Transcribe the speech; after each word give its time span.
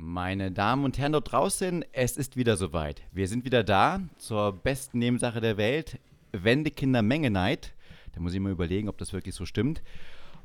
Meine 0.00 0.52
Damen 0.52 0.84
und 0.84 0.96
Herren 0.96 1.10
dort 1.10 1.32
draußen, 1.32 1.84
es 1.90 2.16
ist 2.16 2.36
wieder 2.36 2.56
soweit. 2.56 3.02
Wir 3.10 3.26
sind 3.26 3.44
wieder 3.44 3.64
da 3.64 3.98
zur 4.16 4.52
besten 4.52 5.00
Nebensache 5.00 5.40
der 5.40 5.56
Welt, 5.56 5.98
Wendekinder 6.30 7.02
Menge 7.02 7.32
Neid. 7.32 7.74
Da 8.12 8.20
muss 8.20 8.32
ich 8.32 8.38
mal 8.38 8.52
überlegen, 8.52 8.88
ob 8.88 8.96
das 8.98 9.12
wirklich 9.12 9.34
so 9.34 9.44
stimmt. 9.44 9.82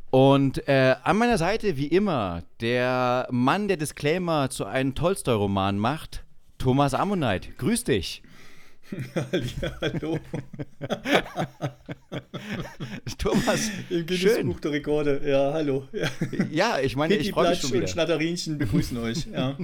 Und 0.09 0.67
äh, 0.67 0.95
an 1.03 1.17
meiner 1.17 1.37
Seite, 1.37 1.77
wie 1.77 1.85
immer, 1.85 2.41
der 2.61 3.27
Mann, 3.29 3.67
der 3.67 3.77
Disclaimer 3.77 4.49
zu 4.49 4.65
einem 4.65 4.95
Tolstoi-Roman 4.95 5.77
macht, 5.77 6.23
Thomas 6.57 6.95
Ammonite. 6.95 7.51
Grüß 7.51 7.83
dich. 7.83 8.23
Hallo. 9.81 10.19
Thomas, 13.17 13.69
Im 13.89 14.05
Guinness 14.05 14.19
schön. 14.19 14.47
Buch 14.47 14.59
der 14.59 14.71
Rekorde. 14.71 15.21
Ja, 15.25 15.53
hallo. 15.53 15.87
Ja. 15.93 16.09
Ja, 16.51 16.79
ich 16.79 16.95
meine, 16.95 17.15
ich 17.15 17.21
Pipi 17.21 17.33
freue 17.33 17.49
mich 17.49 17.61
schon 17.61 17.71
und 17.71 17.77
wieder. 17.77 17.87
Schnatterinchen 17.87 18.57
begrüßen 18.57 18.97
euch. 18.97 19.25
Ja. 19.27 19.57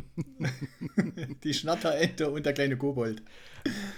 Die 1.43 1.53
Schnatterente 1.53 2.29
und 2.29 2.45
der 2.45 2.53
kleine 2.53 2.77
Kobold. 2.77 3.21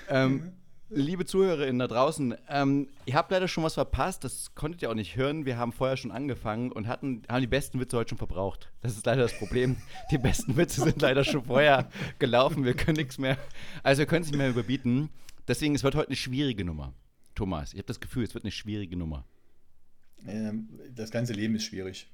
Ähm, 0.10 0.54
liebe 0.94 1.26
ZuhörerInnen 1.26 1.80
da 1.80 1.88
draußen, 1.88 2.36
ähm, 2.50 2.88
ihr 3.06 3.16
habt 3.16 3.32
leider 3.32 3.48
schon 3.48 3.64
was 3.64 3.76
verpasst, 3.76 4.24
das 4.24 4.54
konntet 4.56 4.82
ihr 4.82 4.90
auch 4.90 4.96
nicht 4.96 5.16
hören. 5.16 5.46
Wir 5.46 5.58
haben 5.58 5.72
vorher 5.72 5.98
schon 5.98 6.12
angefangen 6.12 6.72
und 6.72 6.88
hatten, 6.88 7.24
haben 7.30 7.42
die 7.42 7.48
besten 7.48 7.80
Witze 7.80 7.98
heute 7.98 8.10
schon 8.10 8.18
verbraucht. 8.18 8.72
Das 8.82 8.96
ist 8.96 9.06
leider 9.06 9.22
das 9.22 9.38
Problem. 9.38 9.78
Die 10.12 10.18
besten 10.18 10.58
Witze 10.58 10.82
sind 10.82 11.02
leider 11.02 11.24
schon 11.24 11.46
vorher 11.46 11.90
gelaufen. 12.20 12.66
Wir 12.66 12.74
können 12.74 12.98
nichts 12.98 13.18
mehr, 13.18 13.38
also 13.84 14.00
wir 14.00 14.06
können 14.06 14.24
es 14.24 14.30
nicht 14.30 14.38
mehr 14.38 14.50
überbieten. 14.50 15.10
Deswegen, 15.48 15.74
es 15.76 15.84
wird 15.84 15.96
heute 15.96 16.10
eine 16.10 16.16
schwierige 16.16 16.66
Nummer. 16.66 16.94
Thomas, 17.36 17.74
ich 17.74 17.80
habe 17.80 17.88
das 17.88 18.00
Gefühl, 18.00 18.24
es 18.24 18.34
wird 18.34 18.44
eine 18.44 18.52
schwierige 18.52 18.98
Nummer. 18.98 19.26
Ähm, 20.28 20.70
das 20.94 21.10
ganze 21.10 21.34
Leben 21.34 21.56
ist 21.56 21.64
schwierig. 21.64 22.08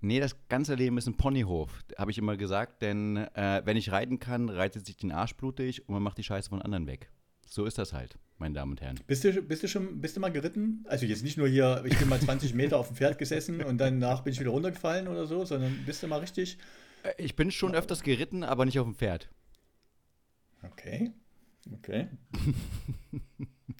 Nee, 0.00 0.20
das 0.20 0.36
ganze 0.48 0.74
Leben 0.74 0.98
ist 0.98 1.06
ein 1.06 1.16
Ponyhof, 1.16 1.70
habe 1.96 2.10
ich 2.10 2.18
immer 2.18 2.36
gesagt, 2.36 2.82
denn 2.82 3.16
äh, 3.16 3.62
wenn 3.64 3.78
ich 3.78 3.90
reiten 3.90 4.18
kann, 4.18 4.50
reitet 4.50 4.84
sich 4.84 4.98
den 4.98 5.12
Arsch 5.12 5.34
blutig 5.34 5.88
und 5.88 5.94
man 5.94 6.02
macht 6.02 6.18
die 6.18 6.22
Scheiße 6.22 6.50
von 6.50 6.60
anderen 6.60 6.86
weg. 6.86 7.08
So 7.46 7.64
ist 7.66 7.78
das 7.78 7.92
halt, 7.92 8.18
meine 8.38 8.54
Damen 8.54 8.72
und 8.72 8.80
Herren. 8.80 8.98
Bist 9.06 9.22
du, 9.24 9.42
bist 9.42 9.62
du 9.62 9.68
schon 9.68 10.00
bist 10.00 10.16
du 10.16 10.20
mal 10.20 10.30
geritten? 10.32 10.84
Also 10.88 11.06
jetzt 11.06 11.22
nicht 11.22 11.36
nur 11.38 11.48
hier, 11.48 11.84
ich 11.86 11.96
bin 11.98 12.08
mal 12.08 12.20
20 12.20 12.54
Meter 12.54 12.78
auf 12.78 12.88
dem 12.88 12.96
Pferd 12.96 13.18
gesessen 13.18 13.62
und 13.62 13.78
danach 13.78 14.22
bin 14.22 14.32
ich 14.32 14.40
wieder 14.40 14.50
runtergefallen 14.50 15.08
oder 15.08 15.26
so, 15.26 15.44
sondern 15.44 15.84
bist 15.86 16.02
du 16.02 16.08
mal 16.08 16.18
richtig? 16.20 16.58
Äh, 17.02 17.12
Ich 17.18 17.36
bin 17.36 17.50
schon 17.50 17.74
öfters 17.74 18.02
geritten, 18.02 18.42
aber 18.42 18.64
nicht 18.64 18.78
auf 18.78 18.86
dem 18.86 18.94
Pferd. 18.94 19.28
Okay. 20.62 21.12
Okay. 21.72 22.08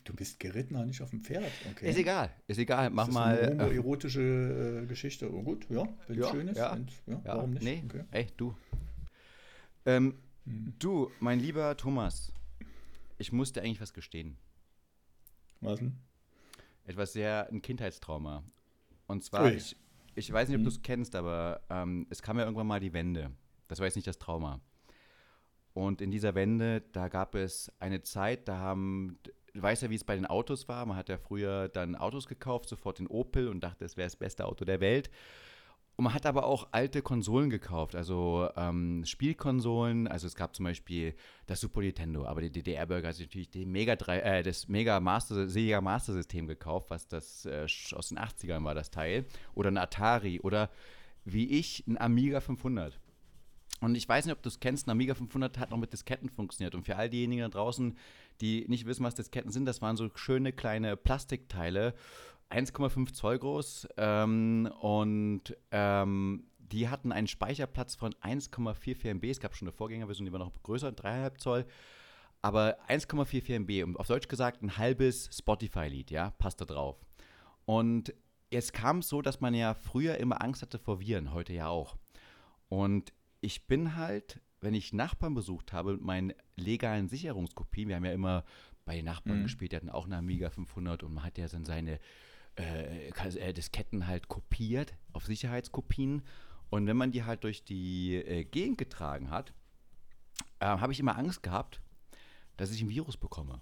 Du 0.05 0.13
bist 0.15 0.39
geritten, 0.39 0.75
aber 0.75 0.85
nicht 0.85 1.01
auf 1.01 1.09
dem 1.11 1.21
Pferd. 1.21 1.51
Okay. 1.71 1.89
Ist 1.89 1.97
egal, 1.97 2.31
ist 2.47 2.57
egal. 2.57 2.89
Mach 2.89 3.03
Ist 3.07 3.09
das 3.09 3.13
mal. 3.15 3.39
Eine 3.39 3.63
äh, 3.63 3.65
homoerotische 3.69 4.81
äh, 4.83 4.87
Geschichte. 4.87 5.31
Oh, 5.33 5.41
gut, 5.43 5.67
ja, 5.69 5.87
wenn 6.07 6.17
es 6.19 6.25
Ja, 6.25 6.31
schön 6.31 6.47
ist. 6.47 6.57
ja, 6.57 6.73
wenn's- 6.75 6.93
ja, 7.07 7.21
warum 7.25 7.51
nicht? 7.51 7.63
Nee, 7.63 7.83
Okay. 7.85 8.03
ey, 8.11 8.27
du. 8.37 8.55
Ähm, 9.85 10.15
Mhm. 10.47 10.73
du, 10.77 11.09
mein 11.19 11.39
lieber 11.39 11.75
Thomas, 11.75 12.31
ich 13.17 13.31
muss 13.31 13.53
dir 13.53 13.61
eigentlich 13.61 13.81
was 13.81 13.93
gestehen. 13.93 14.37
Was 15.61 15.79
denn? 15.79 15.97
Etwas 16.85 17.13
sehr, 17.13 17.47
ein 17.51 17.61
Kindheitstrauma. 17.61 18.43
Und 19.07 19.23
zwar, 19.23 19.45
Ui. 19.45 19.51
ich, 19.53 19.75
ich 20.15 20.31
weiß 20.31 20.47
nicht, 20.49 20.55
ob 20.55 20.61
Mhm. 20.61 20.65
du 20.65 20.69
es 20.69 20.81
kennst, 20.81 21.15
aber 21.15 21.61
ähm, 21.69 22.05
es 22.09 22.21
kam 22.21 22.37
ja 22.37 22.43
irgendwann 22.45 22.67
mal 22.67 22.79
die 22.79 22.93
Wende. 22.93 23.31
Das 23.67 23.79
war 23.79 23.85
jetzt 23.87 23.95
nicht 23.95 24.07
das 24.07 24.19
Trauma. 24.19 24.61
Und 25.73 26.01
in 26.01 26.11
dieser 26.11 26.35
Wende, 26.35 26.81
da 26.93 27.07
gab 27.09 27.35
es 27.35 27.71
eine 27.79 28.01
Zeit, 28.01 28.47
da 28.47 28.57
haben, 28.57 29.17
du 29.53 29.61
weißt 29.61 29.81
ja, 29.83 29.89
wie 29.89 29.95
es 29.95 30.03
bei 30.03 30.15
den 30.15 30.25
Autos 30.25 30.67
war. 30.67 30.85
Man 30.85 30.95
hat 30.95 31.09
ja 31.09 31.17
früher 31.17 31.67
dann 31.69 31.95
Autos 31.95 32.27
gekauft, 32.27 32.69
sofort 32.69 32.99
den 32.99 33.07
Opel 33.07 33.47
und 33.49 33.61
dachte, 33.61 33.83
es 33.83 33.97
wäre 33.97 34.05
das 34.05 34.15
beste 34.15 34.45
Auto 34.45 34.63
der 34.63 34.79
Welt. 34.79 35.09
Und 35.97 36.03
man 36.03 36.13
hat 36.13 36.25
aber 36.25 36.45
auch 36.45 36.67
alte 36.71 37.01
Konsolen 37.01 37.49
gekauft, 37.49 37.95
also 37.95 38.49
ähm, 38.57 39.05
Spielkonsolen. 39.05 40.09
Also 40.09 40.27
es 40.27 40.35
gab 40.35 40.53
zum 40.53 40.65
Beispiel 40.65 41.15
das 41.47 41.61
Super 41.61 41.79
Nintendo, 41.79 42.25
aber 42.25 42.41
die 42.41 42.51
DDR-Bürger 42.51 43.07
hat 43.07 43.15
sich 43.15 43.27
natürlich 43.27 43.49
die 43.49 43.65
Mega 43.65 43.95
3, 43.95 44.19
äh, 44.19 44.43
das 44.43 44.67
Mega 44.67 44.99
Master, 44.99 45.47
Sega 45.47 45.79
Master 45.79 46.11
System 46.11 46.47
gekauft, 46.47 46.89
was 46.89 47.07
das 47.07 47.45
äh, 47.45 47.65
aus 47.93 48.09
den 48.09 48.19
80ern 48.19 48.65
war, 48.65 48.75
das 48.75 48.91
Teil. 48.91 49.25
Oder 49.53 49.71
ein 49.71 49.77
Atari 49.77 50.41
oder 50.41 50.69
wie 51.23 51.47
ich 51.47 51.85
ein 51.87 51.97
Amiga 51.97 52.41
500. 52.41 52.99
Und 53.79 53.95
ich 53.95 54.07
weiß 54.07 54.25
nicht, 54.25 54.35
ob 54.35 54.41
du 54.41 54.49
es 54.49 54.59
kennst, 54.59 54.87
ein 54.87 54.91
Amiga 54.91 55.15
500 55.15 55.57
hat 55.59 55.71
noch 55.71 55.77
mit 55.77 55.93
Disketten 55.93 56.29
funktioniert. 56.29 56.75
Und 56.75 56.85
für 56.85 56.95
all 56.95 57.09
diejenigen 57.09 57.41
da 57.41 57.49
draußen, 57.49 57.97
die 58.41 58.65
nicht 58.67 58.85
wissen, 58.85 59.03
was 59.03 59.15
Disketten 59.15 59.51
sind, 59.51 59.65
das 59.65 59.81
waren 59.81 59.95
so 59.95 60.09
schöne 60.15 60.51
kleine 60.51 60.97
Plastikteile, 60.97 61.93
1,5 62.55 63.13
Zoll 63.13 63.39
groß. 63.39 63.87
Ähm, 63.97 64.69
und 64.79 65.55
ähm, 65.71 66.47
die 66.57 66.89
hatten 66.89 67.11
einen 67.11 67.27
Speicherplatz 67.27 67.95
von 67.95 68.13
1,44 68.15 69.09
MB. 69.09 69.25
Es 69.25 69.39
gab 69.39 69.55
schon 69.55 69.67
eine 69.67 69.75
Vorgängerversion, 69.75 70.25
die 70.25 70.31
war 70.31 70.39
noch 70.39 70.51
größer, 70.63 70.89
3,5 70.89 71.37
Zoll. 71.37 71.65
Aber 72.41 72.77
1,44 72.87 73.55
MB, 73.59 73.83
und 73.83 73.99
auf 73.99 74.07
Deutsch 74.07 74.27
gesagt 74.27 74.61
ein 74.61 74.77
halbes 74.77 75.29
Spotify-Lied, 75.35 76.11
ja, 76.11 76.31
passt 76.31 76.61
da 76.61 76.65
drauf. 76.65 77.03
Und 77.65 78.13
es 78.51 78.71
kam 78.71 79.01
so, 79.01 79.21
dass 79.21 79.41
man 79.41 79.53
ja 79.55 79.73
früher 79.73 80.17
immer 80.17 80.41
Angst 80.43 80.61
hatte 80.61 80.77
vor 80.77 80.99
Viren, 80.99 81.33
heute 81.33 81.53
ja 81.53 81.67
auch. 81.67 81.97
Und 82.69 83.13
ich 83.41 83.65
bin 83.67 83.95
halt, 83.95 84.39
wenn 84.61 84.75
ich 84.75 84.93
Nachbarn 84.93 85.33
besucht 85.33 85.73
habe 85.73 85.93
mit 85.93 86.01
meinen 86.01 86.33
legalen 86.55 87.07
Sicherungskopien, 87.07 87.89
wir 87.89 87.95
haben 87.95 88.05
ja 88.05 88.13
immer 88.13 88.43
bei 88.85 88.95
den 88.95 89.05
Nachbarn 89.05 89.39
Mhm. 89.39 89.43
gespielt, 89.43 89.71
die 89.71 89.77
hatten 89.77 89.89
auch 89.89 90.05
eine 90.05 90.17
Amiga 90.17 90.51
500 90.51 91.01
und 91.03 91.15
man 91.15 91.23
hat 91.23 91.39
ja 91.39 91.47
dann 91.47 91.65
seine 91.65 91.99
äh, 92.57 93.09
äh, 93.09 93.53
Disketten 93.53 94.07
halt 94.07 94.27
kopiert 94.27 94.93
auf 95.13 95.25
Sicherheitskopien. 95.25 96.23
Und 96.69 96.87
wenn 96.87 96.97
man 96.97 97.11
die 97.11 97.23
halt 97.23 97.43
durch 97.43 97.63
die 97.63 98.15
äh, 98.15 98.43
Gegend 98.43 98.77
getragen 98.77 99.29
hat, 99.29 99.53
äh, 100.59 100.65
habe 100.65 100.93
ich 100.93 100.99
immer 100.99 101.17
Angst 101.17 101.43
gehabt, 101.43 101.81
dass 102.57 102.71
ich 102.71 102.81
ein 102.81 102.89
Virus 102.89 103.17
bekomme. 103.17 103.61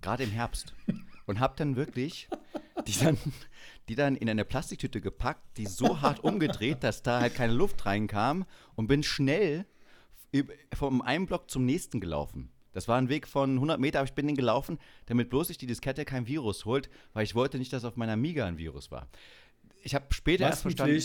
Gerade 0.00 0.24
im 0.24 0.30
Herbst. 0.30 0.74
Und 1.26 1.40
habe 1.40 1.54
dann 1.56 1.74
wirklich 1.74 2.28
die 2.86 2.98
dann, 2.98 3.18
die 3.88 3.94
dann 3.94 4.16
in 4.16 4.28
eine 4.28 4.44
Plastiktüte 4.44 5.00
gepackt, 5.00 5.56
die 5.56 5.66
so 5.66 6.00
hart 6.00 6.22
umgedreht, 6.22 6.82
dass 6.82 7.02
da 7.02 7.20
halt 7.20 7.34
keine 7.34 7.52
Luft 7.52 7.86
reinkam 7.86 8.44
und 8.74 8.86
bin 8.86 9.02
schnell 9.02 9.66
vom 10.74 11.00
einen 11.02 11.26
Block 11.26 11.50
zum 11.50 11.64
nächsten 11.64 12.00
gelaufen. 12.00 12.50
Das 12.74 12.88
war 12.88 12.98
ein 12.98 13.08
Weg 13.08 13.26
von 13.26 13.54
100 13.54 13.80
Meter, 13.80 14.00
aber 14.00 14.08
ich 14.08 14.14
bin 14.14 14.26
den 14.26 14.36
gelaufen, 14.36 14.78
damit 15.06 15.30
bloß 15.30 15.46
sich 15.46 15.58
die 15.58 15.66
Diskette 15.66 16.04
kein 16.04 16.26
Virus 16.26 16.66
holt, 16.66 16.90
weil 17.14 17.24
ich 17.24 17.34
wollte 17.34 17.56
nicht, 17.56 17.72
dass 17.72 17.84
auf 17.84 17.96
meiner 17.96 18.12
Amiga 18.12 18.44
ein 18.44 18.58
Virus 18.58 18.90
war. 18.90 19.08
Ich 19.82 19.94
habe 19.94 20.06
später 20.10 20.44
erst 20.44 20.62
verstanden, 20.62 21.00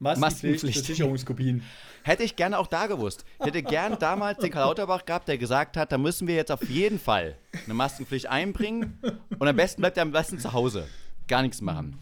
Maskenpflicht. 0.00 0.78
für 0.78 0.84
Sicherungskopien. 0.84 1.62
hätte 2.02 2.24
ich 2.24 2.34
gerne 2.34 2.58
auch 2.58 2.66
da 2.66 2.88
gewusst. 2.88 3.24
Ich 3.38 3.46
hätte 3.46 3.62
gern 3.62 3.98
damals 4.00 4.40
den 4.40 4.50
Karl 4.50 4.66
Lauterbach 4.66 5.06
gehabt, 5.06 5.28
der 5.28 5.38
gesagt 5.38 5.76
hat, 5.76 5.92
da 5.92 5.98
müssen 5.98 6.26
wir 6.26 6.34
jetzt 6.34 6.50
auf 6.50 6.68
jeden 6.68 6.98
Fall 6.98 7.36
eine 7.64 7.74
Maskenpflicht 7.74 8.26
einbringen 8.26 8.98
und 9.38 9.46
am 9.46 9.56
besten 9.56 9.80
bleibt 9.80 9.96
er 9.96 10.02
am 10.02 10.12
besten 10.12 10.38
zu 10.40 10.52
Hause. 10.52 10.88
Gar 11.28 11.42
nichts 11.42 11.60
machen. 11.60 11.98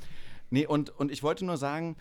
Nee, 0.48 0.66
und, 0.66 0.90
und 0.98 1.12
ich 1.12 1.22
wollte 1.22 1.44
nur 1.44 1.58
sagen, 1.58 1.96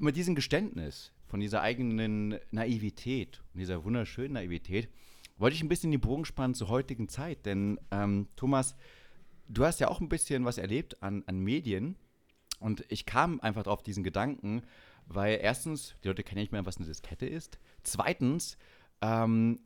mit 0.00 0.16
diesem 0.16 0.34
Geständnis 0.34 1.12
von 1.26 1.40
dieser 1.40 1.60
eigenen 1.60 2.38
Naivität 2.50 3.40
und 3.52 3.60
dieser 3.60 3.84
wunderschönen 3.84 4.32
Naivität, 4.32 4.88
wollte 5.38 5.56
ich 5.56 5.62
ein 5.62 5.68
bisschen 5.68 5.90
den 5.90 6.00
Bogen 6.00 6.24
spannen 6.24 6.54
zur 6.54 6.68
heutigen 6.68 7.08
Zeit. 7.08 7.46
Denn, 7.46 7.78
ähm, 7.90 8.28
Thomas, 8.36 8.76
du 9.48 9.64
hast 9.64 9.80
ja 9.80 9.88
auch 9.88 10.00
ein 10.00 10.08
bisschen 10.08 10.44
was 10.44 10.58
erlebt 10.58 11.02
an, 11.02 11.24
an 11.26 11.38
Medien. 11.38 11.96
Und 12.60 12.84
ich 12.88 13.06
kam 13.06 13.40
einfach 13.40 13.64
drauf 13.64 13.82
diesen 13.82 14.04
Gedanken, 14.04 14.62
weil 15.06 15.38
erstens, 15.42 15.94
die 16.02 16.08
Leute 16.08 16.22
kennen 16.22 16.40
nicht 16.40 16.52
mehr, 16.52 16.64
was 16.64 16.76
eine 16.76 16.86
Diskette 16.86 17.26
ist. 17.26 17.58
Zweitens, 17.82 18.56
ähm, 19.00 19.60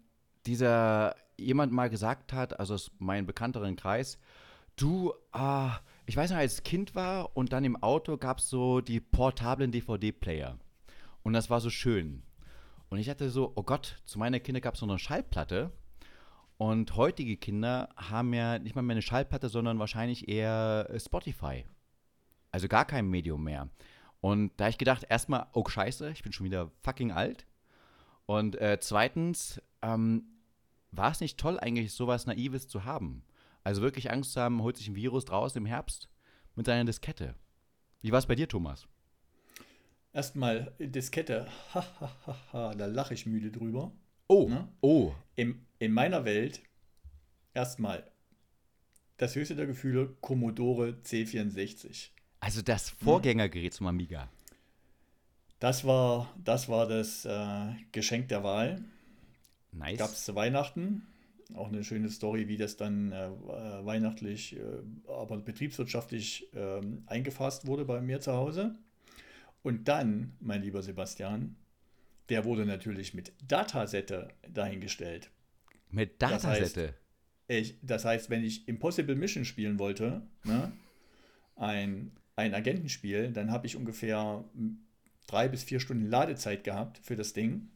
dieser 0.46 1.14
jemand 1.36 1.72
mal 1.72 1.90
gesagt 1.90 2.32
hat, 2.32 2.58
also 2.58 2.74
aus 2.74 2.90
meinem 2.98 3.26
bekannteren 3.26 3.76
Kreis, 3.76 4.18
du, 4.76 5.12
ah, 5.32 5.78
ich 6.06 6.16
weiß 6.16 6.30
noch, 6.30 6.38
als 6.38 6.62
Kind 6.62 6.94
war 6.94 7.36
und 7.36 7.52
dann 7.52 7.64
im 7.64 7.82
Auto 7.82 8.16
gab 8.16 8.38
es 8.38 8.48
so 8.48 8.80
die 8.80 9.00
portablen 9.00 9.72
DVD-Player. 9.72 10.58
Und 11.22 11.32
das 11.32 11.50
war 11.50 11.60
so 11.60 11.70
schön. 11.70 12.22
Und 12.88 12.98
ich 12.98 13.08
hatte 13.08 13.30
so, 13.30 13.52
oh 13.56 13.62
Gott, 13.62 14.00
zu 14.04 14.18
meiner 14.18 14.40
Kinder 14.40 14.60
gab 14.60 14.74
es 14.74 14.80
noch 14.80 14.88
eine 14.88 14.98
Schallplatte. 14.98 15.72
Und 16.58 16.96
heutige 16.96 17.36
Kinder 17.36 17.90
haben 17.96 18.32
ja 18.32 18.58
nicht 18.58 18.74
mal 18.74 18.82
mehr 18.82 18.94
eine 18.94 19.02
Schallplatte, 19.02 19.48
sondern 19.48 19.78
wahrscheinlich 19.78 20.28
eher 20.28 20.88
äh, 20.90 20.98
Spotify. 20.98 21.66
Also 22.50 22.68
gar 22.68 22.84
kein 22.84 23.08
Medium 23.08 23.44
mehr. 23.44 23.68
Und 24.20 24.52
da 24.56 24.64
hab 24.64 24.70
ich 24.70 24.78
gedacht, 24.78 25.04
erstmal, 25.08 25.46
oh 25.52 25.68
scheiße, 25.68 26.10
ich 26.10 26.22
bin 26.22 26.32
schon 26.32 26.46
wieder 26.46 26.70
fucking 26.82 27.12
alt. 27.12 27.46
Und 28.24 28.56
äh, 28.56 28.78
zweitens, 28.80 29.60
ähm, 29.82 30.24
war 30.90 31.10
es 31.10 31.20
nicht 31.20 31.38
toll, 31.38 31.60
eigentlich 31.60 31.92
sowas 31.92 32.26
Naives 32.26 32.68
zu 32.68 32.84
haben? 32.84 33.22
Also 33.62 33.82
wirklich 33.82 34.10
Angst 34.10 34.32
zu 34.32 34.40
haben, 34.40 34.62
holt 34.62 34.76
sich 34.76 34.88
ein 34.88 34.96
Virus 34.96 35.24
draußen 35.26 35.60
im 35.60 35.66
Herbst 35.66 36.08
mit 36.54 36.66
seiner 36.66 36.84
Diskette. 36.84 37.34
Wie 38.00 38.12
war 38.12 38.18
es 38.18 38.26
bei 38.26 38.34
dir, 38.34 38.48
Thomas? 38.48 38.86
Erstmal 40.16 40.72
Diskette. 40.78 41.46
Ha, 41.74 41.84
ha, 42.00 42.10
ha, 42.26 42.36
ha, 42.52 42.74
da 42.74 42.86
lache 42.86 43.12
ich 43.12 43.26
müde 43.26 43.50
drüber. 43.50 43.92
Oh, 44.28 44.48
Ne? 44.48 44.66
oh, 44.80 45.12
In, 45.34 45.66
in 45.78 45.92
meiner 45.92 46.24
Welt 46.24 46.62
erstmal 47.52 48.02
das 49.18 49.34
höchste 49.36 49.56
der 49.56 49.66
Gefühle 49.66 50.16
Commodore 50.22 50.96
C64. 51.04 52.08
also 52.40 52.62
das 52.62 52.88
Vorgängergerät 52.88 53.74
zum 53.74 53.88
Amiga. 53.88 54.30
Das 55.58 55.84
war 55.84 56.32
das, 56.42 56.70
war 56.70 56.86
das 56.88 57.26
äh, 57.26 57.74
Geschenk 57.92 58.28
der 58.28 58.42
Wahl. 58.42 58.82
Nice. 59.72 59.98
Gab 59.98 60.10
es 60.12 60.24
zu 60.24 60.34
Weihnachten. 60.34 61.06
Auch 61.54 61.68
eine 61.68 61.84
schöne 61.84 62.08
Story, 62.08 62.48
wie 62.48 62.56
das 62.56 62.78
dann 62.78 63.12
äh, 63.12 63.28
weihnachtlich, 63.84 64.56
äh, 64.56 64.62
aber 65.10 65.36
betriebswirtschaftlich 65.36 66.48
ähm, 66.54 67.02
eingefasst 67.06 67.66
wurde 67.66 67.84
bei 67.84 68.00
mir 68.00 68.20
zu 68.22 68.32
Hause. 68.32 68.74
Und 69.66 69.88
dann, 69.88 70.36
mein 70.38 70.62
lieber 70.62 70.80
Sebastian, 70.80 71.56
der 72.28 72.44
wurde 72.44 72.64
natürlich 72.66 73.14
mit 73.14 73.32
Datasette 73.48 74.28
dahingestellt. 74.48 75.32
Mit 75.90 76.22
Das 76.22 76.44
heißt, 76.44 76.76
Datasette. 76.76 76.94
Ich, 77.48 77.74
das 77.82 78.04
heißt, 78.04 78.30
wenn 78.30 78.44
ich 78.44 78.68
Impossible 78.68 79.16
Mission 79.16 79.44
spielen 79.44 79.80
wollte, 79.80 80.22
ne, 80.44 80.70
ein, 81.56 82.12
ein 82.36 82.54
Agentenspiel, 82.54 83.32
dann 83.32 83.50
habe 83.50 83.66
ich 83.66 83.74
ungefähr 83.74 84.44
drei 85.26 85.48
bis 85.48 85.64
vier 85.64 85.80
Stunden 85.80 86.06
Ladezeit 86.06 86.62
gehabt 86.62 87.00
für 87.02 87.16
das 87.16 87.32
Ding, 87.32 87.66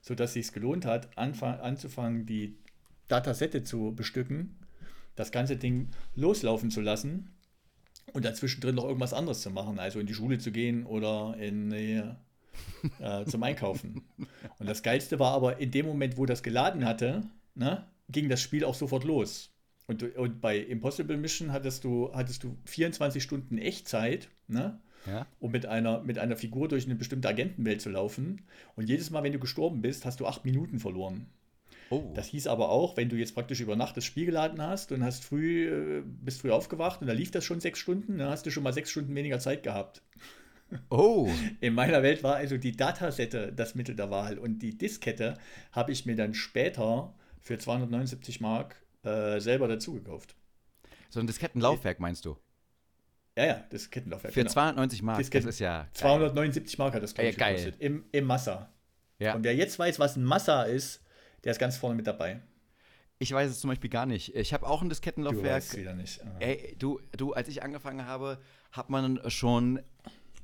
sodass 0.00 0.32
sich 0.32 0.54
gelohnt 0.54 0.86
hat, 0.86 1.18
anzufangen, 1.18 2.24
die 2.24 2.56
Datasette 3.08 3.62
zu 3.62 3.94
bestücken, 3.94 4.56
das 5.16 5.32
ganze 5.32 5.58
Ding 5.58 5.90
loslaufen 6.14 6.70
zu 6.70 6.80
lassen 6.80 7.33
und 8.12 8.24
dazwischen 8.24 8.60
drin 8.60 8.74
noch 8.74 8.84
irgendwas 8.84 9.12
anderes 9.14 9.40
zu 9.40 9.50
machen, 9.50 9.78
also 9.78 9.98
in 10.00 10.06
die 10.06 10.14
Schule 10.14 10.38
zu 10.38 10.52
gehen 10.52 10.84
oder 10.86 11.36
in 11.38 11.72
äh, 11.72 13.24
zum 13.26 13.42
Einkaufen. 13.42 14.02
Und 14.58 14.68
das 14.68 14.82
Geilste 14.82 15.18
war 15.18 15.32
aber, 15.32 15.58
in 15.58 15.70
dem 15.70 15.86
Moment, 15.86 16.16
wo 16.16 16.26
das 16.26 16.42
geladen 16.42 16.84
hatte, 16.84 17.22
ne, 17.54 17.84
ging 18.08 18.28
das 18.28 18.40
Spiel 18.40 18.64
auch 18.64 18.74
sofort 18.74 19.04
los. 19.04 19.50
Und, 19.86 20.02
und 20.16 20.40
bei 20.40 20.58
Impossible 20.58 21.16
Mission 21.16 21.52
hattest 21.52 21.84
du, 21.84 22.10
hattest 22.14 22.42
du 22.44 22.56
24 22.64 23.22
Stunden 23.22 23.58
Echtzeit, 23.58 24.28
ne, 24.48 24.80
Ja? 25.06 25.26
um 25.40 25.50
mit 25.50 25.66
einer, 25.66 26.00
mit 26.00 26.18
einer 26.18 26.36
Figur 26.36 26.68
durch 26.68 26.86
eine 26.86 26.94
bestimmte 26.94 27.28
Agentenwelt 27.28 27.80
zu 27.82 27.90
laufen. 27.90 28.42
Und 28.76 28.88
jedes 28.88 29.10
Mal, 29.10 29.22
wenn 29.22 29.32
du 29.32 29.38
gestorben 29.38 29.82
bist, 29.82 30.04
hast 30.04 30.20
du 30.20 30.26
acht 30.26 30.44
Minuten 30.44 30.78
verloren. 30.78 31.26
Oh. 31.94 32.12
Das 32.14 32.26
hieß 32.28 32.46
aber 32.46 32.70
auch, 32.70 32.96
wenn 32.96 33.08
du 33.08 33.16
jetzt 33.16 33.34
praktisch 33.34 33.60
über 33.60 33.76
Nacht 33.76 33.96
das 33.96 34.04
Spiel 34.04 34.26
geladen 34.26 34.60
hast 34.60 34.92
und 34.92 35.04
hast 35.04 35.24
früh, 35.24 35.68
äh, 35.68 36.02
bist 36.04 36.40
früh 36.40 36.50
aufgewacht 36.50 37.00
und 37.00 37.06
da 37.06 37.12
lief 37.12 37.30
das 37.30 37.44
schon 37.44 37.60
sechs 37.60 37.78
Stunden, 37.78 38.18
dann 38.18 38.30
hast 38.30 38.46
du 38.46 38.50
schon 38.50 38.62
mal 38.62 38.72
sechs 38.72 38.90
Stunden 38.90 39.14
weniger 39.14 39.38
Zeit 39.38 39.62
gehabt. 39.62 40.02
oh. 40.90 41.28
In 41.60 41.74
meiner 41.74 42.02
Welt 42.02 42.22
war 42.22 42.36
also 42.36 42.56
die 42.56 42.72
Datasette 42.72 43.52
das 43.52 43.74
Mittel 43.74 43.94
der 43.94 44.10
Wahl 44.10 44.38
und 44.38 44.60
die 44.60 44.76
Diskette 44.76 45.34
habe 45.72 45.92
ich 45.92 46.06
mir 46.06 46.16
dann 46.16 46.34
später 46.34 47.14
für 47.40 47.58
279 47.58 48.40
Mark 48.40 48.76
äh, 49.04 49.38
selber 49.40 49.68
dazu 49.68 49.94
gekauft. 49.94 50.34
So 51.10 51.20
ein 51.20 51.26
Diskettenlaufwerk 51.26 52.00
meinst 52.00 52.24
du? 52.24 52.36
Ja, 53.36 53.46
ja, 53.46 53.64
das 53.70 53.90
Kettenlaufwerk. 53.90 54.32
Für 54.32 54.40
genau. 54.40 54.52
290 54.52 55.02
Mark. 55.02 55.18
Disketten. 55.18 55.46
Das 55.46 55.56
ist 55.56 55.60
ja. 55.60 55.82
geil. 55.82 55.88
279 55.92 56.78
Mark 56.78 56.94
hat 56.94 57.02
das, 57.02 57.14
glaub 57.14 57.24
Ja, 57.24 57.30
ich, 57.30 57.36
geil. 57.36 57.56
gekostet. 57.56 57.80
Im, 57.80 58.04
Im 58.12 58.24
Massa. 58.24 58.70
Ja. 59.18 59.34
Und 59.34 59.44
wer 59.44 59.54
jetzt 59.54 59.78
weiß, 59.78 59.98
was 59.98 60.16
ein 60.16 60.24
Massa 60.24 60.64
ist, 60.64 61.03
der 61.44 61.52
ist 61.52 61.58
ganz 61.58 61.76
vorne 61.76 61.94
mit 61.94 62.06
dabei. 62.06 62.40
Ich 63.18 63.32
weiß 63.32 63.50
es 63.50 63.60
zum 63.60 63.70
Beispiel 63.70 63.90
gar 63.90 64.06
nicht. 64.06 64.34
Ich 64.34 64.52
habe 64.52 64.66
auch 64.66 64.82
ein 64.82 64.88
Du 64.88 64.90
Diskettenlaufwerk. 64.90 65.56
weißt 65.56 65.76
wieder 65.76 65.94
nicht. 65.94 66.20
Ah. 66.24 66.36
Ey, 66.40 66.74
du, 66.78 67.00
du, 67.16 67.32
als 67.32 67.48
ich 67.48 67.62
angefangen 67.62 68.06
habe, 68.06 68.38
hat 68.72 68.90
man 68.90 69.20
schon 69.30 69.80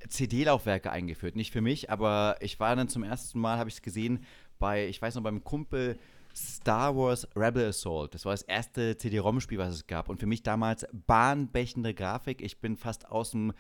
CD-Laufwerke 0.09 0.91
eingeführt. 0.91 1.37
Nicht 1.37 1.53
für 1.53 1.61
mich, 1.61 1.91
aber 1.91 2.37
ich 2.41 2.61
war 2.61 2.75
dann 2.77 2.89
zum 2.89 3.03
ersten 3.03 3.41
Mal, 3.41 3.59
habe 3.59 3.69
ich 3.69 3.77
es 3.77 3.83
gesehen, 3.83 4.25
bei, 4.59 4.87
ich 4.87 5.01
weiß 5.03 5.17
noch, 5.17 5.23
beim 5.23 5.43
Kumpel 5.43 5.99
Star 6.35 6.97
Wars 6.97 7.27
Rebel 7.35 7.69
Assault. 7.69 8.15
Das 8.15 8.25
war 8.25 8.33
das 8.33 8.43
erste 8.43 8.97
CD-ROM-Spiel, 8.97 9.59
was 9.59 9.75
es 9.75 9.87
gab. 9.87 10.09
Und 10.09 10.21
für 10.21 10.27
mich 10.27 10.43
damals 10.43 10.87
bahnbrechende 10.93 11.93
Grafik. 11.93 12.41
Ich 12.41 12.61
bin 12.61 12.77
fast 12.77 13.09
aus 13.11 13.33
dem. 13.33 13.53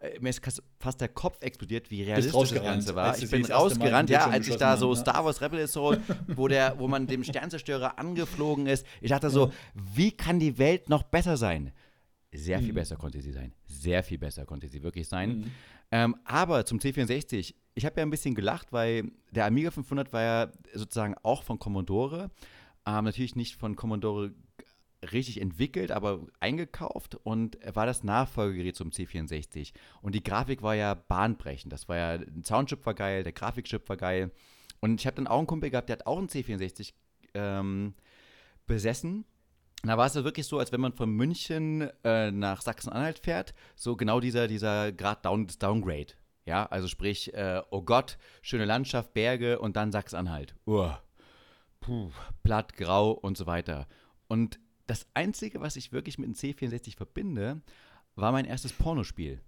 Äh, 0.00 0.18
Mir 0.20 0.30
ist 0.30 0.40
fast 0.78 1.00
der 1.00 1.08
Kopf 1.08 1.40
explodiert, 1.40 1.90
wie 1.90 2.02
realistisch 2.02 2.50
das 2.50 2.62
Ganze 2.62 2.94
war. 2.94 3.16
Ich 3.18 3.30
bin 3.30 3.44
rausgerannt, 3.44 4.10
ja, 4.10 4.26
als 4.28 4.48
ich 4.48 4.56
da 4.56 4.76
so 4.76 4.92
ja. 4.94 5.00
Star 5.00 5.24
Wars 5.24 5.40
Rebel 5.40 5.60
Assault, 5.62 6.00
wo, 6.28 6.48
der, 6.48 6.78
wo 6.78 6.88
man 6.88 7.06
dem 7.06 7.22
Sternzerstörer 7.24 7.98
angeflogen 7.98 8.66
ist. 8.66 8.86
Ich 9.00 9.10
dachte 9.10 9.30
so, 9.30 9.52
wie 9.74 10.12
kann 10.12 10.38
die 10.40 10.58
Welt 10.58 10.88
noch 10.88 11.02
besser 11.04 11.36
sein? 11.36 11.72
Sehr 12.32 12.60
Mhm. 12.60 12.64
viel 12.66 12.74
besser 12.74 12.96
konnte 12.96 13.20
sie 13.20 13.32
sein. 13.32 13.52
Sehr 13.66 14.02
viel 14.04 14.18
besser 14.18 14.44
konnte 14.46 14.68
sie 14.68 14.82
wirklich 14.82 15.08
sein. 15.08 15.50
Ähm, 15.90 16.14
aber 16.24 16.64
zum 16.64 16.78
C64, 16.78 17.54
ich 17.74 17.84
habe 17.84 17.96
ja 17.96 18.06
ein 18.06 18.10
bisschen 18.10 18.34
gelacht, 18.36 18.72
weil 18.72 19.10
der 19.32 19.46
Amiga 19.46 19.70
500 19.72 20.12
war 20.12 20.22
ja 20.22 20.52
sozusagen 20.74 21.16
auch 21.24 21.42
von 21.42 21.58
Commodore. 21.58 22.30
Ähm, 22.86 23.04
natürlich 23.04 23.34
nicht 23.34 23.56
von 23.56 23.74
Commodore 23.74 24.32
richtig 25.12 25.40
entwickelt, 25.40 25.90
aber 25.90 26.26
eingekauft 26.40 27.14
und 27.14 27.58
war 27.74 27.86
das 27.86 28.04
Nachfolgegerät 28.04 28.76
zum 28.76 28.90
C64. 28.90 29.72
Und 30.02 30.14
die 30.14 30.22
Grafik 30.22 30.62
war 30.62 30.74
ja 30.74 30.94
bahnbrechend. 30.94 31.72
Das 31.72 31.88
war 31.88 31.96
ja, 31.96 32.10
ein 32.12 32.44
Soundchip 32.44 32.84
war 32.84 32.94
geil, 32.94 33.22
der 33.22 33.32
Grafikchip 33.32 33.88
war 33.88 33.96
geil. 33.96 34.30
Und 34.80 35.00
ich 35.00 35.06
habe 35.06 35.16
dann 35.16 35.26
auch 35.26 35.38
einen 35.38 35.46
Kumpel 35.46 35.70
gehabt, 35.70 35.88
der 35.88 35.98
hat 35.98 36.06
auch 36.06 36.18
einen 36.18 36.28
C64 36.28 36.92
ähm, 37.34 37.94
besessen. 38.66 39.24
Da 39.82 39.96
war 39.96 40.06
es 40.06 40.14
ja 40.14 40.24
wirklich 40.24 40.46
so, 40.46 40.58
als 40.58 40.72
wenn 40.72 40.80
man 40.80 40.92
von 40.92 41.10
München 41.10 41.88
äh, 42.04 42.30
nach 42.30 42.60
Sachsen-Anhalt 42.60 43.18
fährt, 43.18 43.54
so 43.76 43.96
genau 43.96 44.20
dieser, 44.20 44.46
dieser 44.46 44.92
Grad 44.92 45.24
Down, 45.24 45.46
Downgrade. 45.58 46.14
Ja, 46.44 46.66
also 46.66 46.88
sprich, 46.88 47.32
äh, 47.34 47.62
oh 47.70 47.82
Gott, 47.82 48.18
schöne 48.42 48.64
Landschaft, 48.66 49.14
Berge 49.14 49.58
und 49.58 49.76
dann 49.76 49.92
Sachsen-Anhalt. 49.92 50.54
Uah, 50.66 51.02
puh, 51.80 52.10
platt, 52.42 52.74
grau 52.76 53.12
und 53.12 53.38
so 53.38 53.46
weiter. 53.46 53.86
Und 54.28 54.58
das 54.90 55.06
Einzige, 55.14 55.60
was 55.60 55.76
ich 55.76 55.92
wirklich 55.92 56.18
mit 56.18 56.26
dem 56.26 56.34
C64 56.34 56.96
verbinde, 56.96 57.60
war 58.16 58.32
mein 58.32 58.44
erstes 58.44 58.72
Pornospiel. 58.72 59.40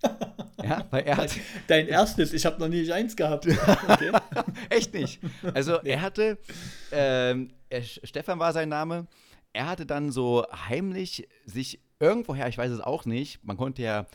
ja, 0.62 0.86
weil 0.90 1.02
er 1.02 1.16
hat, 1.16 1.32
Dein 1.66 1.88
erstes, 1.88 2.32
ich 2.32 2.46
habe 2.46 2.60
noch 2.60 2.68
nie 2.68 2.90
eins 2.92 3.16
gehabt. 3.16 3.48
Okay. 3.48 4.12
Echt 4.70 4.94
nicht. 4.94 5.20
Also 5.52 5.80
er 5.80 6.00
hatte, 6.00 6.38
ähm, 6.92 7.50
er, 7.68 7.82
Stefan 7.82 8.38
war 8.38 8.52
sein 8.52 8.68
Name, 8.68 9.08
er 9.52 9.66
hatte 9.66 9.84
dann 9.84 10.12
so 10.12 10.46
heimlich 10.68 11.26
sich 11.44 11.80
irgendwoher, 11.98 12.46
ich 12.46 12.56
weiß 12.56 12.70
es 12.70 12.80
auch 12.80 13.04
nicht, 13.04 13.44
man 13.44 13.56
konnte 13.56 13.82
ja 13.82 14.06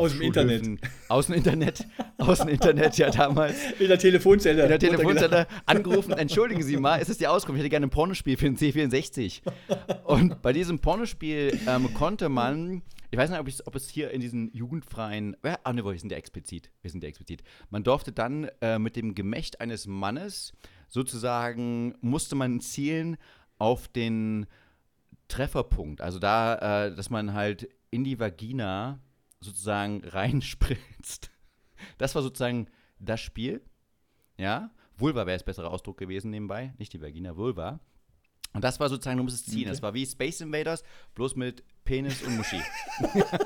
Aus 0.00 0.12
dem 0.12 0.22
Internet. 0.22 0.66
Aus 1.08 1.26
dem 1.26 1.34
Internet, 1.34 1.86
aus 2.16 2.38
dem 2.38 2.48
Internet 2.48 2.96
ja 2.96 3.10
damals, 3.10 3.54
In 3.78 3.88
der 3.88 3.98
Telefonzelle. 3.98 4.62
in 4.62 4.68
der. 4.70 4.78
Telefonzelle 4.78 5.46
angerufen, 5.66 6.12
entschuldigen 6.12 6.62
Sie 6.62 6.78
mal, 6.78 6.96
ist 6.96 7.10
es 7.10 7.18
die 7.18 7.26
Auskunft, 7.26 7.58
ich 7.58 7.64
hätte 7.64 7.68
gerne 7.68 7.86
ein 7.86 7.90
Pornospiel 7.90 8.38
für 8.38 8.46
den 8.46 8.56
C64. 8.56 9.42
Und 10.04 10.40
bei 10.40 10.54
diesem 10.54 10.78
Pornospiel 10.78 11.60
ähm, 11.68 11.92
konnte 11.92 12.30
man, 12.30 12.80
ich 13.10 13.18
weiß 13.18 13.28
nicht, 13.28 13.40
ob, 13.40 13.46
ich, 13.46 13.66
ob 13.66 13.74
es 13.74 13.90
hier 13.90 14.10
in 14.10 14.22
diesen 14.22 14.50
jugendfreien, 14.54 15.36
äh, 15.42 15.58
ah 15.64 15.74
ne, 15.74 15.84
wir 15.84 15.98
sind 15.98 16.10
ja 16.10 16.16
explizit, 16.16 16.70
wir 16.80 16.90
sind 16.90 17.02
ja 17.02 17.08
explizit. 17.10 17.42
Man 17.68 17.84
durfte 17.84 18.10
dann 18.10 18.48
äh, 18.62 18.78
mit 18.78 18.96
dem 18.96 19.14
Gemächt 19.14 19.60
eines 19.60 19.86
Mannes 19.86 20.54
sozusagen, 20.88 21.94
musste 22.00 22.36
man 22.36 22.62
zielen 22.62 23.18
auf 23.58 23.86
den 23.86 24.46
Trefferpunkt, 25.28 26.00
also 26.00 26.18
da, 26.18 26.86
äh, 26.86 26.94
dass 26.94 27.10
man 27.10 27.34
halt 27.34 27.68
in 27.90 28.02
die 28.02 28.18
Vagina 28.18 28.98
sozusagen 29.40 30.04
reinspritzt. 30.04 31.30
Das 31.98 32.14
war 32.14 32.22
sozusagen 32.22 32.68
das 32.98 33.20
Spiel. 33.20 33.62
Ja, 34.36 34.70
Vulva 34.96 35.26
wäre 35.26 35.36
das 35.36 35.44
bessere 35.44 35.70
Ausdruck 35.70 35.98
gewesen 35.98 36.30
nebenbei, 36.30 36.74
nicht 36.78 36.92
die 36.92 37.00
Vagina, 37.00 37.36
Vulva. 37.36 37.80
Und 38.52 38.64
das 38.64 38.80
war 38.80 38.88
sozusagen, 38.88 39.18
du 39.18 39.22
musst 39.24 39.36
es 39.36 39.44
ziehen. 39.44 39.62
Okay. 39.62 39.70
Das 39.70 39.82
war 39.82 39.94
wie 39.94 40.04
Space 40.04 40.40
Invaders, 40.40 40.82
bloß 41.14 41.36
mit 41.36 41.62
Penis 41.84 42.22
und 42.22 42.36
Muschi. 42.36 42.60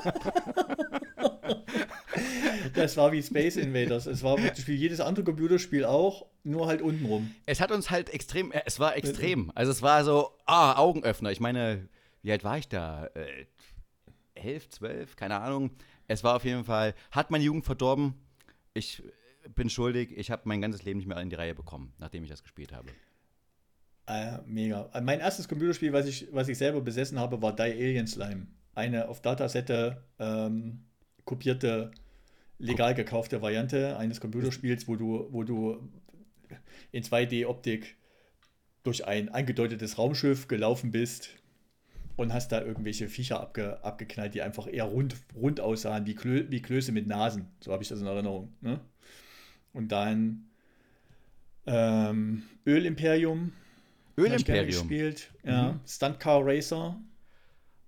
Das 2.73 2.97
war 2.97 3.11
wie 3.11 3.21
Space 3.21 3.55
Invaders. 3.55 4.05
Es 4.05 4.23
war 4.23 4.37
wie 4.37 4.73
jedes 4.73 4.99
andere 4.99 5.23
Computerspiel 5.23 5.85
auch, 5.85 6.25
nur 6.43 6.67
halt 6.67 6.81
untenrum. 6.81 7.33
es 7.45 7.61
hat 7.61 7.71
uns 7.71 7.89
halt 7.89 8.09
extrem, 8.09 8.51
äh, 8.51 8.61
es 8.65 8.79
war 8.79 8.95
extrem. 8.97 9.51
Also 9.55 9.71
es 9.71 9.81
war 9.81 10.03
so, 10.03 10.31
ah, 10.45 10.77
Augenöffner. 10.77 11.31
Ich 11.31 11.39
meine, 11.39 11.87
wie 12.21 12.31
alt 12.31 12.43
war 12.43 12.57
ich 12.57 12.67
da? 12.67 13.07
Äh, 13.13 13.45
elf, 14.45 14.69
zwölf, 14.69 15.15
keine 15.15 15.39
Ahnung. 15.39 15.71
Es 16.07 16.23
war 16.23 16.35
auf 16.35 16.45
jeden 16.45 16.63
Fall, 16.63 16.93
hat 17.11 17.31
meine 17.31 17.43
Jugend 17.43 17.65
verdorben. 17.65 18.13
Ich 18.73 19.03
bin 19.55 19.69
schuldig. 19.69 20.11
Ich 20.17 20.31
habe 20.31 20.43
mein 20.45 20.61
ganzes 20.61 20.83
Leben 20.83 20.99
nicht 20.99 21.07
mehr 21.07 21.19
in 21.19 21.29
die 21.29 21.35
Reihe 21.35 21.55
bekommen, 21.55 21.93
nachdem 21.97 22.23
ich 22.23 22.29
das 22.29 22.43
gespielt 22.43 22.71
habe. 22.71 22.89
Äh, 24.07 24.39
mega. 24.45 24.89
Mein 25.01 25.19
erstes 25.19 25.47
Computerspiel, 25.47 25.93
was 25.93 26.05
ich, 26.05 26.27
was 26.31 26.47
ich 26.47 26.57
selber 26.57 26.81
besessen 26.81 27.19
habe, 27.19 27.41
war 27.41 27.55
Die 27.55 27.63
Alien 27.63 28.07
Slime. 28.07 28.47
Eine 28.75 29.07
auf 29.07 29.21
Datasette 29.21 30.03
ähm, 30.19 30.83
kopierte, 31.23 31.91
legal 32.59 32.93
gekaufte 32.93 33.41
Variante 33.41 33.97
eines 33.97 34.19
Computerspiels, 34.19 34.87
wo 34.87 34.95
du, 34.95 35.27
wo 35.31 35.43
du 35.43 35.89
in 36.91 37.03
2D-Optik 37.03 37.97
durch 38.83 39.05
ein 39.07 39.29
angedeutetes 39.29 39.97
Raumschiff 39.97 40.47
gelaufen 40.47 40.91
bist 40.91 41.29
und 42.15 42.33
hast 42.33 42.51
da 42.51 42.61
irgendwelche 42.61 43.07
Viecher 43.09 43.39
abge, 43.41 43.83
abgeknallt, 43.83 44.33
die 44.33 44.41
einfach 44.41 44.67
eher 44.71 44.85
rund, 44.85 45.15
rund 45.35 45.59
aussahen, 45.59 46.05
wie, 46.05 46.15
Klö, 46.15 46.45
wie 46.49 46.61
Klöße 46.61 46.91
mit 46.91 47.07
Nasen. 47.07 47.47
So 47.59 47.71
habe 47.73 47.83
ich 47.83 47.89
das 47.89 47.99
in 47.99 48.07
Erinnerung. 48.07 48.53
Ne? 48.61 48.79
Und 49.73 49.91
dann 49.91 50.47
ähm, 51.65 52.43
Ölimperium. 52.65 53.51
Ölimperium. 54.17 54.65
gespielt. 54.67 55.31
Ja. 55.43 55.73
Mhm. 55.73 55.79
Stunt 55.85 56.19
Car 56.19 56.41
Racer. 56.45 56.99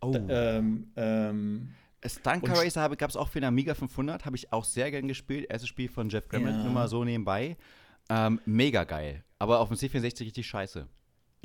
Oh. 0.01 0.13
Ähm, 0.29 0.91
ähm, 0.95 1.69
Stunt 2.05 2.43
Car 2.43 2.57
Racer 2.57 2.95
gab 2.95 3.09
es 3.09 3.15
auch 3.15 3.29
für 3.29 3.39
den 3.39 3.47
Amiga 3.47 3.73
500, 3.73 4.25
habe 4.25 4.35
ich 4.35 4.51
auch 4.51 4.65
sehr 4.65 4.91
gern 4.91 5.07
gespielt. 5.07 5.47
Erstes 5.49 5.69
Spiel 5.69 5.89
von 5.89 6.09
Jeff 6.09 6.27
Gremlin, 6.27 6.55
Ja. 6.55 6.63
nur 6.63 6.73
mal 6.73 6.87
so 6.87 7.03
nebenbei. 7.03 7.57
Ähm, 8.09 8.39
mega 8.45 8.83
geil. 8.83 9.23
Aber 9.39 9.59
auf 9.59 9.69
dem 9.69 9.77
C64 9.77 10.21
richtig 10.21 10.47
scheiße. 10.47 10.87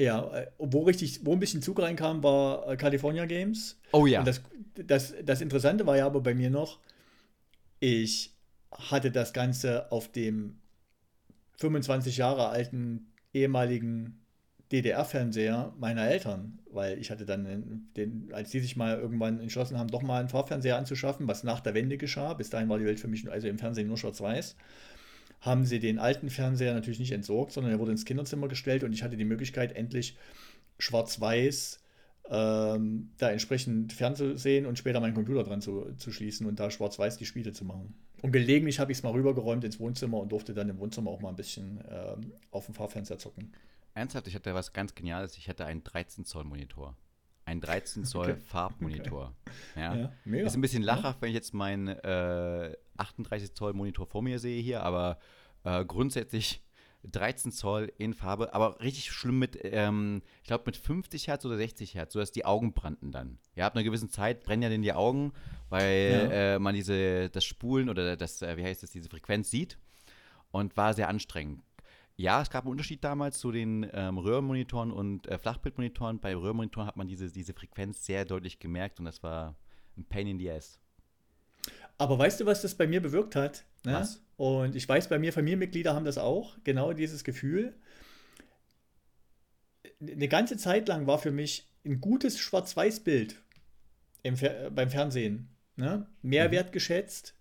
Ja, 0.02 0.34
äh, 0.34 0.46
wo 0.58 0.82
richtig, 0.82 1.24
wo 1.24 1.32
ein 1.32 1.40
bisschen 1.40 1.62
Zug 1.62 1.80
reinkam, 1.80 2.22
war 2.22 2.68
äh, 2.68 2.76
California 2.76 3.24
Games. 3.26 3.78
Oh 3.92 4.06
ja. 4.06 4.20
Und 4.20 4.26
das, 4.26 4.42
das, 4.74 5.14
das 5.24 5.40
Interessante 5.40 5.86
war 5.86 5.96
ja 5.96 6.06
aber 6.06 6.20
bei 6.20 6.34
mir 6.34 6.50
noch, 6.50 6.78
ich 7.80 8.32
hatte 8.72 9.10
das 9.10 9.32
Ganze 9.32 9.90
auf 9.92 10.10
dem 10.10 10.56
25 11.58 12.16
Jahre 12.18 12.48
alten 12.48 13.06
ehemaligen 13.34 14.18
DDR-Fernseher 14.72 15.74
meiner 15.78 16.08
Eltern, 16.08 16.58
weil 16.72 16.98
ich 16.98 17.10
hatte 17.10 17.26
dann, 17.26 17.44
den- 17.44 17.88
den, 17.96 18.30
als 18.32 18.50
die 18.50 18.60
sich 18.60 18.76
mal 18.76 18.98
irgendwann 18.98 19.40
entschlossen 19.40 19.78
haben, 19.78 19.88
doch 19.90 20.02
mal 20.02 20.20
einen 20.20 20.30
Farbfernseher 20.30 20.78
anzuschaffen, 20.78 21.28
was 21.28 21.44
nach 21.44 21.60
der 21.60 21.74
Wende 21.74 21.98
geschah, 21.98 22.34
bis 22.34 22.50
dahin 22.50 22.68
war 22.70 22.78
die 22.78 22.86
Welt 22.86 23.00
für 23.00 23.08
mich 23.08 23.30
also 23.30 23.48
im 23.48 23.58
Fernsehen 23.58 23.88
nur 23.88 23.98
schwarz-weiß, 23.98 24.56
haben 25.42 25.66
sie 25.66 25.80
den 25.80 25.98
alten 25.98 26.30
Fernseher 26.30 26.72
natürlich 26.72 27.00
nicht 27.00 27.12
entsorgt, 27.12 27.52
sondern 27.52 27.72
er 27.72 27.78
wurde 27.78 27.90
ins 27.90 28.04
Kinderzimmer 28.04 28.48
gestellt 28.48 28.84
und 28.84 28.92
ich 28.92 29.02
hatte 29.02 29.16
die 29.16 29.24
Möglichkeit, 29.24 29.76
endlich 29.76 30.16
schwarz-weiß 30.78 31.80
ähm, 32.30 33.10
da 33.18 33.30
entsprechend 33.30 33.92
fernzusehen 33.92 34.66
und 34.66 34.78
später 34.78 35.00
meinen 35.00 35.14
Computer 35.14 35.42
dran 35.42 35.60
zu, 35.60 35.92
zu 35.96 36.12
schließen 36.12 36.46
und 36.46 36.60
da 36.60 36.70
schwarz-weiß 36.70 37.18
die 37.18 37.26
Spiele 37.26 37.52
zu 37.52 37.64
machen. 37.64 37.94
Und 38.22 38.30
gelegentlich 38.30 38.78
habe 38.78 38.92
ich 38.92 38.98
es 38.98 39.02
mal 39.02 39.10
rübergeräumt 39.10 39.64
ins 39.64 39.80
Wohnzimmer 39.80 40.18
und 40.18 40.30
durfte 40.30 40.54
dann 40.54 40.68
im 40.68 40.78
Wohnzimmer 40.78 41.10
auch 41.10 41.20
mal 41.20 41.30
ein 41.30 41.36
bisschen 41.36 41.82
ähm, 41.90 42.32
auf 42.52 42.66
dem 42.66 42.74
Farbfernseher 42.74 43.18
zocken. 43.18 43.52
Ernsthaft, 43.94 44.28
ich 44.28 44.36
hatte 44.36 44.54
was 44.54 44.72
ganz 44.72 44.94
Geniales. 44.94 45.36
Ich 45.36 45.48
hatte 45.48 45.66
einen 45.66 45.82
13-Zoll-Monitor. 45.82 46.96
Ein 47.44 47.60
13-Zoll 47.62 48.30
Okay. 48.30 48.40
Farbmonitor. 48.46 49.34
Ja. 49.74 50.12
Ja. 50.24 50.36
Ist 50.46 50.54
ein 50.54 50.60
bisschen 50.60 50.84
lachhaft, 50.84 51.20
wenn 51.20 51.30
ich 51.30 51.34
jetzt 51.34 51.52
meinen 51.52 51.88
äh, 51.88 52.76
38-Zoll-Monitor 52.98 54.06
vor 54.06 54.22
mir 54.22 54.38
sehe 54.38 54.60
hier, 54.62 54.82
aber 54.82 55.18
äh, 55.64 55.84
grundsätzlich 55.84 56.62
13 57.04 57.50
Zoll 57.50 57.92
in 57.98 58.14
Farbe, 58.14 58.54
aber 58.54 58.80
richtig 58.80 59.10
schlimm 59.10 59.38
mit, 59.40 59.58
ähm, 59.64 60.22
ich 60.42 60.46
glaube 60.46 60.64
mit 60.66 60.76
50 60.76 61.26
Hertz 61.26 61.44
oder 61.44 61.56
60 61.56 61.94
Hertz, 61.96 62.12
sodass 62.12 62.30
die 62.30 62.44
Augen 62.44 62.74
brannten 62.74 63.10
dann. 63.10 63.38
Ja, 63.56 63.66
ab 63.66 63.74
einer 63.74 63.82
gewissen 63.82 64.08
Zeit 64.08 64.44
brennen 64.44 64.62
ja 64.62 64.68
dann 64.68 64.82
die 64.82 64.92
Augen, 64.92 65.32
weil 65.68 66.28
Ja. 66.30 66.54
äh, 66.54 66.58
man 66.60 66.74
diese, 66.76 67.28
das 67.30 67.44
Spulen 67.44 67.88
oder 67.88 68.16
das, 68.16 68.40
äh, 68.42 68.56
wie 68.56 68.62
heißt 68.64 68.82
das, 68.84 68.90
diese 68.90 69.08
Frequenz 69.08 69.50
sieht 69.50 69.78
und 70.52 70.76
war 70.76 70.94
sehr 70.94 71.08
anstrengend. 71.08 71.62
Ja, 72.16 72.40
es 72.42 72.50
gab 72.50 72.64
einen 72.64 72.72
Unterschied 72.72 73.02
damals 73.02 73.38
zu 73.38 73.50
den 73.50 73.88
ähm, 73.94 74.18
Röhrenmonitoren 74.18 74.92
und 74.92 75.26
äh, 75.26 75.38
Flachbildmonitoren. 75.38 76.20
Bei 76.20 76.36
Röhrenmonitoren 76.36 76.86
hat 76.86 76.96
man 76.96 77.08
diese, 77.08 77.32
diese 77.32 77.54
Frequenz 77.54 78.04
sehr 78.04 78.24
deutlich 78.26 78.60
gemerkt 78.60 79.00
und 79.00 79.06
das 79.06 79.22
war 79.24 79.56
ein 79.96 80.04
Pain 80.04 80.28
in 80.28 80.38
the 80.38 80.50
ass. 80.52 80.78
Aber 81.98 82.18
weißt 82.18 82.40
du, 82.40 82.46
was 82.46 82.62
das 82.62 82.74
bei 82.74 82.86
mir 82.86 83.00
bewirkt 83.00 83.36
hat? 83.36 83.64
Ne? 83.84 83.94
Was? 83.94 84.22
Und 84.36 84.74
ich 84.74 84.88
weiß, 84.88 85.08
bei 85.08 85.18
mir 85.18 85.32
Familienmitglieder 85.32 85.94
haben 85.94 86.04
das 86.04 86.18
auch, 86.18 86.56
genau 86.64 86.92
dieses 86.92 87.22
Gefühl. 87.24 87.74
Eine 90.00 90.28
ganze 90.28 90.56
Zeit 90.56 90.88
lang 90.88 91.06
war 91.06 91.18
für 91.18 91.30
mich 91.30 91.70
ein 91.84 92.00
gutes 92.00 92.38
Schwarz-Weiß-Bild 92.38 93.40
Fer 94.34 94.70
beim 94.70 94.90
Fernsehen 94.90 95.48
ne? 95.76 96.06
mehr 96.22 96.48
Mhm. 96.48 96.52
wertgeschätzt 96.52 97.34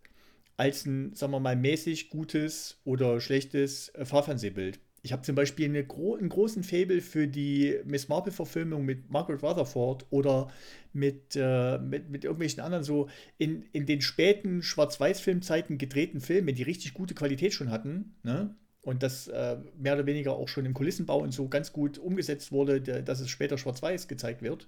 als 0.58 0.86
ein, 0.86 1.16
sagen 1.16 1.32
wir 1.32 1.40
mal, 1.40 1.56
mäßig 1.56 2.10
gutes 2.10 2.80
oder 2.84 3.20
schlechtes 3.20 3.90
äh, 3.90 4.06
Fahrfernsehbild. 4.06 4.80
Ich 5.04 5.12
habe 5.12 5.24
zum 5.24 5.36
Beispiel 5.36 5.66
eine 5.66 5.84
gro 5.84 6.16
einen 6.16 6.30
großen 6.30 6.64
Faible 6.64 7.02
für 7.02 7.28
die 7.28 7.80
Miss 7.86 8.08
Marple-Verfilmung 8.08 8.86
mit 8.86 9.10
Margaret 9.10 9.42
Rutherford 9.42 10.06
oder 10.12 10.52
mit, 10.94 11.36
äh, 11.36 11.80
mit, 11.80 12.10
mit 12.10 12.24
irgendwelchen 12.24 12.62
anderen 12.62 12.84
so 12.84 13.10
in, 13.38 13.64
in 13.72 13.86
den 13.88 14.02
späten 14.02 14.62
Schwarz-Weiß-Filmzeiten 14.62 15.78
gedrehten 15.78 16.22
Filmen, 16.22 16.54
die 16.54 16.64
richtig 16.64 16.94
gute 16.94 17.16
Qualität 17.16 17.54
schon 17.54 17.72
hatten, 17.72 18.16
ne? 18.24 18.56
Und 18.84 19.04
das 19.04 19.28
äh, 19.28 19.58
mehr 19.78 19.94
oder 19.94 20.08
weniger 20.08 20.34
auch 20.34 20.48
schon 20.48 20.66
im 20.66 20.74
Kulissenbau 20.74 21.20
und 21.20 21.32
so 21.32 21.48
ganz 21.48 21.72
gut 21.72 22.00
umgesetzt 22.00 22.52
wurde, 22.52 22.82
dass 22.82 23.20
es 23.20 23.30
später 23.30 23.60
schwarz-weiß 23.60 24.08
gezeigt 24.08 24.42
wird, 24.42 24.68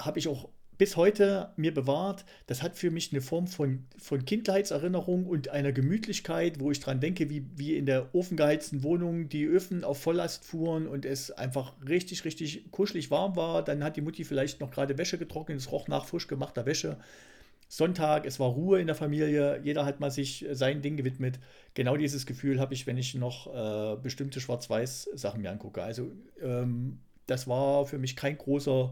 habe 0.00 0.18
ich 0.18 0.26
auch 0.26 0.48
bis 0.78 0.96
heute 0.96 1.50
mir 1.56 1.72
bewahrt. 1.72 2.24
Das 2.46 2.62
hat 2.62 2.76
für 2.76 2.90
mich 2.90 3.12
eine 3.12 3.20
Form 3.20 3.46
von, 3.46 3.84
von 3.98 4.24
Kindheitserinnerung 4.24 5.26
und 5.26 5.48
einer 5.48 5.72
Gemütlichkeit, 5.72 6.60
wo 6.60 6.70
ich 6.70 6.80
dran 6.80 7.00
denke, 7.00 7.30
wie, 7.30 7.46
wie 7.56 7.76
in 7.76 7.86
der 7.86 8.14
ofengeheizten 8.14 8.82
Wohnung 8.82 9.28
die 9.28 9.44
Öfen 9.44 9.84
auf 9.84 10.00
Volllast 10.00 10.44
fuhren 10.44 10.86
und 10.86 11.04
es 11.04 11.30
einfach 11.30 11.74
richtig, 11.88 12.24
richtig 12.24 12.70
kuschelig 12.70 13.10
warm 13.10 13.36
war. 13.36 13.64
Dann 13.64 13.84
hat 13.84 13.96
die 13.96 14.00
Mutti 14.00 14.24
vielleicht 14.24 14.60
noch 14.60 14.70
gerade 14.70 14.98
Wäsche 14.98 15.18
getrocknet, 15.18 15.58
es 15.58 15.70
roch 15.70 15.88
nach 15.88 16.06
frisch 16.06 16.26
gemachter 16.26 16.66
Wäsche. 16.66 16.96
Sonntag, 17.68 18.26
es 18.26 18.38
war 18.38 18.50
Ruhe 18.50 18.80
in 18.80 18.86
der 18.86 18.94
Familie, 18.94 19.58
jeder 19.64 19.86
hat 19.86 19.98
mal 19.98 20.10
sich 20.10 20.44
sein 20.52 20.82
Ding 20.82 20.98
gewidmet. 20.98 21.38
Genau 21.72 21.96
dieses 21.96 22.26
Gefühl 22.26 22.60
habe 22.60 22.74
ich, 22.74 22.86
wenn 22.86 22.98
ich 22.98 23.14
noch 23.14 23.46
äh, 23.46 23.96
bestimmte 23.96 24.42
Schwarz-Weiß-Sachen 24.42 25.40
mir 25.40 25.50
angucke. 25.50 25.82
Also 25.82 26.12
ähm, 26.42 26.98
das 27.26 27.48
war 27.48 27.86
für 27.86 27.96
mich 27.96 28.14
kein 28.14 28.36
großer, 28.36 28.90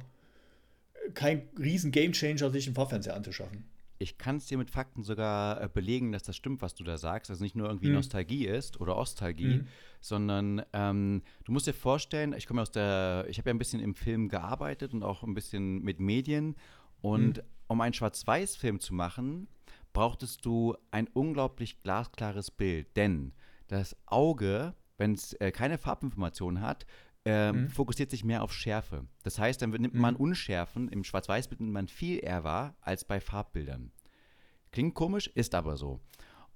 kein 1.14 1.48
riesen 1.58 1.90
Gamechanger, 1.90 2.50
sich 2.50 2.66
einen 2.66 2.74
Fahrfernseher 2.74 3.14
anzuschaffen. 3.16 3.64
Ich 3.98 4.16
kann 4.16 4.36
es 4.36 4.46
dir 4.46 4.56
mit 4.56 4.70
Fakten 4.70 5.02
sogar 5.02 5.60
äh, 5.60 5.68
belegen, 5.68 6.10
dass 6.12 6.22
das 6.22 6.34
stimmt, 6.34 6.62
was 6.62 6.74
du 6.74 6.84
da 6.84 6.96
sagst. 6.96 7.30
Also 7.30 7.44
nicht 7.44 7.54
nur 7.54 7.68
irgendwie 7.68 7.88
Mhm. 7.88 7.96
Nostalgie 7.96 8.46
ist 8.46 8.80
oder 8.80 8.96
Ostalgie, 8.96 9.58
Mhm. 9.58 9.66
sondern 10.00 10.62
ähm, 10.72 11.22
du 11.44 11.52
musst 11.52 11.66
dir 11.66 11.74
vorstellen, 11.74 12.32
ich 12.32 12.46
komme 12.46 12.62
aus 12.62 12.70
der, 12.70 13.26
ich 13.28 13.36
habe 13.38 13.50
ja 13.50 13.54
ein 13.54 13.58
bisschen 13.58 13.80
im 13.80 13.94
Film 13.94 14.28
gearbeitet 14.30 14.94
und 14.94 15.02
auch 15.02 15.22
ein 15.22 15.34
bisschen 15.34 15.82
mit 15.82 16.00
Medien. 16.00 16.56
Und 17.02 17.38
Mhm. 17.38 17.42
um 17.66 17.80
einen 17.82 17.92
Schwarz-Weiß-Film 17.92 18.80
zu 18.80 18.94
machen, 18.94 19.48
brauchtest 19.92 20.46
du 20.46 20.76
ein 20.90 21.06
unglaublich 21.12 21.82
glasklares 21.82 22.50
Bild. 22.50 22.96
Denn 22.96 23.32
das 23.68 23.94
Auge, 24.06 24.74
wenn 24.96 25.12
es 25.12 25.34
äh, 25.34 25.52
keine 25.52 25.76
Farbinformation 25.76 26.62
hat, 26.62 26.86
ähm, 27.24 27.64
Mhm. 27.64 27.68
fokussiert 27.70 28.10
sich 28.10 28.24
mehr 28.24 28.42
auf 28.42 28.52
Schärfe. 28.52 29.06
Das 29.22 29.38
heißt, 29.38 29.60
dann 29.60 29.70
nimmt 29.70 29.94
Mhm. 29.94 30.00
man 30.00 30.16
Unschärfen 30.16 30.88
im 30.88 31.04
Schwarz-Weiß-Bild 31.04 31.60
nimmt 31.60 31.72
man 31.72 31.88
viel 31.88 32.22
eher 32.24 32.44
wahr 32.44 32.76
als 32.80 33.04
bei 33.04 33.20
Farbbildern. 33.20 33.92
Klingt 34.72 34.94
komisch, 34.94 35.26
ist 35.34 35.54
aber 35.54 35.76
so. 35.76 36.00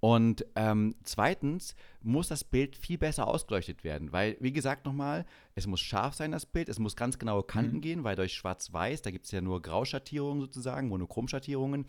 Und 0.01 0.45
ähm, 0.55 0.97
zweitens 1.03 1.75
muss 2.03 2.29
das 2.29 2.45
Bild 2.45 2.77
viel 2.77 2.99
besser 2.99 3.27
ausgeleuchtet 3.27 3.85
werden, 3.85 4.13
weil, 4.13 4.37
wie 4.39 4.53
gesagt, 4.53 4.85
nochmal, 4.85 5.25
es 5.55 5.67
muss 5.67 5.81
scharf 5.81 6.15
sein, 6.15 6.31
das 6.33 6.45
Bild, 6.45 6.69
es 6.69 6.79
muss 6.79 6.95
ganz 6.95 7.19
genaue 7.19 7.43
Kanten 7.43 7.77
Mhm. 7.77 7.81
gehen, 7.81 8.05
weil 8.05 8.15
durch 8.15 8.35
Schwarz-Weiß, 8.35 9.01
da 9.03 9.11
gibt 9.11 9.25
es 9.25 9.31
ja 9.31 9.41
nur 9.41 9.63
Grauschattierungen 9.63 10.43
sozusagen, 10.43 10.89
Monochromschattierungen. 10.89 11.87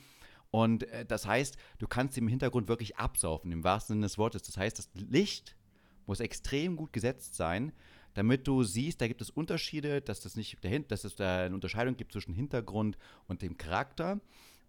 Und 0.50 0.84
äh, 0.92 1.06
das 1.06 1.28
heißt, 1.28 1.58
du 1.80 1.88
kannst 1.88 2.18
im 2.18 2.30
Hintergrund 2.30 2.70
wirklich 2.70 2.96
absaufen, 2.98 3.52
im 3.52 3.66
wahrsten 3.66 3.96
Sinne 3.96 4.06
des 4.06 4.18
Wortes. 4.18 4.44
Das 4.44 4.56
heißt, 4.56 4.80
das 4.80 4.90
Licht 4.94 5.58
muss 6.06 6.22
extrem 6.22 6.78
gut 6.78 6.94
gesetzt 6.94 7.36
sein, 7.36 7.74
damit 8.16 8.48
du 8.48 8.64
siehst, 8.64 9.02
da 9.02 9.08
gibt 9.08 9.22
es 9.22 9.30
Unterschiede, 9.30 10.02
dass 10.02 10.22
das 10.22 10.36
nicht 10.36 10.64
dahin, 10.64 10.88
dass 10.88 11.04
es 11.04 11.16
da 11.16 11.44
eine 11.44 11.54
Unterscheidung 11.54 11.96
gibt 11.96 12.12
zwischen 12.12 12.34
Hintergrund 12.34 12.98
und 13.28 13.42
dem 13.42 13.58
Charakter. 13.58 14.20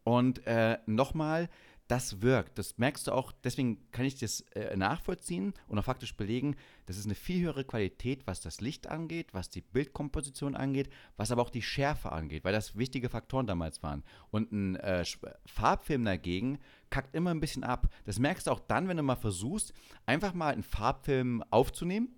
Und 0.04 0.46
äh, 0.46 0.78
nochmal, 0.86 1.48
das 1.88 2.20
wirkt. 2.20 2.58
Das 2.58 2.78
merkst 2.78 3.06
du 3.06 3.12
auch, 3.12 3.32
deswegen 3.44 3.90
kann 3.92 4.04
ich 4.04 4.18
das 4.18 4.40
äh, 4.54 4.76
nachvollziehen 4.76 5.54
und 5.68 5.78
auch 5.78 5.84
faktisch 5.84 6.16
belegen. 6.16 6.56
Das 6.86 6.98
ist 6.98 7.04
eine 7.04 7.14
viel 7.14 7.44
höhere 7.44 7.64
Qualität, 7.64 8.26
was 8.26 8.40
das 8.40 8.60
Licht 8.60 8.88
angeht, 8.88 9.32
was 9.32 9.50
die 9.50 9.60
Bildkomposition 9.60 10.56
angeht, 10.56 10.90
was 11.16 11.30
aber 11.30 11.42
auch 11.42 11.50
die 11.50 11.62
Schärfe 11.62 12.10
angeht, 12.10 12.44
weil 12.44 12.52
das 12.52 12.76
wichtige 12.76 13.08
Faktoren 13.08 13.46
damals 13.46 13.82
waren. 13.82 14.02
Und 14.30 14.50
ein 14.50 14.76
äh, 14.76 15.04
Farbfilm 15.46 16.04
dagegen 16.04 16.58
kackt 16.90 17.14
immer 17.14 17.30
ein 17.30 17.40
bisschen 17.40 17.62
ab. 17.62 17.88
Das 18.04 18.18
merkst 18.18 18.48
du 18.48 18.50
auch 18.50 18.60
dann, 18.60 18.88
wenn 18.88 18.96
du 18.96 19.04
mal 19.04 19.16
versuchst, 19.16 19.72
einfach 20.06 20.34
mal 20.34 20.52
einen 20.52 20.64
Farbfilm 20.64 21.44
aufzunehmen 21.50 22.15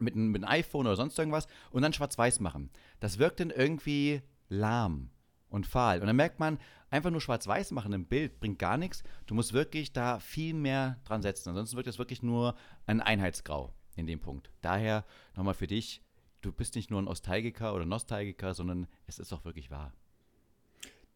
mit, 0.00 0.14
einem- 0.14 0.30
mit 0.30 0.42
einem 0.42 0.52
iPhone 0.52 0.86
oder 0.86 0.96
sonst 0.96 1.18
irgendwas 1.18 1.46
und 1.70 1.82
dann 1.82 1.92
schwarz-weiß 1.92 2.40
machen. 2.40 2.70
Das 3.00 3.18
wirkt 3.18 3.40
dann 3.40 3.50
irgendwie 3.50 4.22
lahm 4.48 5.10
und 5.48 5.66
fahl. 5.66 6.00
Und 6.00 6.06
dann 6.06 6.16
merkt 6.16 6.38
man, 6.40 6.58
einfach 6.90 7.10
nur 7.10 7.20
schwarz-weiß 7.20 7.70
machen 7.72 7.92
im 7.92 8.06
Bild 8.06 8.40
bringt 8.40 8.58
gar 8.58 8.76
nichts. 8.76 9.02
Du 9.26 9.34
musst 9.34 9.52
wirklich 9.52 9.92
da 9.92 10.18
viel 10.18 10.54
mehr 10.54 10.98
dran 11.04 11.22
setzen. 11.22 11.50
Ansonsten 11.50 11.76
wirkt 11.76 11.88
das 11.88 11.98
wirklich 11.98 12.22
nur 12.22 12.54
ein 12.86 13.00
Einheitsgrau 13.00 13.72
in 13.96 14.06
dem 14.06 14.20
Punkt. 14.20 14.50
Daher 14.60 15.04
nochmal 15.36 15.54
für 15.54 15.66
dich, 15.66 16.02
du 16.40 16.52
bist 16.52 16.74
nicht 16.74 16.90
nur 16.90 17.00
ein 17.02 17.04
Nostalgiker 17.04 17.74
oder 17.74 17.84
Nostalgiker, 17.84 18.54
sondern 18.54 18.86
es 19.06 19.18
ist 19.18 19.32
auch 19.32 19.44
wirklich 19.44 19.70
wahr. 19.70 19.92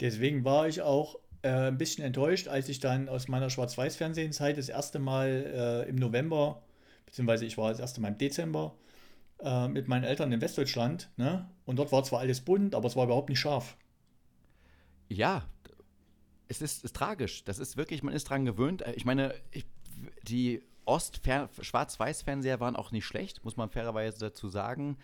Deswegen 0.00 0.45
war 0.45 0.67
ich 0.69 0.83
auch 0.83 1.17
äh, 1.43 1.69
ein 1.69 1.79
bisschen 1.79 2.05
enttäuscht, 2.05 2.49
als 2.49 2.69
ich 2.69 2.81
dann 2.81 3.09
aus 3.09 3.29
meiner 3.29 3.50
Schwarz-Weiß-Fernsehenzeit 3.50 4.59
das 4.59 4.69
erste 4.69 4.99
Mal 4.99 5.85
äh, 5.87 5.88
im 5.88 5.97
November, 5.97 6.62
beziehungsweise 7.14 7.47
ich 7.47 7.56
war 7.56 7.71
das 7.71 7.78
erste 7.78 8.00
Mal 8.00 8.09
im 8.09 8.18
Dezember, 8.18 8.75
äh, 9.38 9.68
mit 9.68 9.87
meinen 9.87 10.02
Eltern 10.02 10.33
in 10.33 10.40
Westdeutschland. 10.40 11.11
Ne? 11.16 11.49
Und 11.64 11.76
dort 11.76 11.92
war 11.92 12.02
zwar 12.02 12.18
alles 12.18 12.40
bunt, 12.40 12.75
aber 12.75 12.88
es 12.88 12.97
war 12.97 13.04
überhaupt 13.04 13.28
nicht 13.28 13.38
scharf. 13.38 13.76
Ja, 15.09 15.44
es 16.49 16.61
ist, 16.61 16.85
ist 16.85 16.97
tragisch. 16.97 17.44
Das 17.44 17.61
ist 17.61 17.76
wirklich, 17.76 18.02
man 18.02 18.14
ist 18.14 18.25
dran 18.25 18.44
gewöhnt. 18.44 18.83
Äh, 18.83 18.94
Ich 18.94 19.04
meine, 19.04 19.33
ich, 19.52 19.64
die 20.25 20.61
Ost-Schwarz-Weiß-Fernseher 20.87 22.59
waren 22.59 22.75
auch 22.75 22.90
nicht 22.90 23.06
schlecht, 23.06 23.44
muss 23.44 23.56
man 23.56 23.71
fairerweise 23.71 24.18
dazu 24.18 24.49
sagen. 24.49 24.99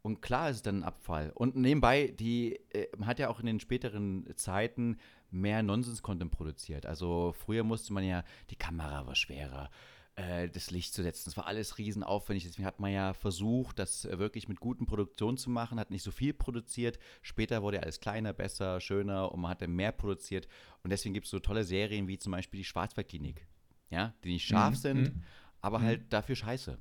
Und 0.00 0.22
klar 0.22 0.48
ist 0.48 0.56
es 0.56 0.62
dann 0.62 0.78
ein 0.78 0.84
Abfall. 0.84 1.30
Und 1.34 1.56
nebenbei, 1.56 2.14
die 2.18 2.58
äh, 2.70 2.86
hat 3.02 3.18
ja 3.18 3.28
auch 3.28 3.40
in 3.40 3.44
den 3.44 3.60
späteren 3.60 4.26
Zeiten 4.34 4.96
mehr 5.30 5.62
Nonsens-Content 5.62 6.30
produziert. 6.30 6.86
Also 6.86 7.34
früher 7.36 7.64
musste 7.64 7.92
man 7.92 8.04
ja, 8.04 8.24
die 8.48 8.56
Kamera 8.56 9.06
war 9.06 9.14
schwerer, 9.14 9.68
äh, 10.16 10.48
das 10.48 10.70
Licht 10.70 10.92
zu 10.94 11.02
setzen. 11.02 11.22
Das 11.26 11.36
war 11.36 11.46
alles 11.46 11.78
riesenaufwendig. 11.78 12.44
Deswegen 12.44 12.66
hat 12.66 12.80
man 12.80 12.92
ja 12.92 13.14
versucht, 13.14 13.78
das 13.78 14.04
äh, 14.04 14.18
wirklich 14.18 14.48
mit 14.48 14.60
guten 14.60 14.86
Produktionen 14.86 15.36
zu 15.38 15.50
machen, 15.50 15.78
hat 15.80 15.90
nicht 15.90 16.02
so 16.02 16.10
viel 16.10 16.32
produziert. 16.34 16.98
Später 17.22 17.62
wurde 17.62 17.82
alles 17.82 18.00
kleiner, 18.00 18.32
besser, 18.32 18.80
schöner 18.80 19.32
und 19.32 19.40
man 19.40 19.50
hat 19.52 19.62
dann 19.62 19.72
mehr 19.72 19.92
produziert. 19.92 20.48
Und 20.82 20.90
deswegen 20.90 21.14
gibt 21.14 21.26
es 21.26 21.30
so 21.30 21.38
tolle 21.38 21.64
Serien 21.64 22.08
wie 22.08 22.18
zum 22.18 22.32
Beispiel 22.32 22.58
die 22.58 22.64
Schwarzwaldklinik. 22.64 23.46
Ja, 23.90 24.14
die 24.24 24.32
nicht 24.32 24.46
scharf 24.46 24.74
Mhm, 24.74 24.78
sind, 24.78 25.02
mhm. 25.14 25.22
aber 25.60 25.78
Mhm. 25.80 25.84
halt 25.84 26.12
dafür 26.12 26.36
scheiße. 26.36 26.78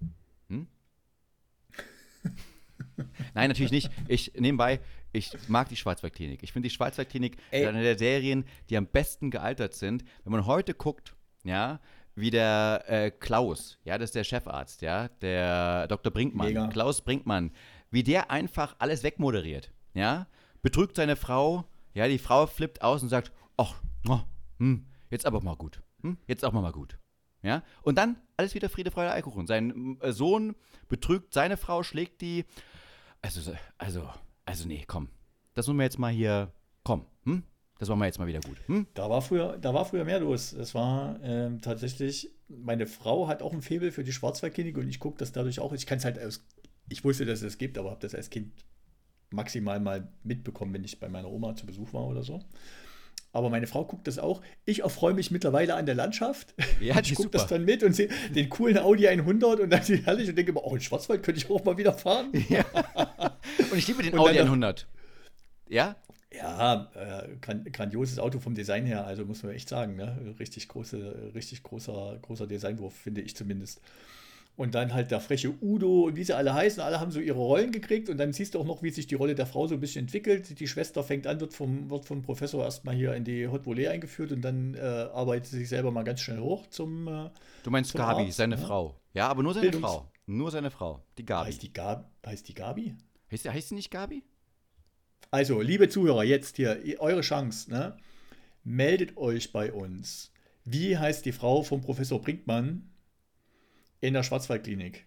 Hm? 0.50 0.68
Nein, 3.34 3.50
natürlich 3.50 3.72
nicht. 3.72 3.90
Ich 4.08 4.34
nebenbei, 4.36 4.80
ich 5.12 5.32
mag 5.48 5.70
die 5.70 5.76
Schwarzwaldklinik. 5.76 6.44
Ich 6.44 6.52
finde 6.54 6.68
die 6.70 6.74
Schwarzwaldklinik 6.76 7.38
eine 7.52 7.82
der 7.82 7.98
Serien, 7.98 8.46
die 8.70 8.78
am 8.78 8.86
besten 8.88 9.32
gealtert 9.32 9.74
sind. 9.74 10.04
Wenn 10.24 10.32
man 10.34 10.46
heute 10.46 10.74
guckt, 10.74 11.16
ja, 11.44 11.80
wie 12.16 12.32
der 12.32 12.84
äh, 12.88 13.12
Klaus, 13.12 13.78
ja, 13.84 13.98
das 13.98 14.10
ist 14.10 14.16
der 14.16 14.24
Chefarzt, 14.24 14.82
ja, 14.82 15.08
der 15.08 15.88
Dr. 15.88 16.12
Brinkmann, 16.12 16.48
Mega. 16.48 16.68
Klaus 16.68 17.02
Brinkmann, 17.02 17.52
wie 17.92 18.04
der 18.04 18.32
einfach 18.32 18.76
alles 18.80 19.04
wegmoderiert, 19.04 19.72
ja, 19.94 20.28
betrügt 20.62 20.96
seine 20.96 21.16
Frau, 21.16 21.66
ja, 21.94 22.08
die 22.08 22.20
Frau 22.20 22.48
flippt 22.48 22.82
aus 22.82 23.04
und 23.04 23.10
sagt, 23.10 23.32
ach, 23.58 23.76
oh, 24.08 24.20
hm, 24.58 24.86
jetzt 25.10 25.26
aber 25.26 25.42
mal 25.42 25.56
gut, 25.56 25.82
hm, 26.02 26.18
jetzt 26.28 26.44
auch 26.44 26.52
mal 26.52 26.62
mal 26.62 26.72
gut, 26.72 26.98
ja, 27.42 27.64
und 27.82 27.98
dann 27.98 28.18
alles 28.38 28.54
wieder 28.54 28.70
Friede, 28.70 28.92
Freude, 28.92 29.12
Eierkuchen. 29.12 29.48
Sein 29.48 29.98
äh, 30.02 30.12
Sohn 30.12 30.56
betrügt 30.88 31.34
seine 31.34 31.58
Frau, 31.58 31.84
schlägt 31.84 32.22
die, 32.22 32.46
also, 33.22 33.54
also, 33.78 34.10
also 34.46 34.68
nee, 34.68 34.84
komm, 34.88 35.10
das 35.54 35.68
müssen 35.68 35.78
wir 35.78 35.84
jetzt 35.84 36.00
mal 36.00 36.12
hier, 36.12 36.52
komm, 36.84 37.06
hm, 37.24 37.44
das 37.80 37.90
machen 37.90 38.00
wir 38.00 38.06
jetzt 38.06 38.20
mal 38.20 38.28
wieder 38.28 38.42
gut, 38.42 38.58
hm, 38.68 38.86
Da 38.94 39.10
war 39.10 39.22
früher, 39.24 39.58
da 39.60 39.74
war 39.74 39.86
früher 39.86 40.06
mehr 40.06 40.20
los. 40.20 40.54
Es 40.54 40.76
war 40.76 41.20
ähm, 41.24 41.62
tatsächlich, 41.62 42.30
meine 42.48 42.86
Frau 42.86 43.28
hat 43.28 43.42
auch 43.42 43.54
ein 43.54 43.62
Faible 43.62 43.92
für 43.92 44.04
die 44.04 44.12
Schwarzwaldklinik 44.12 44.78
und 44.78 44.88
ich 44.88 45.00
gucke 45.00 45.18
das 45.18 45.32
dadurch 45.32 45.60
auch. 45.60 45.74
Ich 45.74 45.86
kann 45.88 45.98
es 45.98 46.06
halt 46.06 46.20
aus, 46.20 46.46
ich 46.90 47.04
wusste, 47.04 47.26
dass 47.26 47.40
es 47.40 47.46
es 47.54 47.58
gibt, 47.58 47.78
aber 47.78 47.90
habe 47.92 48.02
das 48.02 48.14
als 48.14 48.30
Kind 48.30 48.52
maximal 49.32 49.80
mal 49.80 50.08
mitbekommen, 50.24 50.74
wenn 50.74 50.84
ich 50.84 51.00
bei 51.00 51.08
meiner 51.10 51.30
Oma 51.32 51.56
zu 51.56 51.66
Besuch 51.66 51.94
war 51.94 52.06
oder 52.08 52.22
so. 52.24 52.40
Aber 53.32 53.52
meine 53.52 53.68
Frau 53.68 53.86
guckt 53.86 54.08
das 54.08 54.18
auch. 54.18 54.42
Ich 54.66 54.80
erfreue 54.82 55.14
mich 55.14 55.30
mittlerweile 55.30 55.76
an 55.76 55.86
der 55.86 55.94
Landschaft. 55.96 56.54
Ja, 56.82 57.00
ich 57.00 57.14
gucke 57.14 57.30
das 57.30 57.46
dann 57.48 57.64
mit 57.66 57.84
und 57.84 57.94
sehe 57.94 58.10
den 58.34 58.50
coolen 58.50 58.78
Audi 58.80 59.08
100 59.08 59.60
und 59.60 59.70
dann 59.70 59.82
ist 59.82 59.90
herrlich 59.90 60.30
und 60.30 60.36
denke 60.36 60.52
immer, 60.52 60.64
oh, 60.64 60.74
in 60.76 60.82
Schwarzwald 60.82 61.22
könnte 61.24 61.40
ich 61.40 61.50
auch 61.50 61.64
mal 61.64 61.78
wieder 61.78 61.94
fahren. 61.94 62.32
Und 63.72 63.78
ich 63.78 63.88
liebe 63.88 64.02
den 64.02 64.14
Und 64.14 64.20
Audi 64.20 64.36
dann 64.36 64.46
noch- 64.48 64.54
100. 64.54 64.88
Ja? 65.68 65.96
Ja, 66.34 66.90
äh, 66.96 67.36
gran- 67.42 67.64
grandioses 67.72 68.20
Auto 68.20 68.40
vom 68.40 68.54
Design 68.54 68.86
her, 68.86 69.06
also 69.08 69.26
muss 69.26 69.42
man 69.44 69.54
echt 69.54 69.68
sagen, 69.70 69.96
ne? 69.96 70.36
Richtig 70.40 70.68
große, 70.68 71.32
richtig 71.34 71.64
großer, 71.64 72.20
großer 72.22 72.46
Designwurf, 72.46 72.94
finde 72.94 73.22
ich 73.22 73.36
zumindest. 73.36 73.82
Und 74.56 74.76
dann 74.76 74.94
halt 74.94 75.10
der 75.10 75.22
freche 75.22 75.54
Udo 75.62 76.04
und 76.08 76.18
wie 76.18 76.24
sie 76.26 76.36
alle 76.36 76.54
heißen, 76.54 76.84
alle 76.84 77.00
haben 77.00 77.12
so 77.12 77.20
ihre 77.22 77.40
Rollen 77.40 77.72
gekriegt 77.72 78.10
und 78.10 78.18
dann 78.18 78.34
siehst 78.34 78.54
du 78.54 78.60
auch 78.60 78.66
noch, 78.66 78.84
wie 78.84 78.90
sich 78.90 79.08
die 79.08 79.16
Rolle 79.16 79.34
der 79.34 79.46
Frau 79.46 79.68
so 79.68 79.74
ein 79.76 79.80
bisschen 79.80 80.02
entwickelt. 80.02 80.60
Die 80.60 80.68
Schwester 80.68 81.02
fängt 81.02 81.26
an, 81.28 81.40
wird 81.40 81.54
vom, 81.54 81.90
wird 81.90 82.06
vom 82.06 82.22
Professor 82.22 82.64
erstmal 82.66 82.94
hier 82.94 83.14
in 83.16 83.24
die 83.24 83.48
Hot 83.48 83.66
Volley 83.66 83.88
eingeführt 83.88 84.34
und 84.34 84.42
dann 84.42 84.76
äh, 84.76 84.80
arbeitet 84.82 85.46
sie 85.48 85.60
sich 85.60 85.70
selber 85.70 85.92
mal 85.92 86.04
ganz 86.04 86.20
schnell 86.20 86.40
hoch 86.42 86.68
zum. 86.68 87.08
Äh, 87.08 87.30
Du 87.64 87.72
meinst 87.72 87.92
Zum 87.92 88.00
Gabi, 88.00 88.24
Arzt, 88.26 88.36
seine 88.38 88.56
ne? 88.58 88.62
Frau. 88.62 89.00
Ja, 89.14 89.30
aber 89.30 89.44
nur 89.44 89.54
seine 89.54 89.68
Bildungs- 89.70 89.80
Frau. 89.82 90.12
Nur 90.28 90.52
seine 90.52 90.70
Frau. 90.72 91.04
Die 91.18 91.26
Gabi. 91.26 91.48
heißt, 91.48 91.64
die 91.64 91.74
Gab, 91.74 92.12
heißt 92.26 92.48
die 92.48 92.54
Gabi? 92.54 92.96
Heißt, 93.32 93.50
heißt 93.50 93.70
sie 93.70 93.76
nicht 93.76 93.90
Gabi? 93.90 94.24
Also, 95.32 95.62
liebe 95.62 95.90
Zuhörer, 95.90 96.24
jetzt 96.24 96.56
hier 96.56 96.82
eure 97.00 97.22
Chance, 97.22 97.70
ne? 97.70 97.98
Meldet 98.64 99.18
euch 99.18 99.52
bei 99.52 99.72
uns. 99.72 100.32
Wie 100.66 100.98
heißt 100.98 101.26
die 101.26 101.32
Frau 101.32 101.64
von 101.64 101.82
Professor 101.82 102.22
Brinkmann 102.22 102.90
in 104.02 104.14
der 104.14 104.24
Schwarzwaldklinik? 104.24 105.06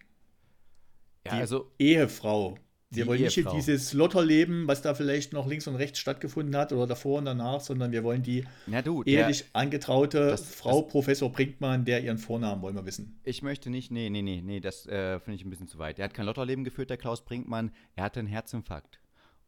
Ja, 1.25 1.35
die 1.35 1.41
also, 1.41 1.71
Ehefrau. 1.79 2.57
Wir 2.89 3.07
wollen 3.07 3.21
nicht 3.21 3.37
Ehefrau. 3.37 3.55
dieses 3.55 3.93
Lotterleben, 3.93 4.67
was 4.67 4.81
da 4.81 4.93
vielleicht 4.93 5.33
noch 5.33 5.47
links 5.47 5.67
und 5.67 5.75
rechts 5.75 5.97
stattgefunden 5.99 6.55
hat 6.55 6.71
oder 6.73 6.85
davor 6.85 7.17
und 7.17 7.25
danach, 7.25 7.59
sondern 7.61 7.91
wir 7.91 8.03
wollen 8.03 8.21
die 8.21 8.45
du, 8.83 9.03
der, 9.03 9.21
ehelich 9.21 9.45
angetraute 9.53 10.27
das- 10.27 10.53
Frau 10.53 10.83
Professor 10.83 11.31
Brinkmann, 11.31 11.85
der 11.85 12.03
ihren 12.03 12.19
Vornamen 12.19 12.61
wollen 12.61 12.75
wir 12.75 12.85
wissen. 12.85 13.19
ich 13.23 13.41
möchte 13.41 13.69
nicht, 13.69 13.89
nee, 13.89 14.09
nee, 14.09 14.21
nee, 14.21 14.41
nee, 14.43 14.59
das 14.59 14.85
äh, 14.85 15.19
finde 15.19 15.35
ich 15.35 15.45
ein 15.45 15.49
bisschen 15.49 15.67
zu 15.67 15.79
weit. 15.79 15.97
Er 15.97 16.05
hat 16.05 16.13
kein 16.13 16.25
Lotterleben 16.25 16.63
geführt, 16.63 16.89
der 16.91 16.97
Klaus 16.97 17.25
Brinkmann. 17.25 17.71
Er 17.95 18.03
hatte 18.03 18.19
einen 18.19 18.27
Herzinfarkt. 18.27 18.99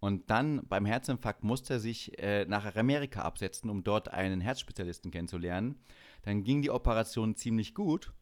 Und 0.06 0.30
dann 0.30 0.62
beim 0.68 0.86
Herzinfarkt 0.86 1.44
musste 1.44 1.74
er 1.74 1.80
sich 1.80 2.22
äh, 2.22 2.46
nach 2.46 2.76
Amerika 2.76 3.24
absetzen, 3.24 3.72
um 3.72 3.84
dort 3.84 4.10
einen 4.10 4.39
Herzspezialisten 4.39 5.10
kennenzulernen. 5.10 5.80
Dann 6.22 6.44
ging 6.44 6.62
die 6.62 6.70
Operation 6.70 7.36
ziemlich 7.36 7.74
gut. 7.74 8.13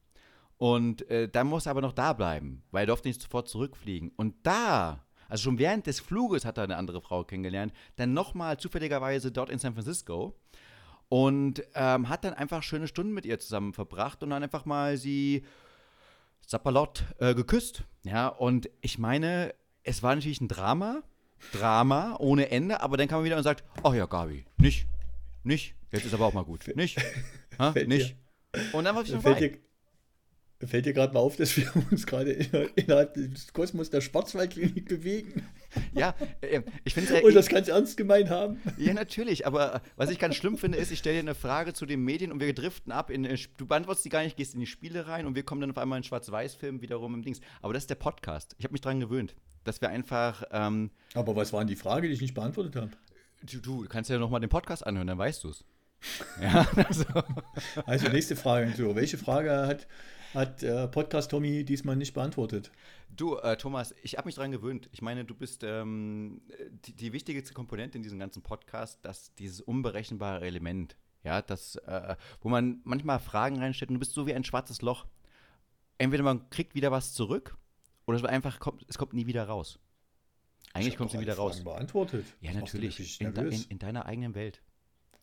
Und 0.57 1.09
äh, 1.09 1.27
dann 1.27 1.47
musste 1.47 1.69
er 1.69 1.71
aber 1.71 1.81
noch 1.81 1.91
da 1.91 2.13
bleiben, 2.13 2.63
weil 2.71 2.83
er 2.83 2.87
durfte 2.87 3.09
nicht 3.09 3.21
sofort 3.21 3.49
zurückfliegen. 3.49 4.13
Und 4.15 4.33
da, 4.43 5.03
also 5.27 5.43
schon 5.43 5.59
während 5.59 5.85
des 5.85 5.99
Fluges 5.99 6.45
hat 6.45 6.57
er 6.57 6.63
eine 6.63 6.77
andere 6.77 7.01
Frau 7.01 7.25
kennengelernt, 7.25 7.73
dann 7.97 8.13
nochmal 8.13 8.57
zufälligerweise 8.57 9.33
dort 9.33 9.49
in 9.49 9.59
San 9.59 9.73
Francisco 9.73 10.39
und 11.09 11.63
ähm, 11.75 12.07
hat 12.07 12.23
dann 12.23 12.33
einfach 12.33 12.63
schöne 12.63 12.87
Stunden 12.87 13.13
mit 13.13 13.25
ihr 13.25 13.41
zusammen 13.41 13.73
verbracht 13.73 14.23
und 14.23 14.29
dann 14.29 14.41
einfach 14.41 14.63
mal 14.63 14.95
sie 14.95 15.43
Zappalott 16.47 17.03
äh, 17.19 17.35
geküsst. 17.35 17.83
Ja, 18.03 18.29
und 18.29 18.69
ich 18.79 18.99
meine, 18.99 19.53
es 19.83 20.01
war 20.01 20.15
natürlich 20.15 20.39
ein 20.39 20.47
Drama, 20.47 21.03
Drama 21.51 22.15
ohne 22.19 22.49
Ende, 22.49 22.81
aber 22.81 22.97
dann 22.97 23.07
kam 23.07 23.19
man 23.19 23.25
wieder 23.25 23.37
und 23.37 23.43
sagt, 23.43 23.63
ach 23.83 23.93
ja, 23.93 24.05
Gabi, 24.05 24.45
nicht, 24.57 24.87
nicht, 25.43 25.75
jetzt 25.91 26.05
ist 26.05 26.13
aber 26.13 26.25
auch 26.25 26.33
mal 26.33 26.43
gut, 26.43 26.75
nicht, 26.75 26.97
ha, 27.59 27.71
Fällt 27.73 27.87
nicht. 27.87 28.15
Und 28.71 28.85
dann 28.85 28.95
war 28.95 29.03
es 29.03 29.09
Fällt 29.09 29.21
vorbei. 29.21 29.39
dir, 29.39 29.57
fällt 30.67 30.85
dir 30.85 30.93
gerade 30.93 31.13
mal 31.13 31.19
auf, 31.19 31.35
dass 31.35 31.55
wir 31.57 31.71
uns 31.91 32.05
gerade 32.05 32.31
inner- 32.31 32.67
innerhalb 32.75 33.13
des 33.13 33.51
Kosmos 33.53 33.89
der 33.89 34.01
Schwarzwaldklinik 34.01 34.87
bewegen 34.87 35.45
Ja, 35.93 36.15
äh, 36.41 36.61
ich 36.83 36.93
finde 36.93 37.13
es 37.15 37.23
und 37.23 37.35
das 37.35 37.47
ganz 37.47 37.67
ernst 37.67 37.97
gemeint 37.97 38.29
haben? 38.29 38.61
Ja, 38.77 38.93
natürlich, 38.93 39.45
aber 39.47 39.75
äh, 39.75 39.79
was 39.95 40.09
ich 40.09 40.19
ganz 40.19 40.35
schlimm 40.35 40.57
finde, 40.57 40.77
ist, 40.77 40.91
ich 40.91 40.99
stelle 40.99 41.15
dir 41.15 41.21
eine 41.21 41.35
Frage 41.35 41.73
zu 41.73 41.85
den 41.85 42.01
Medien 42.03 42.31
und 42.31 42.39
wir 42.39 42.53
driften 42.53 42.91
ab 42.91 43.09
in, 43.09 43.25
äh, 43.25 43.37
du 43.57 43.65
beantwortest 43.65 44.05
die 44.05 44.09
gar 44.09 44.23
nicht, 44.23 44.37
gehst 44.37 44.53
in 44.53 44.59
die 44.59 44.67
Spiele 44.67 45.07
rein 45.07 45.25
und 45.25 45.35
wir 45.35 45.43
kommen 45.43 45.61
dann 45.61 45.71
auf 45.71 45.77
einmal 45.77 45.97
in 45.97 46.03
Schwarz-Weiß-Film 46.03 46.81
wiederum 46.81 47.13
im 47.15 47.21
Dings. 47.23 47.39
Aber 47.61 47.73
das 47.73 47.83
ist 47.83 47.89
der 47.89 47.95
Podcast. 47.95 48.55
Ich 48.57 48.65
habe 48.65 48.71
mich 48.73 48.81
dran 48.81 48.99
gewöhnt, 48.99 49.35
dass 49.63 49.81
wir 49.81 49.89
einfach, 49.89 50.43
ähm, 50.51 50.91
Aber 51.13 51.35
was 51.35 51.53
war 51.53 51.61
denn 51.61 51.67
die 51.67 51.75
Frage, 51.75 52.07
die 52.07 52.13
ich 52.13 52.21
nicht 52.21 52.33
beantwortet 52.33 52.75
habe? 52.75 52.91
du, 53.43 53.59
du 53.59 53.85
kannst 53.89 54.09
ja 54.09 54.17
nochmal 54.17 54.39
den 54.39 54.49
Podcast 54.49 54.85
anhören, 54.85 55.07
dann 55.07 55.17
weißt 55.17 55.43
du 55.43 55.49
es. 55.49 55.63
Ja, 56.41 56.67
also, 56.75 57.05
Also 57.85 58.09
nächste 58.09 58.35
Frage. 58.35 58.73
So, 58.75 58.93
welche 58.95 59.17
Frage 59.17 59.51
hat, 59.67 59.87
hat 60.33 60.63
äh, 60.63 60.87
Podcast 60.87 61.31
Tommy 61.31 61.63
diesmal 61.63 61.95
nicht 61.95 62.13
beantwortet? 62.13 62.71
du, 63.15 63.37
äh, 63.37 63.57
Thomas, 63.57 63.93
ich 64.01 64.17
habe 64.17 64.27
mich 64.27 64.35
dran 64.35 64.51
gewöhnt. 64.51 64.89
Ich 64.91 65.01
meine, 65.01 65.25
du 65.25 65.35
bist 65.35 65.63
ähm, 65.63 66.41
die, 66.85 66.93
die 66.93 67.13
wichtigste 67.13 67.53
Komponente 67.53 67.97
in 67.97 68.03
diesem 68.03 68.19
ganzen 68.19 68.41
Podcast, 68.41 69.03
dass 69.03 69.33
dieses 69.35 69.61
unberechenbare 69.61 70.45
Element, 70.45 70.95
ja, 71.23 71.41
das, 71.41 71.75
äh, 71.75 72.15
wo 72.41 72.49
man 72.49 72.81
manchmal 72.83 73.19
Fragen 73.19 73.59
reinstellt 73.59 73.89
und 73.89 73.95
du 73.95 73.99
bist 73.99 74.13
so 74.13 74.27
wie 74.27 74.33
ein 74.33 74.43
schwarzes 74.43 74.81
Loch. 74.81 75.05
Entweder 75.97 76.23
man 76.23 76.49
kriegt 76.49 76.75
wieder 76.75 76.91
was 76.91 77.13
zurück 77.13 77.57
oder 78.05 78.17
es 78.17 78.23
einfach 78.25 78.59
kommt, 78.59 78.85
es 78.87 78.97
kommt 78.97 79.13
nie 79.13 79.27
wieder 79.27 79.45
raus. 79.45 79.79
Eigentlich 80.73 80.97
kommt 80.97 81.13
nie 81.13 81.19
wieder 81.19 81.33
alle 81.33 81.41
raus. 81.41 81.59
Fragen 81.59 81.65
beantwortet. 81.65 82.25
Ja, 82.41 82.51
Das 82.51 82.61
natürlich. 82.61 83.21
In, 83.21 83.35
in, 83.35 83.63
in 83.69 83.79
deiner 83.79 84.05
eigenen 84.05 84.33
Welt. 84.33 84.61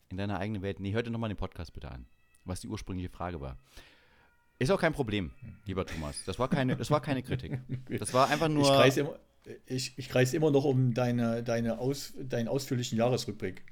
In 0.08 0.16
deiner 0.16 0.38
eigenen 0.38 0.62
Welt. 0.62 0.80
Nee, 0.80 0.92
hör 0.92 1.02
dir 1.02 1.10
nochmal 1.10 1.28
den 1.28 1.36
Podcast 1.36 1.72
bitte 1.72 1.90
an, 1.90 2.06
was 2.44 2.60
die 2.60 2.68
ursprüngliche 2.68 3.10
Frage 3.10 3.40
war. 3.40 3.58
Ist 4.60 4.70
auch 4.70 4.80
kein 4.80 4.92
Problem, 4.92 5.30
lieber 5.66 5.84
Thomas. 5.86 6.22
Das 6.26 6.38
war 6.38 6.48
keine, 6.48 6.76
das 6.76 6.90
war 6.90 7.00
keine 7.00 7.22
Kritik. 7.22 7.58
Das 7.98 8.12
war 8.14 8.28
einfach 8.30 8.48
nur. 8.48 8.62
ich 8.62 8.68
kreise 8.68 9.00
immer, 9.00 9.14
ich, 9.66 9.94
ich 9.96 10.08
kreis 10.08 10.34
immer 10.34 10.50
noch 10.52 10.64
um 10.64 10.94
deine, 10.94 11.42
deine 11.42 11.78
Aus, 11.78 12.12
deinen 12.20 12.46
ausführlichen 12.46 12.98
Jahresrückblick. 12.98 13.64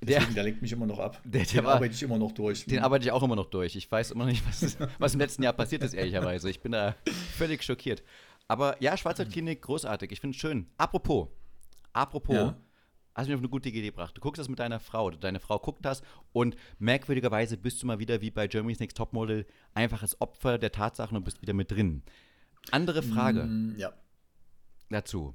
der, 0.00 0.18
Deswegen, 0.20 0.34
der 0.36 0.44
lenkt 0.44 0.62
mich 0.62 0.70
immer 0.72 0.86
noch 0.86 1.00
ab. 1.00 1.20
Der- 1.24 1.42
der 1.42 1.60
Den 1.60 1.64
war- 1.64 1.74
arbeite 1.74 1.92
ich 1.94 2.02
immer 2.04 2.18
noch 2.18 2.30
durch. 2.32 2.64
den 2.66 2.78
arbeite 2.78 3.04
ich 3.04 3.10
auch 3.10 3.22
immer 3.24 3.34
noch 3.36 3.50
durch. 3.50 3.74
Ich 3.74 3.90
weiß 3.90 4.12
immer 4.12 4.24
noch 4.26 4.30
nicht, 4.30 4.46
was, 4.48 4.76
was 5.00 5.14
im 5.14 5.20
letzten 5.20 5.42
Jahr 5.42 5.52
passiert 5.52 5.82
ist, 5.82 5.92
ehrlicherweise. 5.92 6.48
Ich 6.50 6.60
bin 6.60 6.70
da 6.72 6.94
völlig 7.36 7.62
schockiert. 7.64 8.02
Aber 8.48 8.80
ja, 8.80 8.96
Schwarzwaldklinik, 8.96 9.60
großartig. 9.60 10.12
Ich 10.12 10.20
finde 10.20 10.36
es 10.36 10.40
schön. 10.40 10.66
Apropos, 10.78 11.26
apropos, 11.92 12.34
Ja. 12.36 12.56
Hast 13.16 13.26
du 13.26 13.30
mich 13.30 13.34
auf 13.36 13.40
eine 13.40 13.48
gute 13.48 13.68
Idee 13.70 13.82
gebracht. 13.82 14.16
Du 14.16 14.20
guckst 14.20 14.38
das 14.38 14.48
mit 14.48 14.58
deiner 14.58 14.78
Frau. 14.78 15.10
Deine 15.10 15.40
Frau 15.40 15.58
guckt 15.58 15.84
das 15.84 16.02
und 16.32 16.56
merkwürdigerweise 16.78 17.56
bist 17.56 17.82
du 17.82 17.86
mal 17.86 17.98
wieder 17.98 18.20
wie 18.20 18.30
bei 18.30 18.46
Germany's 18.46 18.78
Next 18.78 18.96
Topmodel 18.96 19.46
einfach 19.74 20.02
als 20.02 20.20
Opfer 20.20 20.58
der 20.58 20.70
Tatsachen 20.72 21.16
und 21.16 21.24
bist 21.24 21.40
wieder 21.42 21.54
mit 21.54 21.70
drin. 21.70 22.02
Andere 22.70 23.02
Frage 23.02 23.44
Mm, 23.44 23.74
Ja. 23.78 23.92
dazu. 24.90 25.34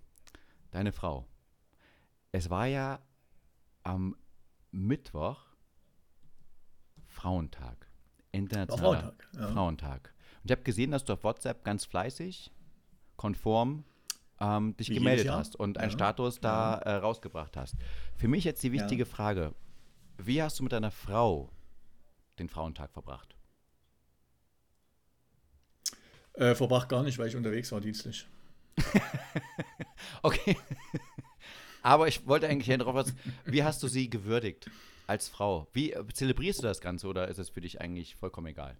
Deine 0.71 0.91
Frau. 0.91 1.25
Es 2.31 2.49
war 2.49 2.67
ja 2.67 2.99
am 3.83 4.15
Mittwoch 4.71 5.43
Frauentag. 7.07 7.87
Internationaler 8.31 8.99
Frauentag, 9.01 9.27
ja. 9.35 9.47
Frauentag. 9.51 10.13
Und 10.43 10.45
ich 10.45 10.51
habe 10.51 10.63
gesehen, 10.63 10.91
dass 10.91 11.03
du 11.03 11.13
auf 11.13 11.23
WhatsApp 11.23 11.63
ganz 11.63 11.83
fleißig, 11.85 12.51
konform 13.17 13.83
ähm, 14.41 14.75
dich 14.75 14.89
Wie 14.89 14.95
gemeldet 14.95 15.29
hast 15.29 15.55
und 15.55 15.77
einen 15.77 15.91
Ja. 15.91 15.97
Status 15.97 16.39
da 16.39 16.75
äh, 16.79 16.95
rausgebracht 16.95 17.55
hast. 17.55 17.75
Für 18.17 18.27
mich 18.27 18.43
jetzt 18.43 18.63
die 18.63 18.71
wichtige 18.71 19.05
Frage: 19.05 19.53
Wie 20.17 20.41
hast 20.41 20.59
du 20.59 20.63
mit 20.63 20.71
deiner 20.73 20.91
Frau 20.91 21.49
den 22.39 22.49
Frauentag 22.49 22.91
verbracht? 22.91 23.35
Äh, 26.33 26.55
verbracht 26.55 26.89
gar 26.89 27.03
nicht, 27.03 27.17
weil 27.17 27.27
ich 27.27 27.35
unterwegs 27.35 27.71
war 27.71 27.81
dienstlich. 27.81 28.27
Okay. 30.23 30.57
Aber 31.83 32.07
ich 32.07 32.27
wollte 32.27 32.47
eigentlich 32.47 32.65
hier 32.67 32.77
drauf 32.77 32.93
was. 32.95 33.13
Wie 33.45 33.63
hast 33.63 33.81
du 33.81 33.87
sie 33.87 34.09
gewürdigt 34.09 34.69
als 35.07 35.29
Frau? 35.29 35.67
Wie 35.73 35.93
äh, 35.93 36.03
zelebrierst 36.13 36.59
du 36.59 36.63
das 36.63 36.81
Ganze 36.81 37.07
oder 37.07 37.27
ist 37.27 37.37
es 37.37 37.49
für 37.49 37.61
dich 37.61 37.81
eigentlich 37.81 38.15
vollkommen 38.15 38.47
egal? 38.47 38.77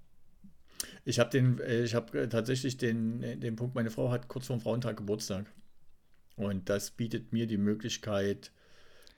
Ich 1.03 1.19
habe 1.19 1.29
den, 1.29 1.59
äh, 1.59 1.83
ich 1.83 1.95
habe 1.95 2.29
tatsächlich 2.29 2.77
den, 2.77 3.23
äh, 3.23 3.37
den 3.37 3.55
Punkt, 3.55 3.75
meine 3.75 3.89
Frau 3.89 4.11
hat 4.11 4.27
kurz 4.27 4.47
vor 4.47 4.57
dem 4.57 4.61
Frauentag 4.61 4.97
Geburtstag. 4.97 5.51
Und 6.35 6.69
das 6.69 6.91
bietet 6.91 7.33
mir 7.33 7.47
die 7.47 7.57
Möglichkeit, 7.57 8.51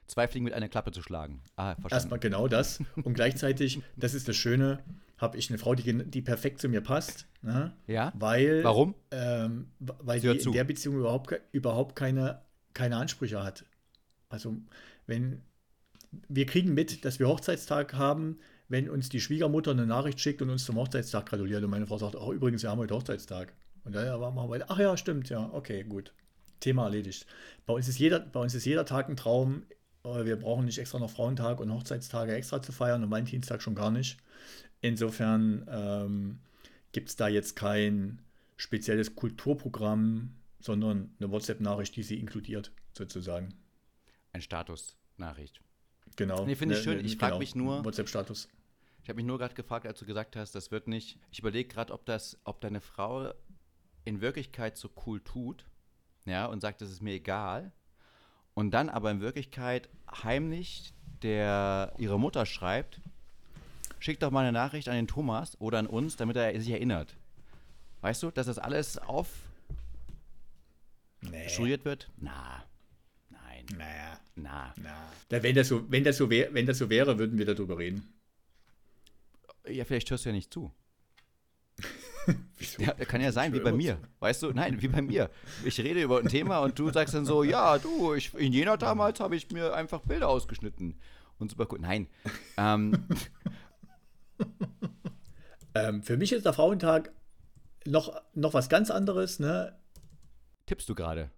Zwei 0.07 0.27
Fliegen 0.27 0.43
mit 0.43 0.53
einer 0.53 0.69
Klappe 0.69 0.91
zu 0.91 1.01
schlagen. 1.01 1.41
Ah, 1.55 1.75
verstanden. 1.75 1.93
erstmal 1.93 2.19
genau 2.19 2.47
das. 2.47 2.81
Und 3.03 3.13
gleichzeitig, 3.13 3.81
das 3.95 4.13
ist 4.13 4.27
das 4.27 4.35
Schöne, 4.35 4.83
habe 5.17 5.37
ich 5.37 5.49
eine 5.49 5.57
Frau, 5.57 5.75
die, 5.75 6.03
die 6.03 6.21
perfekt 6.21 6.59
zu 6.59 6.67
mir 6.67 6.81
passt. 6.81 7.27
Ne? 7.41 7.73
Ja? 7.87 8.11
Weil, 8.15 8.63
Warum? 8.63 8.95
Ähm, 9.11 9.71
weil 9.79 10.19
Sie 10.19 10.27
in 10.27 10.51
der 10.51 10.65
Beziehung 10.65 10.97
überhaupt, 10.97 11.39
überhaupt 11.51 11.95
keine, 11.95 12.41
keine 12.73 12.97
Ansprüche 12.97 13.43
hat. 13.43 13.65
Also, 14.29 14.57
wenn 15.07 15.41
wir 16.27 16.45
kriegen 16.45 16.73
mit, 16.73 17.05
dass 17.05 17.19
wir 17.19 17.27
Hochzeitstag 17.27 17.93
haben, 17.93 18.39
wenn 18.73 18.89
uns 18.89 19.07
die 19.07 19.21
Schwiegermutter 19.21 19.69
eine 19.69 19.85
Nachricht 19.85 20.19
schickt 20.19 20.41
und 20.41 20.49
uns 20.49 20.65
zum 20.65 20.77
Hochzeitstag 20.77 21.27
gratuliert 21.27 21.63
und 21.63 21.69
meine 21.69 21.85
Frau 21.85 21.99
sagt, 21.99 22.15
ach 22.19 22.27
übrigens, 22.29 22.63
wir 22.63 22.71
haben 22.71 22.79
heute 22.79 22.95
Hochzeitstag. 22.95 23.53
Und 23.85 23.93
dann 23.93 24.19
machen 24.19 24.35
wir 24.35 24.49
weiter. 24.49 24.65
Ach 24.69 24.79
ja, 24.79 24.97
stimmt, 24.97 25.29
ja, 25.29 25.47
okay, 25.53 25.83
gut. 25.83 26.11
Thema 26.59 26.85
erledigt. 26.85 27.27
Bei 27.67 27.73
uns 27.75 27.87
ist 27.87 27.99
jeder, 27.99 28.19
bei 28.19 28.39
uns 28.39 28.55
ist 28.55 28.65
jeder 28.65 28.83
Tag 28.83 29.09
ein 29.09 29.15
Traum. 29.15 29.61
Äh, 30.03 30.25
Wir 30.25 30.37
brauchen 30.37 30.65
nicht 30.65 30.79
extra 30.79 30.97
noch 30.97 31.11
Frauentag 31.11 31.59
und 31.59 31.71
Hochzeitstage 31.71 32.33
extra 32.33 32.63
zu 32.63 32.71
feiern 32.71 33.03
und 33.03 33.11
Valentinstag 33.11 33.61
schon 33.61 33.75
gar 33.75 33.91
nicht. 33.91 34.17
Insofern 34.81 35.67
ähm, 35.69 36.39
gibt 36.93 37.09
es 37.09 37.15
da 37.15 37.27
jetzt 37.27 37.55
kein 37.55 38.21
spezielles 38.57 39.15
Kulturprogramm, 39.15 40.33
sondern 40.59 41.11
eine 41.19 41.29
WhatsApp-Nachricht, 41.29 41.95
die 41.95 42.03
sie 42.03 42.19
inkludiert, 42.19 42.71
sozusagen. 42.97 43.53
Ein 44.31 44.41
Status-Nachricht. 44.41 45.61
Genau. 46.15 46.45
Nee, 46.45 46.55
finde 46.55 46.75
ich 46.75 46.79
Ne- 46.79 46.83
schön. 46.93 46.97
ne- 47.01 47.03
Ich 47.07 47.17
frag 47.17 47.37
mich 47.39 47.55
nur- 47.55 47.83
WhatsApp-Status. 47.85 48.47
Ich 49.03 49.09
habe 49.09 49.17
mich 49.17 49.25
nur 49.25 49.37
gerade 49.37 49.53
gefragt, 49.53 49.85
als 49.85 49.99
du 49.99 50.05
gesagt 50.05 50.35
hast, 50.37 50.55
das 50.55 50.71
wird 50.71 50.87
nicht. 50.87 51.19
Ich 51.31 51.39
überlege 51.39 51.67
gerade, 51.67 51.91
ob 51.93 52.05
das, 52.05 52.37
ob 52.45 52.61
deine 52.61 52.79
Frau 52.79 53.33
in 54.05 54.21
Wirklichkeit 54.21 54.77
so 54.77 54.89
cool 55.05 55.19
tut, 55.21 55.65
ja, 56.25 56.45
und 56.45 56.61
sagt, 56.61 56.81
das 56.81 56.89
ist 56.89 57.01
mir 57.01 57.13
egal. 57.13 57.71
Und 58.53 58.71
dann 58.71 58.89
aber 58.89 59.11
in 59.11 59.19
Wirklichkeit 59.19 59.89
heimlich 60.23 60.93
der 61.21 61.93
ihre 61.97 62.19
Mutter 62.19 62.45
schreibt, 62.45 62.99
schick 63.99 64.19
doch 64.19 64.31
mal 64.31 64.41
eine 64.41 64.51
Nachricht 64.51 64.89
an 64.89 64.95
den 64.95 65.07
Thomas 65.07 65.59
oder 65.59 65.79
an 65.79 65.87
uns, 65.87 66.17
damit 66.17 66.35
er 66.35 66.59
sich 66.59 66.69
erinnert. 66.69 67.15
Weißt 68.01 68.21
du, 68.23 68.31
dass 68.31 68.47
das 68.47 68.59
alles 68.59 68.97
aufstruiert 68.97 69.39
Nee. 71.21 71.85
wird? 71.85 72.09
Na, 72.17 72.63
nein, 73.29 73.65
Naja, 73.77 74.19
na. 74.35 74.73
na. 74.81 75.41
Wenn, 75.41 75.55
das 75.55 75.69
so, 75.69 75.89
wenn, 75.89 76.03
das 76.03 76.17
so 76.17 76.29
wär, 76.29 76.53
wenn 76.53 76.65
das 76.65 76.77
so 76.77 76.89
wäre, 76.89 77.17
würden 77.17 77.37
wir 77.37 77.45
darüber 77.45 77.77
reden. 77.77 78.13
Ja, 79.67 79.85
vielleicht 79.85 80.09
hörst 80.11 80.25
du 80.25 80.29
ja 80.29 80.35
nicht 80.35 80.53
zu. 80.53 80.71
Wieso? 82.57 82.81
Ja, 82.81 82.93
kann 82.93 83.21
ja 83.21 83.31
sein, 83.31 83.53
wie 83.53 83.59
bei 83.59 83.71
mir. 83.71 83.97
Weißt 84.19 84.43
du, 84.43 84.51
nein, 84.51 84.81
wie 84.81 84.87
bei 84.87 85.01
mir. 85.01 85.29
Ich 85.65 85.79
rede 85.79 86.01
über 86.01 86.19
ein 86.19 86.27
Thema 86.27 86.59
und 86.59 86.77
du 86.79 86.89
sagst 86.91 87.13
dann 87.13 87.25
so, 87.25 87.43
ja, 87.43 87.77
du, 87.77 88.13
ich, 88.13 88.33
in 88.33 88.53
Jena 88.53 88.77
damals 88.77 89.19
habe 89.19 89.35
ich 89.35 89.51
mir 89.51 89.73
einfach 89.73 90.01
Bilder 90.01 90.29
ausgeschnitten. 90.29 90.99
Und 91.37 91.51
super 91.51 91.67
cool. 91.71 91.79
Nein. 91.79 92.07
Ähm, 92.57 93.07
Ähm, 95.75 96.03
für 96.03 96.17
mich 96.17 96.31
ist 96.31 96.45
der 96.45 96.53
Frauentag 96.53 97.11
noch, 97.85 98.21
noch 98.33 98.53
was 98.53 98.69
ganz 98.69 98.91
anderes. 98.91 99.39
Ne? 99.39 99.75
tippst 100.65 100.87
du 100.87 100.95
gerade 100.95 101.29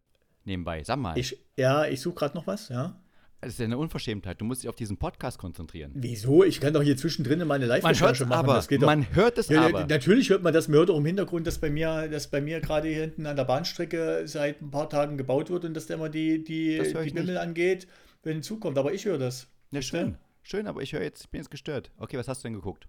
nebenbei? 0.43 0.83
Sag 0.83 0.97
mal. 0.97 1.17
Ich, 1.17 1.37
ja, 1.57 1.85
ich 1.85 2.01
suche 2.01 2.15
gerade 2.15 2.35
noch 2.35 2.47
was. 2.47 2.69
Ja. 2.69 3.01
Das 3.41 3.53
ist 3.53 3.59
ja 3.59 3.65
eine 3.65 3.77
Unverschämtheit. 3.77 4.41
Du 4.41 4.45
musst 4.45 4.63
dich 4.63 4.69
auf 4.69 4.75
diesen 4.75 4.97
Podcast 4.97 5.37
konzentrieren. 5.37 5.91
Wieso? 5.93 6.43
Ich 6.43 6.59
kann 6.59 6.73
doch 6.73 6.81
hier 6.81 6.97
zwischendrin 6.97 7.39
meine 7.39 7.67
Man 7.67 7.73
hört 7.75 7.83
Live-Recherche 7.83 8.25
machen. 8.25 8.49
aber. 8.49 8.85
Man 8.85 9.15
hört 9.15 9.37
es 9.37 9.49
Ja, 9.49 9.65
aber. 9.67 9.85
Natürlich 9.85 10.29
hört 10.29 10.41
man 10.43 10.53
das 10.53 10.67
Mörder 10.67 10.95
im 10.95 11.05
Hintergrund, 11.05 11.45
dass 11.45 11.59
bei 11.59 11.69
mir, 11.69 12.07
dass 12.07 12.27
bei 12.27 12.41
mir 12.41 12.59
gerade 12.59 12.87
hier 12.87 13.01
hinten 13.01 13.25
an 13.25 13.35
der 13.35 13.45
Bahnstrecke 13.45 14.23
seit 14.25 14.61
ein 14.61 14.71
paar 14.71 14.89
Tagen 14.89 15.17
gebaut 15.17 15.49
wird 15.49 15.65
und 15.65 15.73
dass 15.75 15.85
der 15.87 15.97
immer 15.97 16.09
die, 16.09 16.43
die, 16.43 16.81
die 16.81 17.09
Bimmel 17.11 17.37
angeht, 17.37 17.87
wenn 18.23 18.41
zukommt. 18.41 18.77
Aber 18.77 18.93
ich 18.93 19.05
höre 19.05 19.17
das. 19.19 19.47
Ja, 19.71 19.81
schön. 19.81 20.17
Schön, 20.41 20.67
aber 20.67 20.81
ich 20.81 20.93
höre 20.93 21.01
jetzt, 21.01 21.23
ich 21.23 21.29
bin 21.29 21.41
jetzt 21.41 21.49
gestört. 21.49 21.91
Okay, 21.97 22.17
was 22.17 22.27
hast 22.27 22.43
du 22.43 22.47
denn 22.47 22.53
geguckt? 22.53 22.87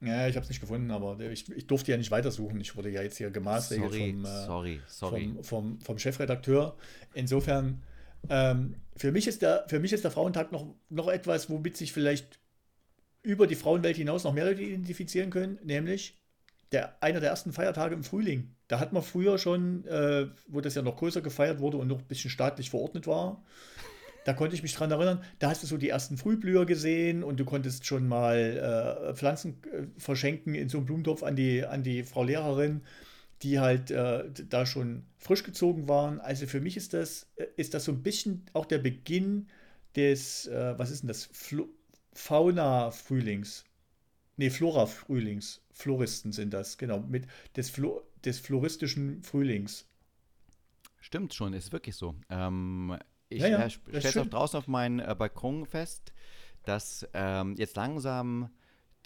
Ja, 0.00 0.26
ich 0.26 0.34
habe 0.34 0.42
es 0.42 0.48
nicht 0.48 0.60
gefunden, 0.60 0.90
aber 0.90 1.20
ich, 1.20 1.48
ich 1.52 1.66
durfte 1.68 1.92
ja 1.92 1.96
nicht 1.96 2.10
weitersuchen. 2.10 2.60
Ich 2.60 2.76
wurde 2.76 2.90
ja 2.90 3.02
jetzt 3.02 3.18
hier 3.18 3.30
gemaßregelt 3.30 3.92
Sorry, 3.92 4.10
vom, 4.10 4.24
äh, 4.24 4.46
sorry, 4.46 4.80
sorry. 4.88 5.24
vom, 5.36 5.44
vom, 5.44 5.80
vom 5.80 5.98
Chefredakteur. 5.98 6.76
Insofern, 7.14 7.82
ähm, 8.28 8.76
für, 8.96 9.12
mich 9.12 9.26
ist 9.26 9.42
der, 9.42 9.64
für 9.68 9.80
mich 9.80 9.92
ist 9.92 10.04
der 10.04 10.10
Frauentag 10.10 10.52
noch, 10.52 10.74
noch 10.88 11.08
etwas, 11.08 11.50
womit 11.50 11.76
sich 11.76 11.92
vielleicht 11.92 12.38
über 13.22 13.46
die 13.46 13.54
Frauenwelt 13.54 13.96
hinaus 13.96 14.24
noch 14.24 14.32
mehr 14.32 14.46
Leute 14.46 14.62
identifizieren 14.62 15.30
können, 15.30 15.58
nämlich 15.62 16.18
der, 16.72 17.02
einer 17.02 17.20
der 17.20 17.30
ersten 17.30 17.52
Feiertage 17.52 17.94
im 17.94 18.02
Frühling. 18.02 18.54
Da 18.68 18.80
hat 18.80 18.92
man 18.92 19.02
früher 19.02 19.38
schon, 19.38 19.84
äh, 19.86 20.26
wo 20.48 20.60
das 20.60 20.74
ja 20.74 20.82
noch 20.82 20.96
größer 20.96 21.20
gefeiert 21.20 21.60
wurde 21.60 21.76
und 21.76 21.88
noch 21.88 21.98
ein 21.98 22.06
bisschen 22.06 22.30
staatlich 22.30 22.70
verordnet 22.70 23.06
war, 23.06 23.42
da 24.24 24.32
konnte 24.32 24.54
ich 24.54 24.62
mich 24.62 24.74
dran 24.74 24.90
erinnern, 24.90 25.22
da 25.38 25.50
hast 25.50 25.62
du 25.62 25.66
so 25.66 25.76
die 25.76 25.88
ersten 25.88 26.16
Frühblüher 26.16 26.64
gesehen 26.64 27.24
und 27.24 27.40
du 27.40 27.44
konntest 27.44 27.86
schon 27.86 28.06
mal 28.06 29.08
äh, 29.10 29.14
Pflanzen 29.14 29.60
äh, 29.64 29.82
verschenken 29.98 30.54
in 30.54 30.68
so 30.68 30.78
einem 30.78 30.86
Blumentopf 30.86 31.22
an 31.22 31.34
die, 31.34 31.64
an 31.64 31.82
die 31.82 32.04
Frau 32.04 32.22
Lehrerin, 32.22 32.82
die 33.42 33.58
halt 33.60 33.90
äh, 33.90 34.30
da 34.48 34.66
schon 34.66 35.04
frisch 35.18 35.42
gezogen 35.44 35.88
waren. 35.88 36.20
Also 36.20 36.46
für 36.46 36.60
mich 36.60 36.76
ist 36.76 36.94
das, 36.94 37.28
äh, 37.36 37.46
ist 37.56 37.74
das 37.74 37.84
so 37.84 37.92
ein 37.92 38.02
bisschen 38.02 38.44
auch 38.52 38.66
der 38.66 38.78
Beginn 38.78 39.48
des, 39.96 40.46
äh, 40.46 40.78
was 40.78 40.90
ist 40.90 41.02
denn 41.02 41.08
das, 41.08 41.28
Fauna-Frühlings. 42.14 43.64
Nee, 44.36 44.50
Flora-Frühlings. 44.50 45.62
Floristen 45.72 46.32
sind 46.32 46.52
das, 46.54 46.78
genau, 46.78 47.00
mit 47.00 47.26
des, 47.56 47.70
Flo 47.70 48.02
des 48.24 48.38
floristischen 48.38 49.22
Frühlings. 49.22 49.86
Stimmt 51.00 51.34
schon, 51.34 51.52
ist 51.52 51.72
wirklich 51.72 51.96
so. 51.96 52.14
Ähm, 52.28 52.96
ich 53.28 53.40
Ja, 53.40 53.48
ja, 53.48 53.64
äh, 53.66 53.70
stelle 53.70 54.00
es 54.02 54.16
auch 54.16 54.26
draußen 54.26 54.58
auf 54.58 54.68
meinen 54.68 55.00
äh, 55.00 55.14
Balkon 55.18 55.66
fest, 55.66 56.12
dass 56.64 57.06
ähm, 57.14 57.56
jetzt 57.56 57.76
langsam 57.76 58.50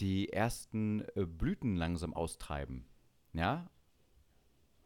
die 0.01 0.31
ersten 0.33 1.01
äh, 1.15 1.25
Blüten 1.25 1.77
langsam 1.77 2.13
austreiben. 2.15 2.87
Ja? 3.33 3.71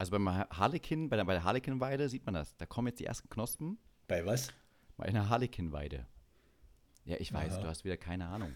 Also 0.01 0.13
beim 0.13 0.31
Ha- 0.31 0.49
Harlekin, 0.51 1.11
bei 1.11 1.17
der, 1.17 1.27
bei 1.27 1.35
der 1.35 1.45
Harlekinweide 1.45 2.09
sieht 2.09 2.25
man 2.25 2.35
das. 2.35 2.57
Da 2.57 2.65
kommen 2.65 2.89
jetzt 2.89 3.01
die 3.01 3.05
ersten 3.05 3.29
Knospen 3.29 3.77
Bei 4.09 4.25
was? 4.25 4.49
bei 4.97 5.05
einer 5.05 5.29
Harlekinweide. 5.29 6.07
Ja, 7.05 7.17
ich 7.19 7.33
weiß, 7.35 7.53
Aha. 7.55 7.61
du 7.61 7.69
hast 7.69 7.85
wieder 7.85 7.99
keine 7.99 8.27
Ahnung. 8.27 8.53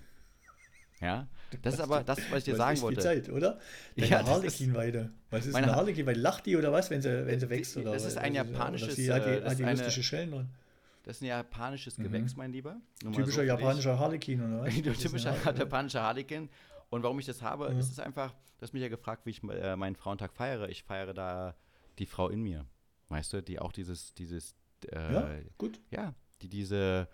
Ja? 1.01 1.29
Das 1.63 1.75
ist 1.75 1.81
aber 1.81 2.03
das, 2.03 2.19
was 2.31 2.39
ich 2.39 2.45
dir 2.45 2.57
sagen 2.57 2.81
wollte. 2.81 3.01
Zeit, 3.03 3.29
oder? 3.29 3.59
Deine 3.95 4.09
Ja, 4.09 4.19
das 4.21 4.27
ist- 4.29 4.35
Harlekinweide. 4.61 5.11
Was 5.31 5.45
ist 5.45 5.55
eine 5.55 5.67
Ha- 5.71 5.77
Harlekinweide? 5.77 6.19
Lacht 6.19 6.47
die 6.47 6.57
oder 6.57 6.73
was, 6.73 6.89
wenn 6.89 7.03
sie, 7.03 7.27
wenn 7.27 7.39
sie 7.39 7.51
wächst? 7.51 7.77
Oder, 7.77 7.93
das 7.93 8.05
ist 8.07 8.17
ein 8.17 8.35
japanisches, 8.35 8.89
Oder 8.89 8.97
sie 8.97 9.13
hat 9.13 9.27
äh, 9.27 9.35
die, 9.37 9.41
das 9.43 9.51
hat 9.53 9.59
die 9.59 9.63
lustige 9.83 10.03
Schellen 10.03 10.31
dran. 10.31 10.49
Das 11.05 11.17
ist 11.17 11.23
ein 11.23 11.27
japanisches 11.27 11.97
Gewächs, 11.97 12.35
mein 12.37 12.53
Lieber. 12.53 12.77
Nur 13.03 13.13
so. 13.13 13.21
Typischer 13.21 13.43
dich. 13.43 13.49
japanischer 13.49 13.99
Harlekin, 13.99 14.41
oder 14.41 14.63
was? 14.65 14.75
Der 14.75 14.83
Das 14.85 14.95
ist 14.97 15.03
typische 15.03 15.29
eine 15.31 15.45
Har- 15.45 15.55
japanische 15.59 16.01
Harlekin. 16.01 16.49
Und 16.95 17.03
warum 17.03 17.19
ich 17.19 17.27
das 17.27 17.43
habe, 17.43 17.67
Ja. 17.73 17.79
ist 17.79 17.91
es 17.91 17.99
einfach, 17.99 18.33
du 18.33 18.63
hast 18.63 18.73
mich 18.73 18.83
ja 18.83 18.89
gefragt, 18.89 19.27
wie 19.27 19.31
ich 19.31 19.43
äh, 19.45 19.77
meinen 19.77 19.97
Frauentag 19.97 20.33
feiere. 20.33 20.69
Ich 20.69 20.83
feiere 20.85 21.13
da 21.15 21.57
die 21.99 22.07
Frau 22.07 22.29
in 22.29 22.43
mir. 22.43 22.67
Weißt 23.09 23.33
du, 23.33 23.43
die 23.43 23.59
auch 23.59 23.73
dieses, 23.73 24.15
dieses, 24.15 24.55
äh, 24.91 25.13
Ja, 25.13 25.35
ja. 25.35 25.41
gut. 25.59 25.81
die 26.43 26.49
diese 26.49 27.09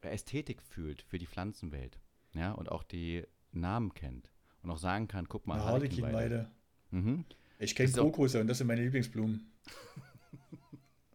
Ästhetik 0.00 0.62
fühlt 0.62 1.02
für 1.02 1.18
die 1.18 1.26
Pflanzenwelt. 1.26 1.98
Ja, 2.34 2.52
und 2.52 2.70
auch 2.70 2.82
die 2.82 3.24
Namen 3.52 3.92
kennt. 3.94 4.30
Und 4.62 4.70
auch 4.70 4.78
sagen 4.78 5.08
kann, 5.08 5.28
guck 5.28 5.46
mal. 5.46 5.62
Harlekinweide. 5.62 6.50
Mhm. 6.90 7.24
Ich 7.58 7.74
kenne 7.74 7.90
Krokusse 7.92 8.40
und 8.40 8.46
das 8.46 8.58
sind 8.58 8.66
meine 8.66 8.82
Lieblingsblumen. 8.82 9.52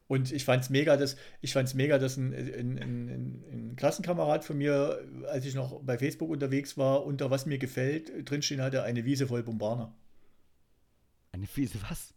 Und 0.07 0.31
ich 0.31 0.45
fand's 0.45 0.69
mega, 0.69 0.97
dass 0.97 1.15
ich 1.41 1.53
fand's 1.53 1.73
mega, 1.73 1.97
dass 1.97 2.17
ein, 2.17 2.33
ein, 2.33 2.77
ein, 2.77 3.43
ein, 3.51 3.75
Klassenkamerad 3.75 4.43
von 4.43 4.57
mir, 4.57 4.99
als 5.27 5.45
ich 5.45 5.55
noch 5.55 5.81
bei 5.81 5.97
Facebook 5.97 6.29
unterwegs 6.29 6.77
war, 6.77 7.05
unter 7.05 7.31
was 7.31 7.45
mir 7.45 7.57
gefällt, 7.57 8.29
drinstehen 8.29 8.61
hatte 8.61 8.83
eine 8.83 9.03
Wiese 9.05 9.27
voll 9.27 9.41
Bombaner. 9.41 9.95
Eine 11.31 11.47
fiese 11.47 11.79
was? 11.89 12.13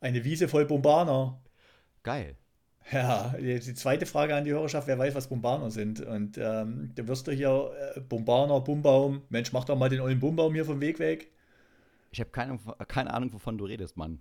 Eine 0.00 0.22
Wiese 0.24 0.48
voll 0.48 0.66
Bombaner. 0.66 1.40
Geil. 2.02 2.36
Ja, 2.90 3.34
die 3.38 3.58
die 3.58 3.74
zweite 3.74 4.06
Frage 4.06 4.34
an 4.34 4.44
die 4.44 4.50
Hörerschaft, 4.50 4.86
wer 4.88 4.98
weiß, 4.98 5.14
was 5.14 5.28
Bombaner 5.28 5.70
sind. 5.70 6.00
Und 6.00 6.36
ähm, 6.36 6.92
da 6.94 7.06
wirst 7.06 7.26
du 7.26 7.32
hier 7.32 7.70
äh, 7.96 8.00
Bombaner, 8.00 8.60
Bumbaum. 8.60 9.22
Mensch, 9.28 9.52
mach 9.52 9.64
doch 9.64 9.78
mal 9.78 9.88
den 9.88 10.00
ollen 10.00 10.20
Bumbaum 10.20 10.52
hier 10.52 10.64
vom 10.64 10.80
Weg 10.80 10.98
weg. 10.98 11.30
Ich 12.10 12.20
habe 12.20 12.30
keine, 12.30 12.58
keine 12.88 13.14
Ahnung, 13.14 13.32
wovon 13.32 13.56
du 13.56 13.64
redest, 13.64 13.96
Mann. 13.96 14.20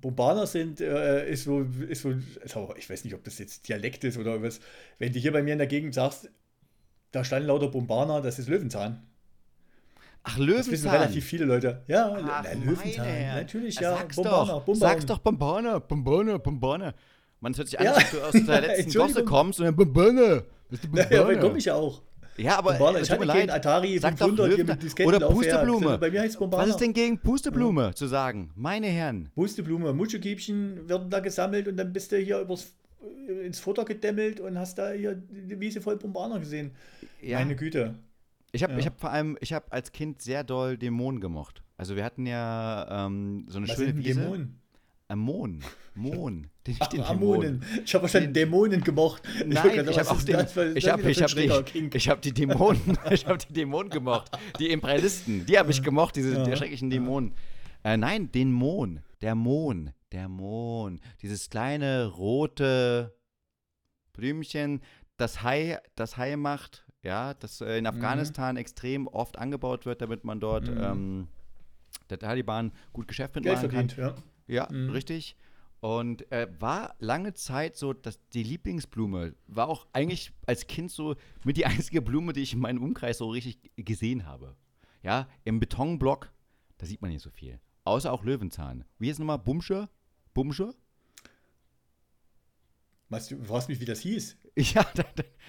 Bombaner 0.00 0.46
sind, 0.46 0.80
äh, 0.80 1.30
ist 1.30 1.44
so, 1.44 1.60
ist 1.88 2.02
so, 2.02 2.14
also 2.42 2.74
ich 2.76 2.90
weiß 2.90 3.04
nicht, 3.04 3.14
ob 3.14 3.22
das 3.24 3.38
jetzt 3.38 3.68
Dialekt 3.68 4.04
ist 4.04 4.18
oder 4.18 4.42
was. 4.42 4.60
Wenn 4.98 5.12
du 5.12 5.18
hier 5.18 5.32
bei 5.32 5.42
mir 5.42 5.52
in 5.52 5.58
der 5.58 5.66
Gegend 5.68 5.94
sagst, 5.94 6.30
da 7.12 7.22
standen 7.24 7.46
lauter 7.48 7.68
Bombaner, 7.68 8.20
das 8.20 8.38
ist 8.38 8.48
Löwenzahn. 8.48 9.02
Ach, 10.26 10.36
Das 10.36 10.46
wissen 10.46 10.46
Löwenzahn. 10.46 10.90
relativ 10.96 11.24
viele 11.24 11.44
Leute. 11.44 11.82
Ja, 11.86 12.12
Ach, 12.16 12.42
na, 12.44 12.52
Löwenzahn. 12.52 13.06
meine. 13.06 13.34
Natürlich, 13.34 13.74
Ja, 13.76 13.96
sag's 13.98 14.16
Bombaner, 14.16 14.46
doch. 14.46 14.64
Bombaum. 14.64 14.74
Sag's 14.80 15.06
doch 15.06 15.18
Bombana, 15.18 15.78
Bombana, 15.78 16.38
Bombana. 16.38 16.94
Man, 17.40 17.56
hört 17.56 17.68
sich 17.68 17.78
an, 17.78 17.84
Ja. 17.86 17.92
als 17.92 18.04
ob 18.06 18.10
du 18.10 18.26
aus 18.26 18.46
der 18.46 18.60
letzten. 18.62 18.92
Gosse 18.98 19.24
kommst 19.24 19.60
und 19.60 19.66
dann 19.66 19.76
die 19.76 20.98
Ja, 20.98 21.04
Bombana. 21.22 21.40
komme 21.40 21.58
ich 21.58 21.66
ja 21.66 21.74
auch. 21.74 22.02
Ja, 22.36 22.58
aber 22.58 22.72
Bombaner. 22.74 22.98
äh, 22.98 23.02
Ich 23.02 23.10
hatte 23.10 23.26
keinen. 23.26 23.50
Atari 23.50 23.98
Sag 23.98 24.16
doch 24.18 24.26
500 24.28 24.54
hier 24.56 24.64
mit 24.64 24.82
Diskettenlaufwerk. 24.82 25.30
Oder 25.30 25.58
Pusteblume. 25.58 25.98
Bei 25.98 26.10
mir 26.10 26.20
heißt 26.22 26.34
es 26.34 26.38
Bombaner. 26.38 26.62
Was 26.64 26.70
ist 26.70 26.80
denn 26.80 26.92
gegen 26.92 27.18
Pusteblume 27.18 27.94
zu 27.94 28.06
sagen? 28.06 28.50
Meine 28.56 28.88
Herren. 28.88 29.30
Pusteblume, 29.34 29.92
Mutschekiebchen 29.92 30.88
werden 30.88 31.10
da 31.10 31.20
gesammelt 31.20 31.68
und 31.68 31.76
dann 31.76 31.92
bist 31.92 32.10
du 32.12 32.16
hier 32.18 32.40
übers, 32.40 32.72
ins 33.44 33.60
Futter 33.60 33.84
gedämmelt 33.84 34.40
und 34.40 34.58
hast 34.58 34.78
da 34.78 34.90
hier 34.92 35.14
die 35.14 35.58
Wiese 35.60 35.80
voll 35.80 35.96
Bombaner 35.96 36.40
gesehen. 36.40 36.72
Ja. 37.20 37.38
Meine 37.38 37.54
Güte. 37.56 37.94
Ich 38.52 38.62
habe 38.62 38.72
Ja. 38.74 38.78
ich 38.78 38.86
hab 38.86 39.00
vor 39.00 39.10
allem, 39.10 39.36
ich 39.40 39.52
habe 39.52 39.66
als 39.70 39.92
Kind 39.92 40.22
sehr 40.22 40.42
doll 40.44 40.76
Dämonen 40.78 41.20
gemocht. 41.20 41.62
Also 41.76 41.96
wir 41.96 42.04
hatten 42.04 42.24
ja 42.26 43.06
ähm, 43.06 43.46
so 43.48 43.58
eine 43.58 43.68
Was 43.68 43.74
schöne 43.76 43.88
sind 43.92 44.04
Wiese. 44.04 44.20
Dämonen? 44.20 44.60
Äh, 45.14 45.98
Mon. 46.00 46.50
Den, 46.66 46.76
Ach, 46.80 46.86
den 46.88 47.02
Amonen. 47.02 47.62
Ich 47.84 47.94
habe 47.94 48.02
wahrscheinlich 48.02 48.32
Dämonen 48.32 48.82
gemocht. 48.82 49.22
Nein, 49.46 49.86
ich 49.88 49.98
habe 49.98 50.10
auch 50.10 50.22
den, 50.22 50.36
den, 50.38 50.76
ich 50.76 50.88
habe 50.88 51.10
ich 51.10 51.22
hab 51.22 51.30
die, 51.34 51.90
ich 51.96 52.08
hab 52.08 52.22
die 52.22 52.32
Dämonen, 52.32 52.80
ich 53.10 53.26
habe 53.26 53.38
die 53.38 53.52
Dämonen 53.52 53.90
gemocht. 53.90 54.30
Die 54.58 54.70
Imperialisten, 54.70 55.46
die 55.46 55.58
habe 55.58 55.70
ich 55.70 55.82
gemocht, 55.82 56.16
diese 56.16 56.34
Ja. 56.36 56.56
schrecklichen 56.56 56.90
Dämonen. 56.90 57.34
Äh, 57.84 57.96
nein, 57.98 58.32
den 58.32 58.50
Mon, 58.50 59.00
der 59.20 59.34
Mon, 59.34 59.90
der 60.10 60.28
Mon. 60.28 61.00
Dieses 61.22 61.50
kleine 61.50 62.06
rote 62.06 63.14
Blümchen, 64.14 64.80
das 65.16 65.42
Hai, 65.42 65.78
das 65.96 66.16
Hai 66.16 66.36
macht, 66.36 66.86
ja, 67.02 67.34
das 67.34 67.60
äh, 67.60 67.76
in 67.78 67.86
Afghanistan 67.86 68.56
extrem 68.56 69.06
oft 69.06 69.38
angebaut 69.38 69.84
wird, 69.86 70.00
damit 70.00 70.24
man 70.24 70.40
dort 70.40 70.68
Mhm. 70.68 70.78
ähm, 70.80 71.28
der 72.10 72.18
Taliban 72.18 72.72
gut 72.92 73.06
Geschäft 73.08 73.34
Geld 73.34 73.44
mitmachen 73.44 73.68
kann. 73.70 73.88
verdient, 73.90 74.16
ja. 74.16 74.22
Ja, 74.46 74.68
Mhm. 74.70 74.90
richtig. 74.90 75.36
Und 75.80 76.30
äh, 76.32 76.48
war 76.60 76.94
lange 76.98 77.34
Zeit 77.34 77.76
so, 77.76 77.92
dass 77.92 78.18
die 78.30 78.42
Lieblingsblume 78.42 79.34
war 79.48 79.68
auch 79.68 79.86
eigentlich 79.92 80.32
als 80.46 80.66
Kind 80.66 80.90
so 80.90 81.14
mit 81.44 81.56
die 81.58 81.66
einzige 81.66 82.00
Blume, 82.02 82.32
die 82.32 82.40
ich 82.40 82.54
in 82.54 82.60
meinem 82.60 82.82
Umkreis 82.82 83.18
so 83.18 83.28
richtig 83.28 83.58
gesehen 83.76 84.24
habe. 84.26 84.56
Ja, 85.02 85.28
im 85.44 85.60
Betonblock, 85.60 86.32
da 86.78 86.86
sieht 86.86 87.02
man 87.02 87.10
nicht 87.10 87.22
so 87.22 87.30
viel. 87.30 87.60
Außer 87.84 88.10
auch 88.10 88.24
Löwenzahn. 88.24 88.84
Wie 88.98 89.10
ist 89.10 89.18
nochmal? 89.18 89.38
Bumsche? 89.38 89.90
Bumsche? 90.32 90.74
Weißt 93.10 93.30
du, 93.30 93.36
du 93.36 93.44
fragst 93.44 93.68
mich, 93.68 93.80
wie 93.80 93.84
das 93.84 94.00
hieß? 94.00 94.36
Ja, 94.56 94.84
dein, 94.94 95.04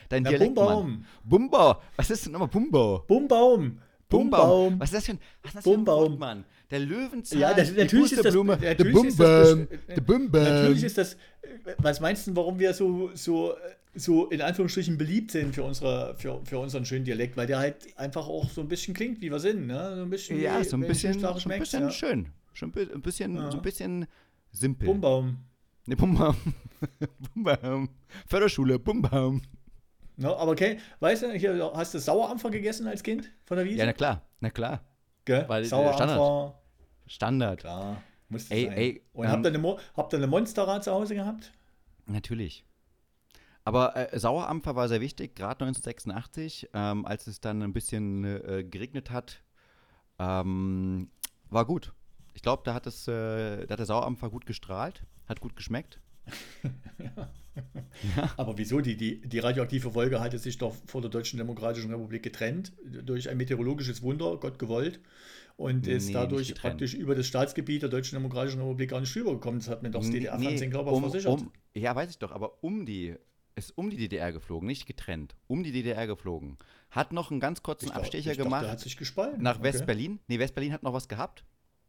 dein- 0.09 0.23
Na, 0.23 0.29
Dialekt. 0.31 0.55
Bumbaum. 0.55 1.05
Bumba. 1.23 1.79
Was 1.95 2.09
ist 2.09 2.25
denn 2.25 2.33
nochmal 2.33 2.47
Bumba? 2.49 3.03
Bumbaum. 3.07 3.79
Bumbaum. 4.19 4.79
Was 4.79 4.89
ist 4.89 4.95
das 4.95 5.05
für 5.05 5.11
ein, 5.13 5.19
was 5.41 5.49
ist 5.51 5.55
das 5.57 5.63
Bumbaum. 5.63 6.11
Wort, 6.11 6.19
Mann? 6.19 6.45
Der 6.71 6.79
Löwenzahn, 6.79 7.39
Ja, 7.39 7.53
das, 7.53 7.71
die 7.73 7.77
natürlich 7.79 8.11
ist 8.13 8.25
das. 8.25 8.33
Der 8.33 8.39
Bumbaum, 8.39 9.67
der 9.87 10.01
Bumbaum. 10.01 10.43
natürlich 10.43 10.83
ist 10.83 10.97
das. 10.97 11.15
Was 11.77 11.99
meinst 11.99 12.25
du, 12.27 12.35
warum 12.35 12.57
wir 12.57 12.73
so, 12.73 13.11
so, 13.13 13.53
so 13.93 14.25
in 14.29 14.41
Anführungsstrichen 14.41 14.97
beliebt 14.97 15.31
sind 15.31 15.53
für, 15.53 15.63
unsere, 15.63 16.15
für, 16.17 16.41
für 16.43 16.57
unseren 16.57 16.85
schönen 16.85 17.05
Dialekt? 17.05 17.37
Weil 17.37 17.47
der 17.47 17.59
halt 17.59 17.75
einfach 17.97 18.27
auch 18.27 18.49
so 18.49 18.61
ein 18.61 18.67
bisschen 18.67 18.93
klingt, 18.95 19.21
wie 19.21 19.29
wir 19.31 19.39
sind. 19.39 19.67
Ne? 19.67 19.95
So 19.95 20.01
ein 20.01 20.09
bisschen, 20.09 20.41
Ja, 20.41 20.63
so 20.63 20.75
ein 20.77 20.81
bisschen, 20.87 21.13
die 21.13 21.19
so 21.19 21.27
ein 21.49 21.59
bisschen 21.59 21.83
ja. 21.83 21.91
schön. 21.91 22.27
Schon 22.53 22.73
ein 22.75 23.01
bisschen, 23.01 23.35
Ja. 23.35 23.51
so 23.51 23.57
ein 23.57 23.63
bisschen 23.63 24.07
simpel. 24.51 24.87
Bumbaum. 24.87 25.37
Ne, 25.85 25.95
Bumbaum. 25.95 26.35
Bumbaum. 27.33 27.89
Förderschule, 28.27 28.79
Bumbaum. 28.79 29.41
Ne? 30.17 30.35
Aber 30.35 30.51
okay, 30.51 30.79
weißt 30.99 31.23
du, 31.23 31.73
hast 31.75 31.93
du 31.93 31.99
Sauerampfer 31.99 32.49
gegessen 32.49 32.87
als 32.87 33.03
Kind 33.03 33.29
von 33.43 33.57
der 33.57 33.65
Wiese? 33.65 33.79
Ja, 33.79 33.85
na 33.85 33.93
klar, 33.93 34.21
na 34.39 34.49
klar. 34.49 34.81
Gell? 35.25 35.45
weil, 35.47 35.63
äh, 35.63 35.65
Sauerampfer, 35.65 36.59
Standard. 37.07 37.59
klar. 37.59 38.01
Musste 38.29 38.53
Ey, 38.53 38.65
sein. 38.65 38.73
ey, 38.77 39.01
Und 39.13 39.25
ähm, 39.25 39.31
habt 39.31 39.45
ihr 39.45 39.53
eine, 39.53 39.77
habt 39.95 40.13
ihr 40.13 40.17
eine 40.17 40.27
Monsterrad 40.27 40.83
zu 40.83 40.91
Hause 40.91 41.15
gehabt? 41.15 41.51
Natürlich. 42.07 42.65
Aber 43.63 43.95
äh, 43.95 44.17
Sauerampfer 44.17 44.75
war 44.75 44.87
sehr 44.87 45.01
wichtig, 45.01 45.35
gerade 45.35 45.65
1986, 45.65 46.69
ähm, 46.73 47.05
als 47.05 47.27
es 47.27 47.41
dann 47.41 47.61
ein 47.61 47.73
bisschen 47.73 48.23
äh, 48.23 48.63
geregnet 48.63 49.09
hat. 49.11 49.41
Ähm, 50.19 51.09
war 51.49 51.65
gut. 51.65 51.93
Ich 52.33 52.41
glaube, 52.41 52.63
da 52.65 52.73
hat 52.73 52.85
es, 52.87 53.07
äh, 53.07 53.65
da 53.65 53.73
hat 53.73 53.79
der 53.79 53.85
Sauerampfer 53.85 54.29
gut 54.29 54.45
gestrahlt, 54.45 55.03
hat 55.27 55.39
gut 55.39 55.55
geschmeckt. 55.55 55.99
Aber 58.37 58.57
wieso? 58.57 58.81
Die, 58.81 58.97
die, 58.97 59.21
die 59.21 59.39
radioaktive 59.39 59.93
Wolke 59.95 60.19
hatte 60.19 60.37
sich 60.37 60.57
doch 60.57 60.75
vor 60.85 61.01
der 61.01 61.09
Deutschen 61.09 61.37
Demokratischen 61.37 61.91
Republik 61.91 62.23
getrennt, 62.23 62.73
durch 62.83 63.29
ein 63.29 63.37
meteorologisches 63.37 64.01
Wunder, 64.01 64.37
Gott 64.37 64.59
gewollt, 64.59 64.99
und 65.57 65.87
ist 65.87 66.07
Nee, 66.07 66.13
dadurch 66.13 66.53
praktisch 66.55 66.93
über 66.93 67.15
das 67.15 67.27
Staatsgebiet 67.27 67.81
der 67.81 67.89
Deutschen 67.89 68.15
Demokratischen 68.15 68.59
Republik 68.61 68.89
gar 68.89 68.99
nicht 68.99 69.15
rübergekommen. 69.15 69.59
Das 69.59 69.69
hat 69.69 69.83
mir 69.83 69.89
doch 69.91 70.01
das 70.01 70.09
Nee, 70.09 70.19
DDR-Fernsehen, 70.19 70.59
nee, 70.59 70.67
glaube 70.67 70.89
ich, 70.89 70.95
um, 70.95 71.01
versichert. 71.03 71.39
um, 71.41 71.51
ja, 71.73 71.95
weiß 71.95 72.09
ich 72.09 72.17
doch, 72.17 72.31
aber 72.33 72.61
um 72.63 72.85
die, 72.85 73.15
ist 73.55 73.77
um 73.77 73.89
die 73.89 73.95
DDR 73.97 74.33
geflogen, 74.33 74.67
nicht 74.67 74.85
getrennt, 74.85 75.35
um 75.47 75.63
die 75.63 75.71
DDR 75.71 76.07
geflogen. 76.07 76.57
Hat 76.91 77.13
noch 77.13 77.31
einen 77.31 77.39
ganz 77.39 77.63
kurzen 77.63 77.87
dachte- 77.87 77.99
Abstecher 78.01 78.31
dachte, 78.31 78.43
gemacht 78.43 78.63
Der 78.63 78.71
hat 78.71 78.79
sich 78.81 78.97
gespalten. 78.97 79.41
nach 79.43 79.55
Okay. 79.59 79.63
West-Berlin. 79.65 80.19
Nee, 80.27 80.39
West-Berlin 80.39 80.73
hat 80.73 80.83
noch 80.83 80.93
was 80.93 81.07
gehabt. 81.07 81.45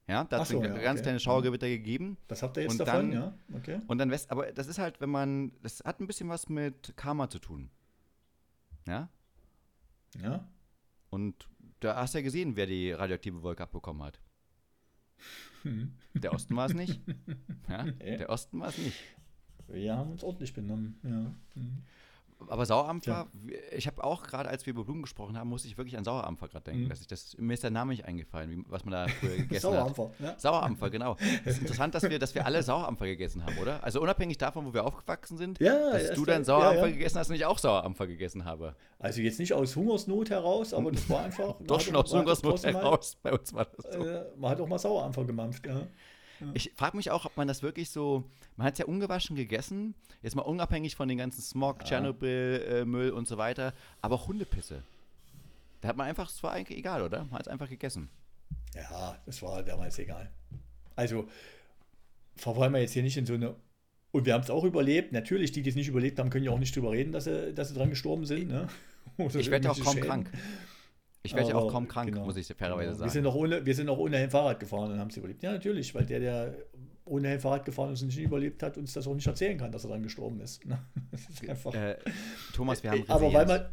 Ja, 0.09 0.23
da 0.25 0.37
hat 0.37 0.45
es 0.45 0.51
so, 0.51 0.63
ja, 0.63 0.69
ganz 0.79 0.99
okay. 0.99 1.03
kleines 1.03 1.23
Schauergewitter 1.25 1.69
gegeben. 1.69 2.17
Das 2.29 2.43
habt 2.43 2.57
ihr 2.57 2.63
jetzt 2.65 2.73
Und 2.73 2.79
davon, 2.87 3.11
dann- 3.11 3.13
ja? 3.13 3.39
Okay. 3.57 3.81
Und 3.89 3.99
dann 3.99 4.11
West, 4.11 4.31
aber 4.31 4.53
das 4.53 4.69
ist 4.69 4.79
halt, 4.79 5.01
wenn 5.01 5.11
man, 5.11 5.53
das 5.63 5.81
hat 5.85 6.01
ein 6.01 6.07
bisschen 6.07 6.29
was 6.29 6.49
mit 6.49 6.97
Karma 6.97 7.29
zu 7.29 7.39
tun. 7.41 7.71
Ja? 8.87 9.09
Ja. 10.23 10.47
Und 11.11 11.49
da 11.81 11.97
hast 11.97 12.15
du 12.15 12.19
ja 12.19 12.23
gesehen, 12.25 12.55
wer 12.57 12.67
die 12.67 12.93
radioaktive 12.93 13.43
Wolke 13.43 13.65
abbekommen 13.65 14.03
hat. 14.05 14.21
Hm. 15.63 15.95
Der 16.15 16.33
Osten 16.33 16.55
war 16.57 16.67
es 16.67 16.75
nicht. 16.75 17.01
Ja, 17.69 17.83
Nee. 17.85 18.17
der 18.19 18.31
Osten 18.31 18.61
war 18.61 18.69
es 18.69 18.79
nicht. 18.79 18.97
Wir 19.67 19.97
haben 19.97 20.13
uns 20.13 20.23
ordentlich 20.23 20.55
benommen. 20.55 21.01
Ja. 21.03 21.35
Hm. 21.61 21.83
Aber 22.49 22.67
Sauerampfer, 22.67 23.27
ich 23.75 23.87
habe 23.87 24.05
auch 24.05 24.23
gerade, 24.23 24.49
als 24.49 24.67
wir 24.67 24.73
über 24.73 24.85
Blumen 24.85 25.03
gesprochen 25.03 25.39
haben, 25.39 25.49
musste 25.49 25.69
ich 25.69 25.79
wirklich 25.79 25.97
an 25.97 26.05
Sauerampfer 26.05 26.49
gerade 26.49 26.65
denken. 26.65 26.85
Mhm. 26.85 26.89
Dass 26.91 27.01
ich 27.01 27.07
das, 27.07 27.37
mir 27.39 27.55
ist 27.55 27.63
der 27.63 27.71
Name 27.71 27.93
nicht 27.93 28.05
eingefallen, 28.05 28.51
wie, 28.51 28.65
was 28.69 28.85
man 28.85 28.93
da 28.93 29.09
früher 29.09 29.31
gegessen 29.37 29.55
hat. 29.55 29.61
Sauerampfer. 29.63 30.11
Ja. 30.19 30.39
Sauerampfer, 30.39 30.91
genau. 30.91 31.17
Es 31.45 31.55
ist 31.55 31.63
interessant, 31.63 31.95
dass 31.95 32.03
wir, 32.03 32.19
dass 32.19 32.35
wir 32.35 32.45
alle 32.45 32.63
Sauerampfer 32.63 33.07
gegessen 33.07 33.45
haben, 33.45 33.57
oder? 33.59 33.83
Also 33.83 34.01
unabhängig 34.03 34.37
davon, 34.39 34.67
wo 34.67 34.75
wir 34.75 34.85
aufgewachsen 34.85 35.39
sind, 35.39 35.59
Ja, 35.61 35.91
dass 35.93 36.09
ja, 36.09 36.15
du 36.15 36.25
dann 36.25 36.43
ja- 36.43 36.45
Sauerampfer 36.45 36.81
ja, 36.83 36.87
ja. 36.89 36.93
gegessen 36.93 37.19
hast 37.19 37.31
und 37.31 37.37
ich 37.37 37.45
auch 37.47 37.59
Sauerampfer 37.59 38.07
gegessen 38.07 38.45
habe. 38.45 38.77
Also 38.99 39.23
jetzt 39.23 39.39
nicht 39.39 39.53
aus 39.55 39.75
Hungersnot 39.75 40.31
heraus, 40.31 40.75
aber 40.75 40.93
das 40.93 41.09
war 41.09 41.25
einfach. 41.25 41.55
Doch 41.67 41.77
hat 41.79 41.83
schon 41.85 41.97
aus 41.97 42.13
hat 42.13 42.21
Hungersnot 42.21 42.53
trotzdem 42.53 42.73
mal, 42.75 42.83
heraus. 42.83 43.17
Bei 43.23 43.33
uns 43.33 43.53
war 43.55 43.65
das 43.65 43.93
so. 43.95 43.99
Äh, 44.07 44.25
man 44.37 44.51
hat 44.51 44.61
auch 44.61 44.69
mal 44.69 44.79
Sauerampfer 44.79 45.25
gemampft. 45.25 45.67
Ja. 45.67 45.87
Ich 46.55 46.73
frage 46.77 46.97
mich 46.97 47.11
auch, 47.11 47.25
ob 47.25 47.37
man 47.37 47.49
das 47.49 47.63
wirklich 47.63 47.91
so. 47.91 48.25
Man 48.57 48.67
hat 48.67 48.75
es 48.75 48.79
ja 48.79 48.87
ungewaschen 48.87 49.37
gegessen, 49.37 49.95
jetzt 50.23 50.37
mal 50.37 50.43
unabhängig 50.43 50.97
von 50.97 51.09
den 51.09 51.19
ganzen 51.19 51.43
Smog, 51.43 51.85
Tschernobyl, 51.85 52.65
äh, 52.69 52.85
Müll 52.85 53.11
und 53.11 53.29
so 53.29 53.39
weiter, 53.39 53.75
aber 54.01 54.17
auch 54.17 54.29
Hundepisse. 54.29 54.83
Da 55.81 55.89
hat 55.89 55.97
man 55.97 56.07
einfach, 56.07 56.31
es 56.31 56.43
war 56.43 56.53
eigentlich 56.53 56.79
egal, 56.79 57.03
oder? 57.03 57.25
Man 57.25 57.33
hat 57.33 57.43
es 57.43 57.49
einfach 57.49 57.69
gegessen. 57.69 58.09
Ja, 58.75 59.19
das 59.27 59.43
war 59.43 59.63
damals 59.63 59.99
egal. 59.99 60.31
Also, 60.95 61.29
verfallen 62.37 62.73
wir 62.73 62.81
jetzt 62.81 62.93
hier 62.93 63.03
nicht 63.03 63.17
in 63.17 63.27
so 63.27 63.35
eine. 63.35 63.55
Und 64.13 64.25
wir 64.25 64.35
haben 64.35 64.43
es 64.43 64.51
auch 64.51 64.65
überlebt. 64.65 65.13
Natürlich, 65.13 65.53
die, 65.53 65.63
die 65.63 65.71
es 65.71 65.77
nicht 65.77 65.89
überlebt 65.89 66.19
haben, 66.19 66.31
können 66.31 66.45
ja 66.45 66.51
auch 66.51 66.59
nicht 66.59 66.75
drüber 66.75 66.93
reden, 66.93 67.13
dass 67.13 67.25
sie, 67.25 67.53
dass 67.53 67.69
sie 67.69 67.75
dran 67.75 67.91
gestorben 67.91 68.25
sind. 68.25 68.49
Ne? 68.49 68.69
Ich 69.19 69.51
werde 69.51 69.67
ja 69.67 69.71
auch 69.73 69.81
kaum 69.81 69.95
Schäden. 69.95 70.09
krank. 70.09 70.31
Ich 71.27 71.35
werde 71.35 71.51
ja 71.51 71.57
auch 71.57 71.71
kaum 71.71 71.87
krank, 71.89 72.09
genau, 72.11 72.25
muss 72.25 72.37
ich 72.37 72.47
fairerweise 72.47 72.87
genau. 72.87 72.99
sagen. 72.99 73.05
Wir 73.05 73.11
sind, 73.13 73.27
auch 73.27 73.35
ohne, 73.35 73.67
wir 73.67 73.75
sind 73.75 73.89
auch 73.89 73.99
ohne 73.99 74.17
Helm 74.19 74.31
Fahrrad 74.31 74.61
gefahren 74.61 74.93
und 74.93 74.99
haben 74.99 75.11
es 75.11 75.17
überlebt. 75.17 75.43
Ja, 75.43 75.53
natürlich, 75.53 75.95
weil 75.95 76.07
der, 76.07 76.21
der 76.21 76.55
ohne 77.05 77.29
Helm 77.29 77.41
Fahrrad 77.41 77.65
gefahren 77.65 77.93
ist 77.93 78.03
und 78.03 78.09
nicht 78.09 78.19
überlebt 78.19 78.63
hat, 78.63 78.77
uns 78.79 78.93
das 78.93 79.07
auch 79.07 79.15
nicht 79.15 79.27
erzählen 79.27 79.57
kann, 79.59 79.71
dass 79.73 79.85
er 79.85 79.91
dann 79.91 80.03
gestorben 80.03 80.41
ist. 80.41 80.65
ne? 80.67 80.79
Das 81.11 81.29
ist 81.29 81.49
einfach. 81.49 81.75
äh, 81.75 81.97
Thomas, 82.55 82.83
wir 82.83 82.91
haben 82.91 83.05
Aber 83.09 83.33
weil 83.33 83.47
Resilienz. 83.47 83.71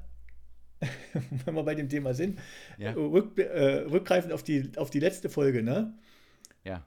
wir, 0.79 1.21
wenn 1.45 1.55
wir 1.55 1.63
bei 1.63 1.75
dem 1.75 1.89
Thema 1.89 2.13
sind, 2.13 2.39
Ja. 2.77 2.91
rück, 2.93 3.37
äh, 3.39 3.85
rückgreifend 3.89 4.33
auf 4.33 4.43
die, 4.43 4.71
auf 4.77 4.89
die 4.89 4.99
letzte 4.99 5.29
Folge, 5.29 5.63
ne? 5.63 5.93
Ja. 6.63 6.85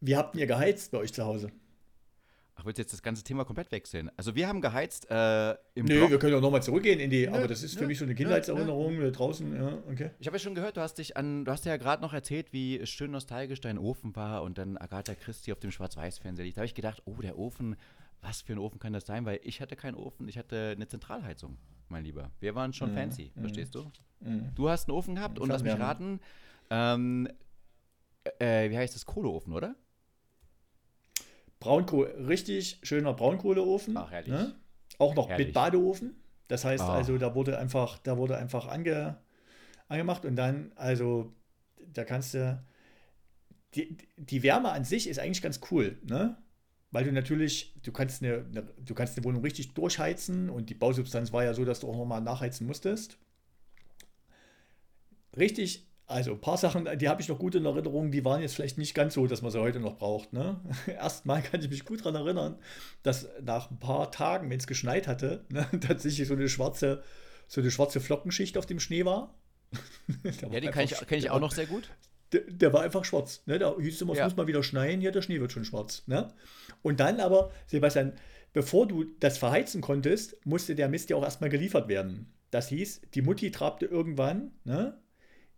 Wie 0.00 0.16
habt 0.16 0.36
ihr 0.36 0.46
geheizt 0.46 0.92
bei 0.92 0.98
euch 0.98 1.12
zu 1.12 1.24
Hause? 1.24 1.50
Ach, 2.60 2.66
willst 2.66 2.76
du 2.78 2.82
jetzt 2.82 2.92
das 2.92 3.02
ganze 3.02 3.22
Thema 3.24 3.46
komplett 3.46 3.72
wechseln? 3.72 4.10
Also 4.18 4.34
wir 4.34 4.46
haben 4.46 4.60
geheizt 4.60 5.10
äh, 5.10 5.52
im 5.74 5.86
Nö, 5.86 5.96
Block. 5.96 6.10
wir 6.10 6.18
können 6.18 6.34
auch 6.34 6.42
nochmal 6.42 6.62
zurückgehen 6.62 7.00
in 7.00 7.08
die, 7.08 7.26
Nö, 7.26 7.32
aber 7.34 7.48
das 7.48 7.62
ist 7.62 7.74
für 7.74 7.80
nö, 7.82 7.86
mich 7.86 7.98
so 7.98 8.04
eine 8.04 8.12
nö, 8.12 8.18
Kindheitserinnerung 8.18 9.00
da 9.00 9.10
draußen, 9.10 9.54
ja, 9.56 9.78
okay. 9.90 10.10
Ich 10.18 10.26
habe 10.26 10.36
ja 10.36 10.40
schon 10.40 10.54
gehört, 10.54 10.76
du 10.76 10.82
hast 10.82 10.98
dich 10.98 11.16
an, 11.16 11.46
du 11.46 11.52
hast 11.52 11.64
ja 11.64 11.78
gerade 11.78 12.02
noch 12.02 12.12
erzählt, 12.12 12.52
wie 12.52 12.84
schön 12.86 13.12
nostalgisch 13.12 13.62
dein 13.62 13.78
Ofen 13.78 14.14
war 14.14 14.42
und 14.42 14.58
dann 14.58 14.76
Agatha 14.76 15.14
Christie 15.14 15.52
auf 15.52 15.58
dem 15.60 15.70
Schwarz-Weiß-Fernseher 15.70 16.44
liegt. 16.44 16.58
Da 16.58 16.60
habe 16.60 16.66
ich 16.66 16.74
gedacht, 16.74 17.00
oh, 17.06 17.14
der 17.22 17.38
Ofen, 17.38 17.76
was 18.20 18.42
für 18.42 18.52
ein 18.52 18.58
Ofen 18.58 18.78
kann 18.78 18.92
das 18.92 19.06
sein? 19.06 19.24
Weil 19.24 19.40
ich 19.42 19.62
hatte 19.62 19.74
keinen 19.74 19.94
Ofen, 19.94 20.28
ich 20.28 20.36
hatte 20.36 20.74
eine 20.76 20.86
Zentralheizung, 20.86 21.56
mein 21.88 22.04
Lieber. 22.04 22.30
Wir 22.40 22.54
waren 22.54 22.74
schon 22.74 22.90
Mhm, 22.90 22.94
fancy, 22.96 23.32
mhm. 23.34 23.40
verstehst 23.40 23.74
du? 23.74 23.90
Mhm. 24.20 24.50
Du 24.54 24.68
hast 24.68 24.86
einen 24.86 24.98
Ofen 24.98 25.14
gehabt 25.14 25.38
und 25.38 25.48
lass 25.48 25.62
mich 25.62 25.78
raten, 25.78 26.20
ähm, 26.68 27.26
äh, 28.38 28.68
wie 28.68 28.76
heißt 28.76 28.94
das? 28.94 29.06
Kohleofen, 29.06 29.54
oder? 29.54 29.76
Braunkohle, 31.60 32.26
richtig 32.26 32.80
schöner 32.82 33.12
Braunkohleofen. 33.12 33.96
Ach, 33.96 34.10
herrlich. 34.10 34.32
Ne? 34.32 34.54
Auch 34.98 35.14
noch 35.14 35.28
Herrlich. 35.28 35.48
mit 35.48 35.54
Badeofen. 35.54 36.16
Das 36.48 36.64
heißt 36.64 36.82
Ah. 36.82 36.94
also, 36.94 37.16
da 37.18 37.34
wurde 37.34 37.58
einfach, 37.58 37.98
da 37.98 38.16
wurde 38.16 38.36
einfach 38.36 38.66
ange, 38.66 39.18
angemacht 39.88 40.24
und 40.24 40.36
dann, 40.36 40.72
also, 40.76 41.32
da 41.92 42.04
kannst 42.04 42.34
du. 42.34 42.62
Die, 43.76 43.96
die 44.16 44.42
Wärme 44.42 44.72
an 44.72 44.84
sich 44.84 45.08
ist 45.08 45.20
eigentlich 45.20 45.42
ganz 45.42 45.60
cool, 45.70 45.96
ne? 46.02 46.36
Weil 46.90 47.04
du 47.04 47.12
natürlich, 47.12 47.76
du 47.84 47.92
kannst 47.92 48.20
eine, 48.20 48.44
eine, 48.50 48.62
du 48.84 48.94
kannst 48.94 49.16
eine 49.16 49.24
Wohnung 49.24 49.42
richtig 49.42 49.74
durchheizen 49.74 50.50
und 50.50 50.70
die 50.70 50.74
Bausubstanz 50.74 51.32
war 51.32 51.44
ja 51.44 51.54
so, 51.54 51.64
dass 51.64 51.78
du 51.78 51.88
auch 51.88 51.96
nochmal 51.96 52.20
nachheizen 52.20 52.66
musstest. 52.66 53.16
Richtig, 55.36 55.86
also 56.10 56.32
ein 56.32 56.40
paar 56.40 56.56
Sachen, 56.56 56.88
die 56.98 57.08
habe 57.08 57.22
ich 57.22 57.28
noch 57.28 57.38
gut 57.38 57.54
in 57.54 57.64
Erinnerung, 57.64 58.10
die 58.10 58.24
waren 58.24 58.40
jetzt 58.42 58.54
vielleicht 58.54 58.78
nicht 58.78 58.94
ganz 58.94 59.14
so, 59.14 59.26
dass 59.26 59.42
man 59.42 59.50
sie 59.50 59.60
heute 59.60 59.80
noch 59.80 59.96
braucht. 59.96 60.32
Ne? 60.32 60.60
Erstmal 60.86 61.42
kann 61.42 61.60
ich 61.60 61.70
mich 61.70 61.84
gut 61.84 62.00
daran 62.00 62.16
erinnern, 62.16 62.58
dass 63.02 63.28
nach 63.42 63.70
ein 63.70 63.78
paar 63.78 64.10
Tagen, 64.10 64.50
wenn 64.50 64.58
es 64.58 64.66
geschneit 64.66 65.06
hatte, 65.08 65.44
ne, 65.50 65.66
tatsächlich 65.80 66.26
so 66.28 66.34
eine 66.34 66.48
schwarze, 66.48 67.02
so 67.48 67.60
eine 67.60 67.70
schwarze 67.70 68.00
Flockenschicht 68.00 68.58
auf 68.58 68.66
dem 68.66 68.80
Schnee 68.80 69.04
war. 69.04 69.34
War 70.42 70.52
Ja, 70.52 70.60
den 70.60 70.70
kann 70.72 70.84
ich, 70.84 70.96
kenn 71.06 71.18
ich 71.18 71.30
auch 71.30 71.38
noch 71.40 71.52
sehr 71.52 71.66
gut. 71.66 71.88
der, 72.32 72.40
der 72.48 72.72
war 72.72 72.82
einfach 72.82 73.04
schwarz. 73.04 73.42
Ne? 73.46 73.58
Da 73.60 73.76
hieß 73.78 73.94
es 73.94 74.00
immer, 74.02 74.12
es 74.12 74.18
Ja. 74.18 74.24
muss 74.24 74.36
mal 74.36 74.46
wieder 74.48 74.62
schneien, 74.64 75.00
hier 75.00 75.12
der 75.12 75.22
Schnee 75.22 75.40
wird 75.40 75.52
schon 75.52 75.64
schwarz. 75.64 76.02
Ne? 76.06 76.32
Und 76.82 76.98
dann 77.00 77.20
aber, 77.20 77.50
Sebastian, 77.66 78.14
bevor 78.52 78.88
du 78.88 79.04
das 79.20 79.38
verheizen 79.38 79.80
konntest, 79.80 80.44
musste 80.44 80.74
der 80.74 80.88
Mist 80.88 81.08
ja 81.10 81.16
auch 81.16 81.22
erstmal 81.22 81.50
geliefert 81.50 81.86
werden. 81.88 82.32
Das 82.50 82.68
hieß, 82.68 83.02
die 83.14 83.22
Mutti 83.22 83.52
trabte 83.52 83.86
irgendwann 83.86 84.50
ne, 84.64 84.98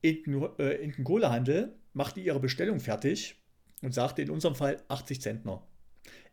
in, 0.03 0.23
den, 0.25 0.59
äh, 0.59 0.93
Kohlehandel, 1.03 1.75
machte 1.95 2.21
ihre 2.21 2.41
Bestellung 2.41 2.81
fertig 2.81 3.41
und 3.81 3.95
sagte 3.95 4.23
in 4.23 4.31
unserem 4.31 4.55
Fall 4.55 4.83
80 4.89 5.23
Zentner. 5.23 5.67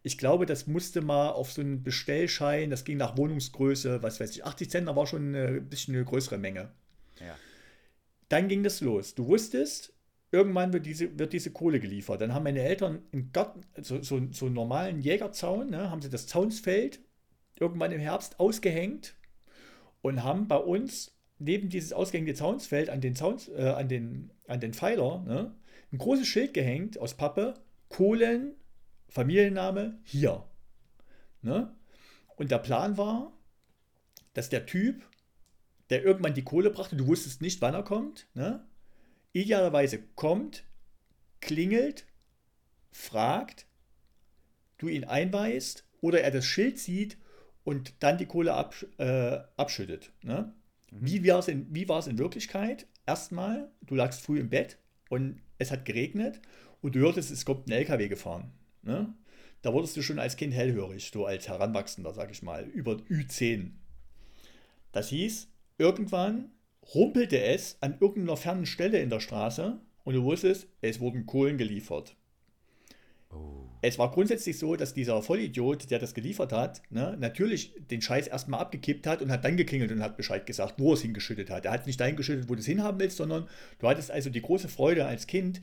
Ich 0.01 0.17
glaube, 0.17 0.45
das 0.45 0.67
musste 0.67 1.01
mal 1.01 1.29
auf 1.29 1.51
so 1.51 1.62
einen 1.62 1.84
Bestellschein, 1.84 2.69
das 2.69 2.86
ging 2.86 2.97
nach 2.97 3.17
Wohnungsgröße, 3.17 4.01
was 4.01 4.19
weiß 4.19 4.32
ich, 4.32 4.45
80 4.45 4.69
Zentner 4.69 4.95
war 4.95 5.08
schon 5.08 5.36
ein 5.36 5.69
bisschen 5.69 5.95
eine 5.95 6.05
größere 6.05 6.38
Menge. 6.38 6.71
Ja. 7.19 7.36
Dann 8.29 8.47
ging 8.47 8.63
das 8.63 8.82
los. 8.82 9.15
Du 9.15 9.27
wusstest, 9.27 9.93
irgendwann 10.32 10.71
wird 10.71 10.86
diese, 10.86 11.17
wird 11.19 11.34
diese 11.34 11.51
Kohle 11.51 11.79
geliefert. 11.79 12.21
Dann 12.21 12.34
haben 12.34 12.43
meine 12.43 12.62
Eltern 12.62 13.01
im 13.12 13.32
Garten, 13.32 13.62
so, 13.82 14.01
so, 14.01 14.21
so 14.32 14.45
einen 14.45 14.55
normalen 14.55 15.01
Jägerzaun, 15.01 15.69
ne, 15.69 15.89
haben 15.89 16.01
sie 16.01 16.10
das 16.10 16.27
Zaunsfeld 16.27 16.99
irgendwann 17.60 17.91
im 17.91 17.99
Herbst 17.99 18.39
ausgehängt 18.39 19.15
und 20.01 20.23
haben 20.23 20.47
bei 20.47 20.58
uns 20.58 21.18
neben 21.39 21.69
dieses 21.69 21.93
ausgehängte 21.93 22.36
Zaunsfeld 22.36 22.89
an 22.89 23.02
den, 23.02 23.15
Zauns, 23.15 23.47
äh, 23.49 23.73
an 23.75 23.88
den, 23.88 24.32
an 24.47 24.60
den 24.60 24.73
Pfeiler 24.73 25.23
ne, 25.25 25.56
ein 25.91 25.97
großes 25.97 26.28
Schild 26.28 26.54
gehängt 26.54 26.99
aus 26.99 27.15
Pappe, 27.15 27.56
Kohlen, 27.88 28.56
Familienname, 29.08 29.97
hier. 30.04 30.45
Ne? 31.41 31.73
Und 32.36 32.52
der 32.52 32.60
Plan 32.60 32.97
war, 32.97 33.34
dass 34.34 34.49
der 34.49 34.65
Typ, 34.65 35.04
der 35.89 36.04
irgendwann 36.04 36.36
die 36.36 36.43
Kohle 36.43 36.69
brachte, 36.69 36.95
du 36.95 37.08
wusstest 37.08 37.41
nicht, 37.41 37.62
wann 37.62 37.73
er 37.73 37.84
kommt, 37.84 38.28
ne? 38.36 38.65
idealerweise 39.34 40.04
kommt, 40.15 40.63
klingelt, 41.39 42.06
fragt, 42.91 43.65
du 44.78 44.88
ihn 44.88 45.06
einweist 45.06 45.86
oder 46.02 46.21
er 46.21 46.32
das 46.32 46.45
Schild 46.45 46.80
sieht 46.80 47.17
und 47.63 47.93
dann 47.99 48.17
die 48.17 48.25
Kohle 48.25 48.54
absch 48.54 48.86
äh, 48.97 49.39
abschüttet. 49.58 50.12
Ne? 50.21 50.54
Wie 50.91 51.28
war 51.28 51.39
es 51.39 51.47
in, 51.47 51.73
in 51.73 52.17
Wirklichkeit? 52.17 52.88
Erstmal, 53.06 53.71
du 53.82 53.95
lagst 53.95 54.21
früh 54.21 54.39
im 54.39 54.49
Bett 54.49 54.78
und 55.10 55.41
es 55.58 55.71
hat 55.71 55.86
geregnet 55.86 56.41
und 56.82 56.95
du 56.95 56.99
hörtest, 56.99 57.32
es 57.32 57.45
kommt 57.45 57.67
ein 57.67 57.73
LKW 57.73 58.08
gefahren. 58.08 58.52
Ne? 58.82 59.13
Da 59.62 59.73
wurdest 59.73 59.97
du 59.97 60.02
schon 60.02 60.19
als 60.19 60.38
Kind 60.38 60.54
hellhörig, 60.54 61.12
so 61.12 61.25
als 61.25 61.47
Heranwachsender, 61.47 62.13
sag 62.13 62.32
ich 62.32 62.43
mal, 62.43 62.63
über 62.65 62.93
Ü10. 62.93 63.71
Das 64.91 65.10
hieß, 65.10 65.49
irgendwann 65.78 66.52
rumpelte 66.93 67.41
es 67.41 67.78
an 67.82 67.97
irgendeiner 67.99 68.38
fernen 68.38 68.65
Stelle 68.65 68.99
in 68.99 69.10
der 69.10 69.19
Straße 69.19 69.80
und 70.04 70.13
du 70.13 70.23
wusstest, 70.23 70.67
es 70.82 70.99
wurden 70.99 71.25
Kohlen 71.25 71.58
geliefert. 71.58 72.15
Es 73.81 73.97
war 73.97 74.11
grundsätzlich 74.11 74.59
so, 74.59 74.75
dass 74.75 74.93
dieser 74.93 75.21
Vollidiot, 75.21 75.89
der 75.89 75.99
das 75.99 76.13
geliefert 76.13 76.51
hat, 76.51 76.81
ne, 76.89 77.15
natürlich 77.17 77.73
den 77.89 78.01
Scheiß 78.01 78.27
erstmal 78.27 78.59
abgekippt 78.59 79.07
hat 79.07 79.21
und 79.21 79.31
hat 79.31 79.45
dann 79.45 79.55
geklingelt 79.55 79.91
und 79.91 80.03
hat 80.03 80.17
Bescheid 80.17 80.45
gesagt, 80.45 80.75
wo 80.79 80.91
er 80.91 80.93
es 80.95 81.01
hingeschüttet 81.01 81.49
hat. 81.49 81.63
Er 81.63 81.71
hat 81.71 81.87
nicht 81.87 81.99
dahin 81.99 82.17
geschüttet, 82.17 82.49
wo 82.49 82.55
du 82.55 82.59
es 82.59 82.65
hinhaben 82.65 82.99
willst, 82.99 83.17
sondern 83.17 83.47
du 83.79 83.87
hattest 83.87 84.11
also 84.11 84.29
die 84.29 84.41
große 84.41 84.67
Freude 84.67 85.05
als 85.05 85.27
Kind, 85.27 85.61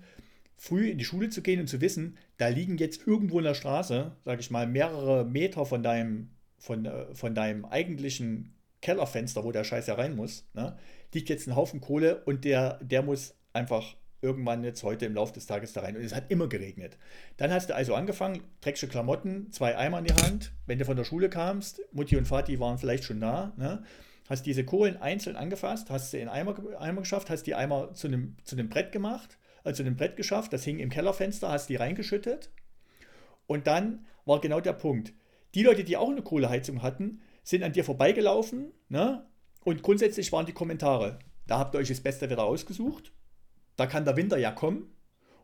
früh 0.57 0.89
in 0.89 0.97
die 0.97 1.05
Schule 1.05 1.29
zu 1.29 1.43
gehen 1.43 1.61
und 1.61 1.67
zu 1.67 1.83
wissen, 1.83 2.17
da 2.39 2.49
liegen 2.49 2.79
jetzt 2.79 3.07
irgendwo 3.07 3.39
in 3.39 3.45
der 3.45 3.55
Straße, 3.55 4.13
sag 4.25 4.41
ich 4.41 4.51
mal, 4.51 4.67
mehrere 4.67 5.27
Meter 5.27 5.67
von 5.67 5.83
deinem, 5.83 6.31
von, 6.59 6.87
äh, 6.87 7.15
von 7.15 7.35
deinem 7.35 7.67
eigentlichen 7.67 8.55
Kellerfenster, 8.81 9.45
wo 9.45 9.53
der 9.53 9.65
Scheiß 9.65 9.89
ja 9.89 9.95
rein 9.95 10.17
muss, 10.17 10.49
ne, 10.55 10.79
liegt 11.13 11.29
jetzt 11.29 11.47
ein 11.47 11.57
Haufen 11.57 11.83
Kohle 11.83 12.23
und 12.25 12.47
der, 12.47 12.79
der 12.83 13.03
muss 13.03 13.35
einfach 13.53 13.95
irgendwann 14.21 14.65
jetzt 14.65 14.83
heute 14.83 15.07
im 15.07 15.15
Laufe 15.15 15.33
des 15.33 15.47
Tages 15.47 15.73
da 15.73 15.83
rein. 15.83 15.97
Und 15.97 16.03
es 16.03 16.15
hat 16.15 16.31
immer 16.31 16.49
geregnet. 16.49 16.99
Dann 17.37 17.53
hast 17.53 17.71
du 17.71 17.75
also 17.75 17.95
angefangen, 17.95 18.43
dreckige 18.61 18.89
Klamotten, 18.89 19.53
zwei 19.53 19.77
Eimer 19.77 19.99
in 19.99 20.05
die 20.05 20.15
Hand. 20.15 20.53
Wenn 20.67 20.79
du 20.79 20.85
von 20.85 20.97
der 20.97 21.05
Schule 21.05 21.29
kamst, 21.29 21.83
Mutti 21.93 22.17
und 22.17 22.27
Vati 22.27 22.59
waren 22.59 22.79
vielleicht 22.79 23.05
schon 23.05 23.21
da, 23.21 23.53
ne? 23.57 23.83
hast 24.29 24.47
diese 24.47 24.65
Kohlen 24.65 24.97
einzeln 24.97 25.37
angefasst, 25.37 25.91
hast 25.91 26.11
sie 26.11 26.19
in 26.19 26.29
Eimer, 26.29 26.57
Eimer 26.79 27.03
geschafft, 27.03 27.31
hast 27.31 27.45
die 27.45 27.55
Eimer 27.55 27.95
zu 27.95 28.09
einem, 28.09 28.37
zu 28.45 28.57
einem 28.57 28.69
Brett 28.69 28.93
gemacht, 28.93 29.39
äh, 29.65 29.73
zu 29.73 29.83
einem 29.83 29.97
Brett 29.97 30.17
geschafft, 30.17 30.53
das 30.53 30.65
hing 30.65 30.79
im 30.79 30.91
Kellerfenster, 30.91 31.51
hast 31.51 31.69
die 31.69 31.77
reingeschüttet. 31.77 32.51
Und 33.47 33.67
dann 33.67 34.07
war 34.25 34.41
genau 34.41 34.61
der 34.61 34.73
Punkt. 34.73 35.13
Die 35.55 35.63
Leute, 35.63 35.85
die 35.85 35.97
auch 35.97 36.11
eine 36.11 36.23
Kohleheizung 36.23 36.83
hatten, 36.83 37.21
sind 37.43 37.63
an 37.63 37.73
dir 37.73 37.85
vorbeigelaufen, 37.85 38.73
ne? 38.89 39.25
Und 39.65 39.83
grundsätzlich 39.83 40.31
waren 40.33 40.47
die 40.47 40.53
Kommentare, 40.53 41.19
da 41.47 41.59
habt 41.59 41.75
ihr 41.75 41.79
euch 41.79 41.89
das 41.89 42.01
beste 42.01 42.29
Wetter 42.31 42.45
ausgesucht, 42.45 43.13
da 43.77 43.87
kann 43.87 44.05
der 44.05 44.17
Winter 44.17 44.39
ja 44.39 44.51
kommen. 44.51 44.93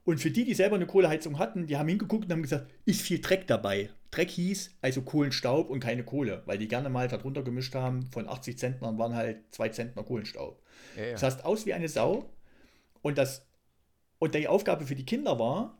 Und 0.04 0.18
für 0.18 0.30
die, 0.30 0.44
die 0.44 0.54
selber 0.54 0.76
eine 0.76 0.86
Kohleheizung 0.86 1.38
hatten, 1.38 1.66
die 1.66 1.76
haben 1.76 1.88
hingeguckt 1.88 2.24
und 2.24 2.32
haben 2.32 2.42
gesagt, 2.42 2.70
ist 2.84 3.02
viel 3.02 3.20
Dreck 3.20 3.46
dabei. 3.46 3.90
Dreck 4.10 4.30
hieß 4.30 4.76
also 4.82 5.02
Kohlenstaub 5.02 5.70
und 5.70 5.80
keine 5.80 6.04
Kohle, 6.04 6.42
weil 6.44 6.58
die 6.58 6.68
gerne 6.68 6.90
mal 6.90 7.08
darunter 7.08 7.42
gemischt 7.42 7.74
haben, 7.74 8.06
von 8.06 8.28
80 8.28 8.58
Zentnern 8.58 8.98
waren 8.98 9.14
halt 9.14 9.42
2 9.52 9.68
Zentner 9.68 10.02
Kohlenstaub. 10.02 10.60
Ja, 10.96 11.04
ja. 11.04 11.12
Das 11.12 11.22
heißt, 11.22 11.44
aus 11.44 11.66
wie 11.66 11.72
eine 11.72 11.88
Sau. 11.88 12.30
Und, 13.00 13.16
das, 13.16 13.46
und 14.18 14.34
die 14.34 14.48
Aufgabe 14.48 14.86
für 14.86 14.96
die 14.96 15.06
Kinder 15.06 15.38
war, 15.38 15.78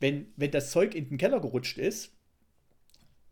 wenn, 0.00 0.32
wenn 0.36 0.50
das 0.50 0.70
Zeug 0.70 0.94
in 0.94 1.08
den 1.08 1.18
Keller 1.18 1.40
gerutscht 1.40 1.78
ist, 1.78 2.12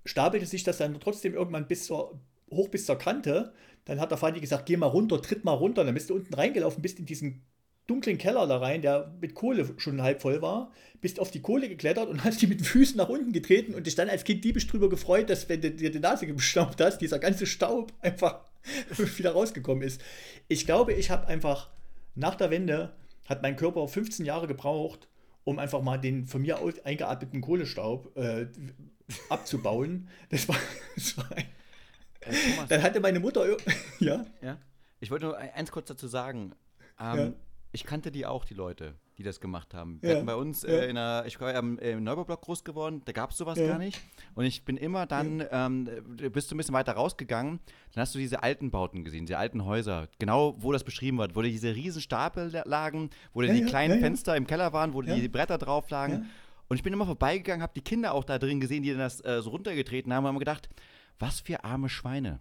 stapelte 0.04 0.46
sich 0.46 0.62
das 0.62 0.78
dann 0.78 0.98
trotzdem 1.00 1.34
irgendwann 1.34 1.66
bis 1.66 1.86
zur, 1.86 2.20
hoch 2.50 2.68
bis 2.68 2.86
zur 2.86 2.96
Kante. 2.96 3.52
Dann 3.84 4.00
hat 4.00 4.10
der 4.10 4.18
Vati 4.18 4.40
gesagt, 4.40 4.66
geh 4.66 4.76
mal 4.76 4.86
runter, 4.86 5.20
tritt 5.20 5.44
mal 5.44 5.52
runter. 5.52 5.84
Dann 5.84 5.94
bist 5.94 6.10
du 6.10 6.14
unten 6.14 6.34
reingelaufen, 6.34 6.82
bist 6.82 6.98
in 6.98 7.06
diesen 7.06 7.42
dunklen 7.86 8.18
Keller 8.18 8.46
da 8.46 8.58
rein, 8.58 8.82
der 8.82 9.12
mit 9.20 9.34
Kohle 9.34 9.74
schon 9.76 10.02
halb 10.02 10.20
voll 10.20 10.42
war, 10.42 10.72
bist 11.00 11.20
auf 11.20 11.30
die 11.30 11.40
Kohle 11.40 11.68
geklettert 11.68 12.08
und 12.08 12.24
hast 12.24 12.42
die 12.42 12.46
mit 12.46 12.66
Füßen 12.66 12.96
nach 12.96 13.08
unten 13.08 13.32
getreten 13.32 13.74
und 13.74 13.86
dich 13.86 13.94
dann 13.94 14.08
als 14.08 14.24
Kind 14.24 14.44
diebisch 14.44 14.66
drüber 14.66 14.88
gefreut, 14.88 15.30
dass 15.30 15.48
wenn 15.48 15.60
du 15.60 15.70
dir 15.70 15.90
die 15.90 16.00
Nase 16.00 16.26
gestaubt 16.26 16.80
hast, 16.80 16.98
dieser 16.98 17.18
ganze 17.18 17.46
Staub 17.46 17.92
einfach 18.00 18.44
wieder 18.96 19.32
rausgekommen 19.32 19.82
ist. 19.84 20.00
Ich 20.48 20.66
glaube, 20.66 20.92
ich 20.94 21.10
habe 21.10 21.28
einfach 21.28 21.70
nach 22.14 22.34
der 22.34 22.50
Wende 22.50 22.94
hat 23.26 23.42
mein 23.42 23.56
Körper 23.56 23.86
15 23.86 24.24
Jahre 24.24 24.46
gebraucht, 24.46 25.08
um 25.44 25.58
einfach 25.58 25.82
mal 25.82 25.98
den 25.98 26.26
von 26.26 26.42
mir 26.42 26.58
aus 26.58 26.74
eingeatmeten 26.84 27.40
Kohlestaub 27.40 28.16
äh, 28.16 28.46
abzubauen. 29.28 30.08
Das 30.30 30.48
war, 30.48 30.56
das 30.96 31.16
war 31.16 31.30
ein, 31.36 31.44
Äh, 32.20 32.66
dann 32.68 32.82
hatte 32.82 33.00
meine 33.00 33.20
Mutter 33.20 33.46
ja 34.00 34.26
ja? 34.42 34.58
Ich 34.98 35.10
wollte 35.10 35.26
nur 35.26 35.36
eins 35.36 35.70
kurz 35.70 35.88
dazu 35.88 36.08
sagen. 36.08 36.52
Ähm, 36.98 37.18
Ja. 37.18 37.32
Ich 37.76 37.84
kannte 37.84 38.10
die 38.10 38.24
auch, 38.24 38.46
die 38.46 38.54
Leute, 38.54 38.94
die 39.18 39.22
das 39.22 39.38
gemacht 39.38 39.74
haben. 39.74 40.00
Wir 40.00 40.08
Ja, 40.10 40.16
hatten 40.16 40.24
bei 40.26 40.34
uns 40.34 40.62
ja. 40.62 40.70
äh, 40.70 40.88
in 40.88 40.94
der, 40.94 41.24
ich 41.26 41.38
war 41.42 41.52
im 41.54 41.78
Neubaublock 42.02 42.40
groß 42.40 42.64
geworden, 42.64 43.02
da 43.04 43.12
gab 43.12 43.32
es 43.32 43.36
sowas 43.36 43.58
Ja. 43.58 43.66
gar 43.66 43.78
nicht. 43.78 44.00
Und 44.34 44.46
ich 44.46 44.64
bin 44.64 44.78
immer 44.78 45.04
dann, 45.04 45.44
ähm, 45.50 45.86
äh, 46.18 46.30
bist 46.30 46.50
du 46.50 46.54
ein 46.54 46.56
bisschen 46.56 46.72
weiter 46.74 46.92
rausgegangen, 46.94 47.60
dann 47.92 48.00
hast 48.00 48.14
du 48.14 48.18
diese 48.18 48.42
alten 48.42 48.70
Bauten 48.70 49.04
gesehen, 49.04 49.26
diese 49.26 49.36
alten 49.36 49.66
Häuser, 49.66 50.08
genau 50.18 50.54
wo 50.56 50.72
das 50.72 50.84
beschrieben 50.84 51.18
wird, 51.18 51.36
wo 51.36 51.42
diese 51.42 51.74
riesen 51.74 52.00
Stapel 52.00 52.48
la- 52.50 52.62
lagen, 52.64 53.10
wo 53.34 53.42
die 53.42 53.62
kleinen. 53.66 54.00
Fenster 54.00 54.34
im 54.38 54.46
Keller 54.46 54.72
waren, 54.72 54.94
wo 54.94 55.02
die 55.02 55.28
Bretter 55.28 55.58
drauf 55.58 55.90
lagen. 55.90 56.30
Und 56.68 56.76
ich 56.78 56.82
bin 56.82 56.94
immer 56.94 57.04
vorbeigegangen, 57.04 57.62
habe 57.62 57.74
die 57.76 57.82
Kinder 57.82 58.14
auch 58.14 58.24
da 58.24 58.38
drin 58.38 58.58
gesehen, 58.58 58.82
die 58.82 58.88
dann 58.88 59.00
das 59.00 59.22
äh, 59.22 59.42
so 59.42 59.50
runtergetreten 59.50 60.14
haben 60.14 60.24
und 60.24 60.28
haben 60.30 60.38
gedacht, 60.38 60.70
was 61.18 61.40
für 61.40 61.62
arme 61.62 61.90
Schweine 61.90 62.40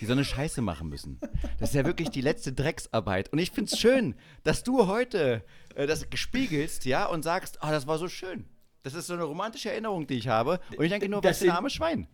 die 0.00 0.06
so 0.06 0.12
eine 0.12 0.24
Scheiße 0.24 0.62
machen 0.62 0.88
müssen. 0.88 1.18
Das 1.58 1.70
ist 1.70 1.74
ja 1.74 1.84
wirklich 1.84 2.10
die 2.10 2.20
letzte 2.20 2.52
Drecksarbeit. 2.52 3.32
Und 3.32 3.38
ich 3.38 3.50
finde 3.50 3.72
es 3.72 3.78
schön, 3.80 4.14
dass 4.44 4.62
du 4.62 4.86
heute 4.86 5.42
äh, 5.74 5.86
das 5.86 6.08
gespiegelst, 6.10 6.84
ja, 6.84 7.06
und 7.06 7.22
sagst, 7.22 7.62
ah, 7.62 7.70
das 7.70 7.86
war 7.86 7.98
so 7.98 8.08
schön. 8.08 8.44
Das 8.84 8.94
ist 8.94 9.06
so 9.06 9.14
eine 9.14 9.24
romantische 9.24 9.70
Erinnerung, 9.70 10.06
die 10.06 10.14
ich 10.14 10.28
habe. 10.28 10.60
Und 10.76 10.84
ich 10.84 10.90
denke 10.90 11.08
nur, 11.08 11.20
Das 11.20 11.36
was 11.36 11.38
für 11.44 11.50
ein 11.52 11.56
armes 11.56 11.72
Schwein. 11.72 12.08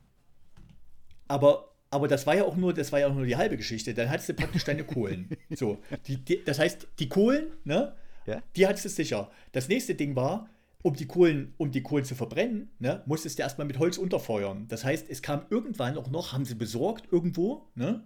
Aber, 1.28 1.72
aber 1.90 2.08
das 2.08 2.26
war 2.26 2.34
ja 2.36 2.44
auch 2.44 2.56
nur, 2.56 2.72
das 2.74 2.92
war 2.92 3.00
ja 3.00 3.08
auch 3.08 3.14
nur 3.14 3.26
die 3.26 3.36
halbe 3.36 3.56
Geschichte. 3.56 3.94
Dann 3.94 4.08
hattest 4.10 4.28
du 4.30 4.34
praktisch 4.34 4.64
deine 4.64 4.84
Kohlen. 4.84 5.28
So, 5.50 5.78
die, 6.06 6.16
die, 6.18 6.44
das 6.44 6.58
heißt, 6.58 6.86
die 6.98 7.08
Kohlen, 7.08 7.52
ne, 7.64 7.94
Ja. 8.26 8.42
die 8.56 8.66
hattest 8.66 8.84
du 8.86 8.88
sicher. 8.90 9.30
Das 9.52 9.68
nächste 9.68 9.94
Ding 9.94 10.14
war, 10.14 10.48
um 10.82 10.94
die 10.94 11.06
Kohlen, 11.06 11.54
um 11.56 11.70
die 11.70 11.82
Kohlen 11.82 12.04
zu 12.04 12.14
verbrennen, 12.14 12.70
ne, 12.78 13.02
musstest 13.06 13.38
du 13.38 13.42
erstmal 13.42 13.66
mit 13.66 13.78
Holz 13.78 13.98
unterfeuern. 13.98 14.68
Das 14.68 14.84
heißt, 14.84 15.06
es 15.08 15.22
kam 15.22 15.46
irgendwann 15.50 15.96
auch 15.96 16.10
noch, 16.10 16.32
haben 16.32 16.44
sie 16.44 16.54
besorgt 16.54 17.12
irgendwo, 17.12 17.68
ne, 17.74 18.04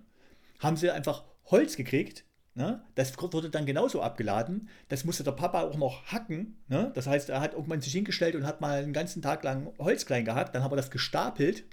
haben 0.59 0.77
sie 0.77 0.91
einfach 0.91 1.25
Holz 1.47 1.77
gekriegt. 1.77 2.25
Ne? 2.55 2.83
Das 2.95 3.17
wurde 3.19 3.49
dann 3.49 3.65
genauso 3.65 4.03
abgeladen. 4.03 4.69
Das 4.89 5.05
musste 5.05 5.25
der 5.25 5.33
Papa 5.33 5.63
auch 5.63 5.77
noch 5.77 6.05
hacken. 6.07 6.63
Ne? 6.69 6.93
Das 6.95 7.07
heißt, 7.07 7.31
er 7.31 7.41
hat 7.41 7.55
irgendwann 7.55 7.81
sich 7.81 7.95
hingestellt 7.95 8.35
und 8.35 8.47
hat 8.47 8.61
mal 8.61 8.83
einen 8.83 8.93
ganzen 8.93 9.23
Tag 9.23 9.43
lang 9.43 9.73
Holz 9.79 10.05
klein 10.05 10.27
gehackt. 10.27 10.55
Dann 10.55 10.63
haben 10.63 10.71
wir 10.71 10.77
das 10.77 10.91
gestapelt, 10.91 11.65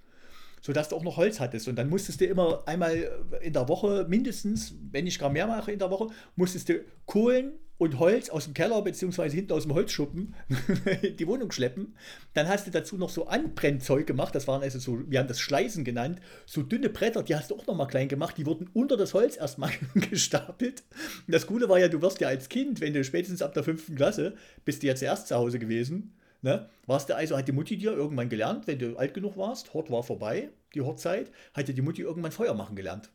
sodass 0.61 0.87
du 0.87 0.95
auch 0.95 1.03
noch 1.03 1.17
Holz 1.17 1.41
hattest. 1.41 1.67
Und 1.67 1.75
dann 1.75 1.89
musstest 1.89 2.21
du 2.21 2.25
immer 2.25 2.63
einmal 2.65 3.11
in 3.41 3.51
der 3.51 3.67
Woche 3.67 4.05
mindestens, 4.07 4.73
wenn 4.91 5.03
nicht 5.03 5.19
gar 5.19 5.29
mehrmals 5.29 5.67
in 5.67 5.79
der 5.79 5.91
Woche, 5.91 6.07
musstest 6.37 6.69
du 6.69 6.85
Kohlen 7.05 7.59
und 7.79 7.97
Holz 7.97 8.29
aus 8.29 8.43
dem 8.43 8.53
Keller 8.53 8.81
beziehungsweise 8.81 9.37
hinten 9.37 9.53
aus 9.53 9.63
dem 9.63 9.73
Holzschuppen 9.73 10.35
die 11.17 11.27
Wohnung 11.27 11.49
schleppen. 11.49 11.95
Dann 12.33 12.49
hast 12.49 12.67
du 12.67 12.71
dazu 12.71 12.97
noch 12.97 13.09
so 13.09 13.27
Anbrennzeug 13.27 14.05
gemacht. 14.05 14.35
Das 14.35 14.47
waren 14.49 14.61
also 14.61 14.79
so, 14.79 14.99
wir 15.09 15.19
haben 15.19 15.29
das 15.29 15.39
Schleißen 15.39 15.85
genannt. 15.85 16.19
So 16.45 16.61
dünne 16.61 16.89
Bretter, 16.89 17.23
die 17.23 17.35
hast 17.35 17.51
du 17.51 17.55
auch 17.55 17.65
noch 17.65 17.75
mal 17.75 17.85
klein 17.87 18.09
gemacht. 18.09 18.37
Die 18.37 18.45
wurden 18.45 18.69
unter 18.73 18.97
das 18.97 19.13
Holz 19.13 19.37
erstmal 19.37 19.71
gestapelt. 19.95 20.83
Und 21.25 21.33
das 21.33 21.47
Coole 21.47 21.69
war 21.69 21.79
ja, 21.79 21.87
du 21.87 22.01
wirst 22.01 22.19
ja 22.19 22.27
als 22.27 22.49
Kind, 22.49 22.81
wenn 22.81 22.93
du 22.93 23.01
spätestens 23.03 23.41
ab 23.41 23.53
der 23.53 23.63
fünften 23.63 23.95
Klasse, 23.95 24.35
bist 24.65 24.83
du 24.83 24.87
ja 24.87 24.95
zuerst 24.95 25.29
zu 25.29 25.35
Hause 25.35 25.57
gewesen. 25.57 26.13
Ne? 26.41 26.69
Warst 26.85 27.07
du 27.07 27.15
also, 27.15 27.37
hat 27.37 27.47
die 27.47 27.53
Mutti 27.53 27.77
dir 27.77 27.93
irgendwann 27.93 28.27
gelernt, 28.27 28.67
wenn 28.67 28.77
du 28.79 28.97
alt 28.97 29.13
genug 29.13 29.37
warst, 29.37 29.73
Hort 29.73 29.89
war 29.89 30.03
vorbei, 30.03 30.49
die 30.73 30.81
Hortzeit, 30.81 31.31
hat 31.53 31.69
dir 31.69 31.73
die 31.73 31.81
Mutti 31.81 32.01
irgendwann 32.01 32.31
Feuer 32.33 32.53
machen 32.53 32.75
gelernt. 32.75 33.09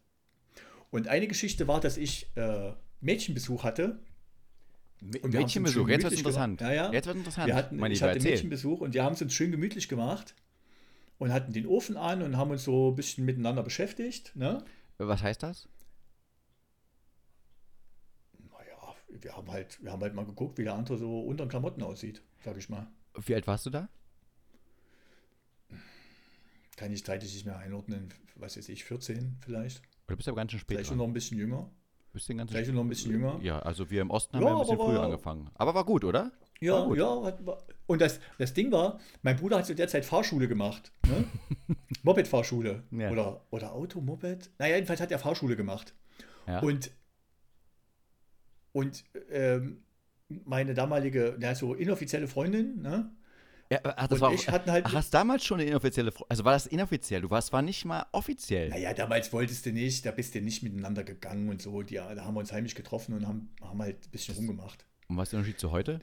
Und 0.91 1.09
eine 1.09 1.27
Geschichte 1.27 1.69
war, 1.69 1.81
dass 1.81 1.99
ich 1.99 2.31
äh, 2.37 2.73
Mädchenbesuch 3.01 3.63
hatte 3.63 3.99
Mädchenbesuch, 5.01 5.89
jetzt 5.89 6.05
wird 6.05 6.15
interessant. 6.15 6.61
Ja, 6.61 6.73
ja. 6.73 6.93
Jetzt 6.93 7.07
wird 7.07 7.17
interessant. 7.17 7.47
Wir 7.47 7.55
hatten, 7.57 7.85
ich 7.91 8.03
hatte 8.03 8.21
Mädchenbesuch 8.21 8.81
und 8.81 8.95
wir 8.95 9.05
haben 9.05 9.15
es 9.15 9.23
uns 9.23 9.35
schön 9.35 9.51
gemütlich 9.51 9.89
gemacht 9.89 10.35
und 11.19 11.33
hatten 11.33 11.53
den 11.53 11.67
Ofen 11.67 11.97
an 11.97 12.23
und 12.23 12.37
haben 12.37 12.51
uns 12.51 12.65
so 12.65 12.91
ein 12.91 12.95
bisschen 12.95 13.25
miteinander 13.25 13.63
beschäftigt. 13.63 14.35
Ne? 14.35 14.65
Was 14.99 15.23
heißt 15.23 15.43
das? 15.43 15.69
Naja, 18.39 18.95
wir 19.09 19.37
haben 19.37 19.51
halt, 19.51 19.83
wir 19.83 19.93
haben 19.93 20.03
halt 20.03 20.15
mal 20.15 20.27
geguckt, 20.27 20.59
wie 20.59 20.65
der 20.65 20.75
andere 20.75 20.99
so 20.99 21.21
unter 21.21 21.45
den 21.45 21.51
Klamotten 21.51 21.83
aussieht, 21.83 22.23
sag 22.45 22.57
ich 22.57 22.69
mal. 22.69 22.87
Wie 23.27 23.35
alt 23.35 23.47
warst 23.47 23.67
du 23.67 23.71
da? 23.71 23.89
Kann 26.77 26.93
ich 26.93 27.05
zeitlich 27.05 27.33
nicht 27.33 27.47
mehr 27.47 27.59
einordnen, 27.59 28.13
was 28.35 28.57
weiß 28.57 28.69
ich, 28.69 28.85
14 28.85 29.37
vielleicht. 29.41 29.83
Oder 30.09 30.17
bist 30.17 30.27
du 30.27 30.33
aber 30.33 30.41
ganz 30.41 30.51
schön 30.51 30.61
spät? 30.61 30.77
Vielleicht 30.77 30.89
schon 30.89 30.99
noch 30.99 31.07
ein 31.07 31.13
bisschen 31.13 31.39
jünger. 31.39 31.71
Bist 32.15 32.29
den 32.29 32.39
ganzen 32.39 32.53
Vielleicht 32.53 32.73
noch 32.73 32.83
ein 32.83 32.89
bisschen 32.89 33.11
jünger. 33.11 33.41
Ja, 33.43 33.59
also 33.59 33.91
wir 33.91 34.01
im 34.01 34.11
Osten 34.11 34.37
haben 34.37 34.45
ja, 34.45 34.55
ein 34.55 34.61
bisschen 34.61 34.79
früher 34.79 35.03
angefangen. 35.03 35.51
Aber 35.55 35.75
war 35.75 35.85
gut, 35.85 36.05
oder? 36.05 36.31
Ja, 36.61 36.85
gut. 36.85 36.97
ja. 36.97 37.37
Und 37.87 38.01
das, 38.01 38.21
das 38.39 38.55
Ding 38.55 38.71
war, 38.71 39.01
mein 39.23 39.37
Bruder 39.37 39.59
hat 39.59 39.67
zu 39.67 39.75
der 39.75 39.89
Zeit 39.89 40.05
Fahrschule 40.05 40.47
gemacht. 40.47 40.93
Ne? 41.09 41.25
Moped-Fahrschule. 42.05 42.85
Ja. 42.93 43.11
Oder, 43.11 43.45
oder 43.51 43.73
Auto, 43.73 44.01
Moped. 44.01 44.49
Naja, 44.59 44.77
jedenfalls 44.77 45.01
hat 45.01 45.11
er 45.11 45.19
Fahrschule 45.19 45.57
gemacht. 45.57 45.93
Ja. 46.47 46.61
Und, 46.61 46.93
und 48.71 49.05
ähm, 49.31 49.83
meine 50.29 50.75
damalige, 50.75 51.37
ja, 51.41 51.57
so 51.57 51.75
inoffizielle 51.75 52.29
Freundin, 52.29 52.81
ne? 52.81 53.11
Ja, 53.71 53.81
ach, 53.83 54.09
das 54.09 54.21
und 54.21 54.21
war 54.21 54.31
auch, 54.31 54.47
hatten 54.49 54.71
halt. 54.71 54.85
Ach, 54.87 54.95
hast 54.95 55.15
damals 55.15 55.45
schon 55.45 55.61
eine 55.61 55.69
inoffizielle 55.69 56.13
Freundin? 56.13 56.31
Also 56.31 56.45
war 56.45 56.53
das 56.53 56.67
inoffiziell? 56.67 57.23
Du 57.23 57.31
warst, 57.31 57.53
war 57.53 57.63
nicht 57.63 57.85
mal 57.85 58.07
offiziell. 58.13 58.69
Naja, 58.69 58.93
damals 58.93 59.33
wolltest 59.33 59.65
du 59.67 59.73
nicht, 59.73 60.05
da 60.05 60.11
bist 60.11 60.35
du 60.35 60.41
nicht 60.41 60.63
miteinander 60.63 61.03
gegangen 61.03 61.49
und 61.49 61.63
so. 61.63 61.83
Die, 61.83 61.95
da 61.95 62.25
haben 62.25 62.35
wir 62.35 62.41
uns 62.41 62.53
heimlich 62.53 62.75
getroffen 62.75 63.15
und 63.15 63.27
haben, 63.27 63.51
haben 63.63 63.81
halt 63.81 63.97
ein 64.07 64.11
bisschen 64.11 64.35
rumgemacht. 64.35 64.85
Und 65.09 65.17
was 65.17 65.29
ist 65.29 65.33
der 65.33 65.39
Unterschied 65.39 65.61
zu 65.61 65.71
heute? 65.71 66.01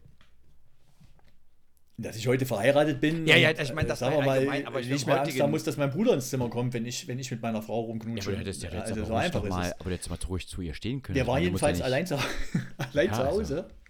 Dass 1.98 2.16
ich 2.16 2.28
heute 2.28 2.48
verheiratet 2.48 3.00
bin. 3.00 3.28
Ja, 3.28 3.36
ja, 3.36 3.52
ich 3.52 3.74
meine, 3.74 3.88
das 3.88 4.00
äh, 4.00 4.06
sagen 4.06 4.18
wir 4.18 4.26
mal, 4.26 4.66
aber 4.66 4.80
ich 4.80 4.90
nicht 4.90 5.06
mehr 5.06 5.22
Angst 5.22 5.40
haben 5.40 5.52
muss, 5.52 5.64
dass 5.64 5.78
mein 5.78 5.92
Bruder 5.92 6.14
ins 6.16 6.30
Zimmer 6.32 6.50
kommt, 6.50 6.74
wenn 6.74 6.86
ich, 6.86 7.08
wenn 7.08 7.20
ich 7.20 7.30
mit 7.30 7.44
meiner 7.44 7.62
Frau 7.62 7.82
rumknutsche. 7.82 8.32
Ja, 8.32 8.38
aber 8.38 8.46
das, 8.46 8.62
ja, 8.62 8.70
also 8.72 9.06
so 9.06 9.14
einfach 9.14 9.44
mal, 9.44 9.72
aber 9.78 9.92
jetzt 9.92 10.10
mal 10.10 10.18
ruhig 10.28 10.48
zu 10.48 10.62
ihr 10.62 10.74
stehen 10.74 11.04
können. 11.04 11.16
Der 11.16 11.28
war 11.28 11.40
jedenfalls 11.40 11.80
allein, 11.80 12.08
zu, 12.08 12.18
allein 12.78 13.08
ja, 13.08 13.14
zu 13.14 13.26
Hause. 13.28 13.56
Also. 13.58 13.81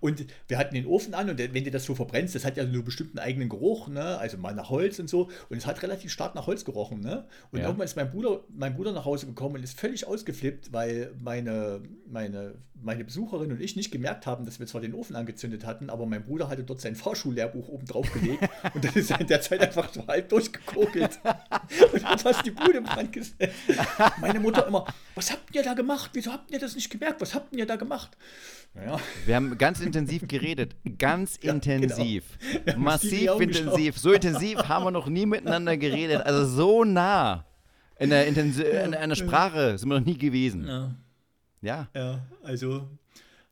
Und 0.00 0.24
wir 0.48 0.58
hatten 0.58 0.74
den 0.74 0.86
Ofen 0.86 1.14
an 1.14 1.28
und 1.30 1.38
wenn 1.38 1.64
du 1.64 1.70
das 1.70 1.84
so 1.84 1.94
verbrennst, 1.94 2.34
das 2.34 2.44
hat 2.44 2.56
ja 2.56 2.64
nur 2.64 2.74
einen 2.74 2.84
bestimmten 2.84 3.18
eigenen 3.18 3.48
Geruch, 3.48 3.88
ne? 3.88 4.18
also 4.18 4.38
mal 4.38 4.54
nach 4.54 4.70
Holz 4.70 4.98
und 4.98 5.08
so. 5.08 5.28
Und 5.48 5.58
es 5.58 5.66
hat 5.66 5.82
relativ 5.82 6.10
stark 6.10 6.34
nach 6.34 6.46
Holz 6.46 6.64
gerochen. 6.64 7.00
Ne? 7.00 7.24
Und 7.52 7.58
ja. 7.60 7.66
irgendwann 7.66 7.84
ist 7.84 7.96
mein 7.96 8.10
Bruder, 8.10 8.44
mein 8.48 8.74
Bruder 8.74 8.92
nach 8.92 9.04
Hause 9.04 9.26
gekommen 9.26 9.56
und 9.56 9.62
ist 9.62 9.78
völlig 9.78 10.06
ausgeflippt, 10.06 10.72
weil 10.72 11.12
meine, 11.20 11.82
meine, 12.06 12.54
meine 12.82 13.04
Besucherin 13.04 13.52
und 13.52 13.60
ich 13.60 13.76
nicht 13.76 13.90
gemerkt 13.90 14.26
haben, 14.26 14.46
dass 14.46 14.58
wir 14.58 14.66
zwar 14.66 14.80
den 14.80 14.94
Ofen 14.94 15.16
angezündet 15.16 15.66
hatten, 15.66 15.90
aber 15.90 16.06
mein 16.06 16.24
Bruder 16.24 16.48
hatte 16.48 16.64
dort 16.64 16.80
sein 16.80 16.96
Fahrschullehrbuch 16.96 17.68
oben 17.68 17.86
drauf 17.86 18.10
gelegt 18.12 18.48
und 18.74 18.84
dann 18.84 18.94
ist 18.94 19.10
er 19.10 19.20
in 19.20 19.26
der 19.26 19.40
Zeit 19.42 19.60
einfach 19.60 19.92
so 19.92 20.06
halb 20.06 20.28
durchgekokelt 20.30 21.20
und 21.92 22.04
hat 22.04 22.20
fast 22.22 22.46
die 22.46 22.50
Bude 22.50 22.78
im 22.78 22.84
Brand 22.84 23.12
gesetzt. 23.12 23.54
Meine 24.20 24.40
Mutter 24.40 24.66
immer, 24.66 24.86
was 25.14 25.30
habt 25.30 25.54
ihr 25.54 25.62
da 25.62 25.74
gemacht? 25.74 26.10
Wieso 26.14 26.32
habt 26.32 26.50
ihr 26.50 26.58
das 26.58 26.74
nicht 26.74 26.90
gemerkt? 26.90 27.20
Was 27.20 27.34
habt 27.34 27.54
ihr 27.54 27.66
da 27.66 27.76
gemacht? 27.76 28.16
Ja. 28.74 29.00
Wir 29.26 29.36
haben 29.36 29.58
ganz 29.60 29.80
intensiv 29.80 30.26
geredet. 30.26 30.74
Ganz 30.98 31.38
ja, 31.42 31.52
intensiv. 31.52 32.24
Genau. 32.64 32.78
Massiv 32.78 33.38
intensiv. 33.38 33.98
So 33.98 34.12
intensiv 34.12 34.58
haben 34.68 34.84
wir 34.84 34.90
noch 34.90 35.06
nie 35.06 35.26
miteinander 35.26 35.76
geredet. 35.76 36.22
Also 36.22 36.44
so 36.46 36.84
nah 36.84 37.44
in 37.98 38.10
der, 38.10 38.26
Intensi 38.26 38.62
in 38.62 38.94
einer 38.94 39.14
Sprache 39.14 39.78
sind 39.78 39.88
wir 39.88 40.00
noch 40.00 40.06
nie 40.06 40.18
gewesen. 40.18 40.66
Ja. 40.66 40.94
Ja. 41.62 41.88
Ja, 41.94 42.26
also 42.42 42.88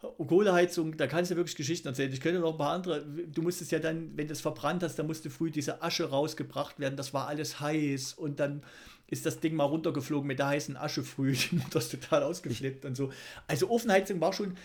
Kohleheizung, 0.01 0.97
da 0.97 1.07
kannst 1.07 1.31
du 1.31 1.37
wirklich 1.37 1.57
Geschichten 1.57 1.89
erzählen. 1.89 2.13
Ich 2.13 2.21
könnte 2.21 2.41
noch 2.41 2.53
ein 2.53 2.59
paar 2.59 2.73
andere. 2.73 3.05
Du 3.05 3.43
musstest 3.43 3.73
ja 3.73 3.79
dann, 3.79 4.17
wenn 4.17 4.27
du 4.27 4.33
es 4.33 4.41
verbrannt 4.41 4.83
hast, 4.83 4.99
dann 4.99 5.07
musste 5.07 5.29
früh 5.29 5.51
diese 5.51 5.83
Asche 5.83 6.09
rausgebracht 6.09 6.81
werden. 6.81 6.97
Das 6.97 7.13
war 7.13 7.29
alles 7.29 7.61
heiß 7.61 8.15
und 8.15 8.41
dann 8.41 8.63
ist 9.09 9.27
das 9.27 9.41
Ding 9.41 9.55
mal 9.55 9.65
runtergeflogen 9.65 10.27
mit 10.27 10.39
der 10.39 10.49
heißen 10.49 10.77
Asche 10.77 11.03
früh. 11.03 11.33
Die 11.51 11.57
Mutter 11.57 11.79
ist 11.79 11.91
total 11.91 12.23
ausgeflippt 12.23 12.85
und 12.85 12.95
so. 12.95 13.11
Also 13.47 13.71
Ofenheizung 13.71 14.21
war 14.21 14.33
schon, 14.33 14.57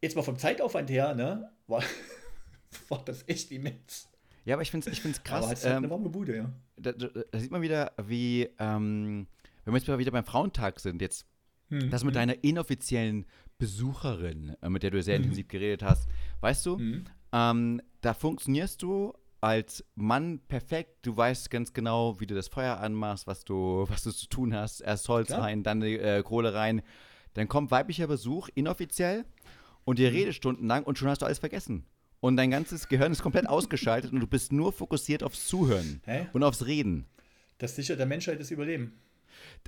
jetzt 0.00 0.16
mal 0.16 0.22
vom 0.22 0.38
Zeitaufwand 0.38 0.90
her, 0.90 1.14
ne, 1.14 1.50
war, 1.66 1.82
war 2.88 3.04
das 3.04 3.26
echt 3.28 3.50
immens. 3.50 4.08
Ja, 4.44 4.54
aber 4.54 4.62
ich 4.62 4.70
finde 4.70 4.88
es 4.88 4.92
ich 4.92 5.02
find's 5.02 5.22
krass. 5.22 5.44
Aber 5.44 5.48
halt 5.48 5.64
ähm, 5.64 5.76
eine 5.76 5.90
warme 5.90 6.08
Bude, 6.08 6.36
ja. 6.36 6.52
Da, 6.76 6.92
da, 6.92 7.08
da, 7.08 7.38
sieht 7.38 7.50
man 7.50 7.60
wieder, 7.60 7.92
wie, 8.02 8.48
ähm, 8.58 9.26
wenn 9.64 9.74
wir 9.74 9.78
jetzt 9.78 9.88
mal 9.88 9.98
wieder 9.98 10.10
beim 10.10 10.24
Frauentag 10.24 10.80
sind, 10.80 11.02
jetzt 11.02 11.26
hm, 11.68 11.90
das 11.90 12.04
mit 12.04 12.14
hm. 12.14 12.20
deiner 12.20 12.44
inoffiziellen 12.44 13.26
Besucherin, 13.58 14.56
äh, 14.62 14.68
mit 14.70 14.82
der 14.82 14.90
du 14.90 15.02
sehr 15.02 15.16
hm. 15.16 15.24
intensiv 15.24 15.48
geredet 15.48 15.82
hast, 15.82 16.08
weißt 16.40 16.64
du, 16.64 16.78
hm. 16.78 17.04
ähm, 17.32 17.82
da 18.00 18.14
funktionierst 18.14 18.80
du 18.82 19.12
als 19.40 19.84
Mann 19.94 20.40
perfekt. 20.48 21.06
Du 21.06 21.16
weißt 21.16 21.50
ganz 21.50 21.72
genau, 21.72 22.18
wie 22.20 22.26
du 22.26 22.34
das 22.34 22.48
Feuer 22.48 22.78
anmachst, 22.78 23.26
was 23.26 23.44
du, 23.44 23.84
was 23.88 24.02
du 24.02 24.12
zu 24.12 24.28
tun 24.28 24.54
hast. 24.54 24.80
Erst 24.80 25.08
Holz 25.08 25.28
Klar. 25.28 25.42
rein, 25.42 25.62
dann 25.62 25.80
die 25.80 25.98
äh, 25.98 26.22
Kohle 26.22 26.54
rein. 26.54 26.82
Dann 27.34 27.48
kommt 27.48 27.70
weiblicher 27.70 28.06
Besuch, 28.06 28.48
inoffiziell 28.54 29.24
und 29.88 29.98
ihr 29.98 30.12
redet 30.12 30.34
stundenlang 30.34 30.82
und 30.82 30.98
schon 30.98 31.08
hast 31.08 31.22
du 31.22 31.24
alles 31.24 31.38
vergessen. 31.38 31.86
Und 32.20 32.36
dein 32.36 32.50
ganzes 32.50 32.88
Gehirn 32.88 33.10
ist 33.10 33.22
komplett 33.22 33.48
ausgeschaltet 33.48 34.12
und 34.12 34.20
du 34.20 34.26
bist 34.26 34.52
nur 34.52 34.70
fokussiert 34.70 35.22
aufs 35.22 35.48
Zuhören 35.48 36.02
Hä? 36.04 36.26
und 36.34 36.42
aufs 36.42 36.66
Reden. 36.66 37.06
Das 37.56 37.74
sichert 37.74 37.98
der 37.98 38.04
Menschheit 38.04 38.38
das 38.38 38.50
Überleben. 38.50 39.00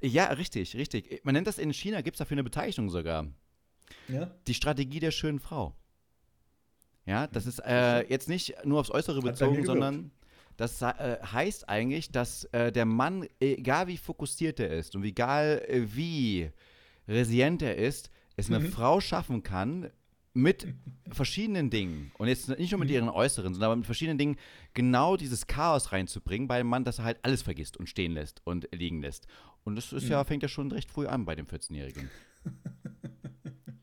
Ja, 0.03 0.27
richtig, 0.27 0.77
richtig. 0.77 1.25
Man 1.25 1.33
nennt 1.33 1.47
das 1.47 1.57
in 1.57 1.73
China, 1.73 2.03
gibt 2.03 2.17
es 2.17 2.19
dafür 2.19 2.35
eine 2.35 2.45
Bezeichnung 2.45 2.91
sogar. 2.91 3.29
Ja? 4.09 4.31
Die 4.47 4.53
Strategie 4.53 5.01
der 5.01 5.11
schönen 5.11 5.41
Frau. 5.41 5.75
Ja, 7.07 7.27
das 7.27 7.47
ist 7.47 7.61
äh, 7.61 8.07
jetzt 8.07 8.29
nicht 8.29 8.55
nur 8.67 8.81
aufs 8.81 8.91
Äußere 8.91 9.23
bezogen, 9.23 9.65
sondern 9.65 10.11
das 10.59 10.83
äh, 10.83 11.17
heißt 11.33 11.67
eigentlich, 11.67 12.13
dass 12.13 12.45
äh, 12.53 12.71
der 12.71 12.85
Mann, 12.85 13.27
egal 13.41 13.87
wie 13.87 13.97
fokussiert 13.97 14.61
er 14.61 14.69
ist 14.69 14.95
und 14.95 15.03
egal 15.03 15.65
äh, 15.67 15.97
wie 15.97 16.51
resilient 17.09 17.63
er 17.63 17.77
ist, 17.77 18.11
es 18.37 18.49
eine 18.49 18.61
mhm. 18.61 18.73
Frau 18.73 19.01
schaffen 19.01 19.43
kann, 19.43 19.91
mit 20.33 20.67
verschiedenen 21.11 21.71
Dingen 21.71 22.13
und 22.19 22.29
jetzt 22.29 22.49
nicht 22.49 22.71
nur 22.71 22.79
mit 22.79 22.89
mhm. 22.89 22.95
ihren 22.95 23.09
Äußeren, 23.09 23.53
sondern 23.53 23.81
mit 23.81 23.87
verschiedenen 23.87 24.19
Dingen 24.19 24.37
genau 24.75 25.17
dieses 25.17 25.47
Chaos 25.47 25.93
reinzubringen 25.93 26.47
bei 26.47 26.59
dem 26.59 26.69
Mann, 26.69 26.85
dass 26.85 26.99
er 26.99 27.05
halt 27.05 27.19
alles 27.23 27.43
vergisst 27.43 27.77
und 27.77 27.89
stehen 27.89 28.13
lässt 28.13 28.41
und 28.45 28.69
liegen 28.73 29.03
lässt. 29.03 29.27
Und 29.65 29.77
das 29.77 29.93
ist 29.93 30.09
ja, 30.09 30.23
mhm. 30.23 30.27
fängt 30.27 30.43
ja 30.43 30.49
schon 30.49 30.71
recht 30.71 30.91
früh 30.91 31.07
an 31.07 31.25
bei 31.25 31.35
dem 31.35 31.47
14-Jährigen. 31.47 32.11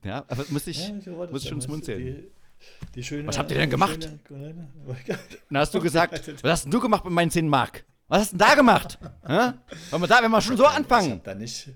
ja, 0.04 0.26
aber 0.28 0.46
muss 0.50 0.68
ich, 0.68 0.88
ja, 0.88 1.28
muss 1.30 1.44
ich 1.44 1.50
schon 1.50 1.62
schmunzeln. 1.62 2.32
Die, 2.96 3.02
die 3.02 3.28
was 3.28 3.38
habt 3.38 3.52
ihr 3.52 3.58
denn 3.58 3.70
gemacht? 3.70 4.10
Schöne, 4.28 4.70
Dann 5.50 5.58
hast 5.58 5.74
du 5.74 5.82
gesagt, 5.82 6.28
was 6.44 6.52
hast 6.52 6.64
denn 6.64 6.72
du 6.72 6.80
gemacht 6.80 7.04
mit 7.04 7.14
meinen 7.14 7.30
10 7.30 7.48
Mark? 7.48 7.86
Was 8.08 8.22
hast 8.22 8.34
du 8.34 8.38
denn 8.38 8.48
da 8.48 8.56
gemacht? 8.56 8.98
Wenn 9.92 10.02
wir 10.02 10.08
da, 10.08 10.24
wenn 10.24 10.32
wir 10.32 10.42
schon 10.42 10.56
so 10.56 10.66
anfangen. 10.66 11.08
Ich 11.08 11.14
hab 11.14 11.24
da 11.26 11.36
nicht, 11.36 11.70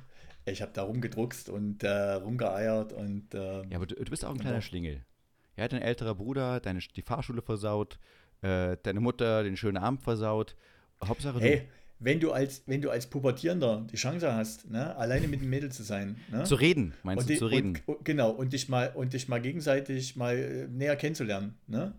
ich 0.51 0.61
habe 0.61 0.71
da 0.73 0.83
rumgedruckst 0.83 1.49
und 1.49 1.83
äh, 1.83 2.13
rumgeeiert 2.13 2.93
und. 2.93 3.33
Äh, 3.33 3.63
ja, 3.69 3.75
aber 3.75 3.85
du, 3.85 3.95
du, 3.95 4.09
bist 4.09 4.25
auch 4.25 4.31
ein 4.31 4.39
kleiner 4.39 4.61
Schlingel. 4.61 5.05
Er 5.55 5.65
hat 5.65 5.73
dein 5.73 5.81
älterer 5.81 6.15
Bruder 6.15 6.59
deine, 6.59 6.79
die 6.79 7.01
Fahrschule 7.01 7.41
versaut, 7.41 7.99
äh, 8.41 8.77
deine 8.83 8.99
Mutter 8.99 9.43
den 9.43 9.57
schönen 9.57 9.77
Abend 9.77 10.01
versaut. 10.01 10.55
Hauptsache 11.03 11.39
hey, 11.39 11.59
du. 11.59 11.63
Wenn 12.03 12.19
du, 12.19 12.31
als, 12.31 12.63
wenn 12.65 12.81
du 12.81 12.89
als 12.89 13.05
Pubertierender 13.05 13.85
die 13.91 13.95
Chance 13.95 14.33
hast, 14.33 14.67
ne, 14.71 14.95
alleine 14.95 15.27
mit 15.27 15.41
dem 15.41 15.51
Mädel 15.51 15.71
zu 15.71 15.83
sein. 15.83 16.15
Ne? 16.31 16.43
Zu 16.45 16.55
reden, 16.55 16.95
meinst 17.03 17.29
die, 17.29 17.33
du, 17.33 17.39
zu 17.39 17.45
reden? 17.45 17.77
Und, 17.85 18.03
genau, 18.03 18.31
und 18.31 18.53
dich 18.53 18.69
mal, 18.69 18.91
und 18.95 19.13
dich 19.13 19.27
mal 19.27 19.39
gegenseitig 19.39 20.15
mal 20.15 20.35
äh, 20.35 20.67
näher 20.67 20.95
kennenzulernen. 20.95 21.59
Ne? 21.67 21.93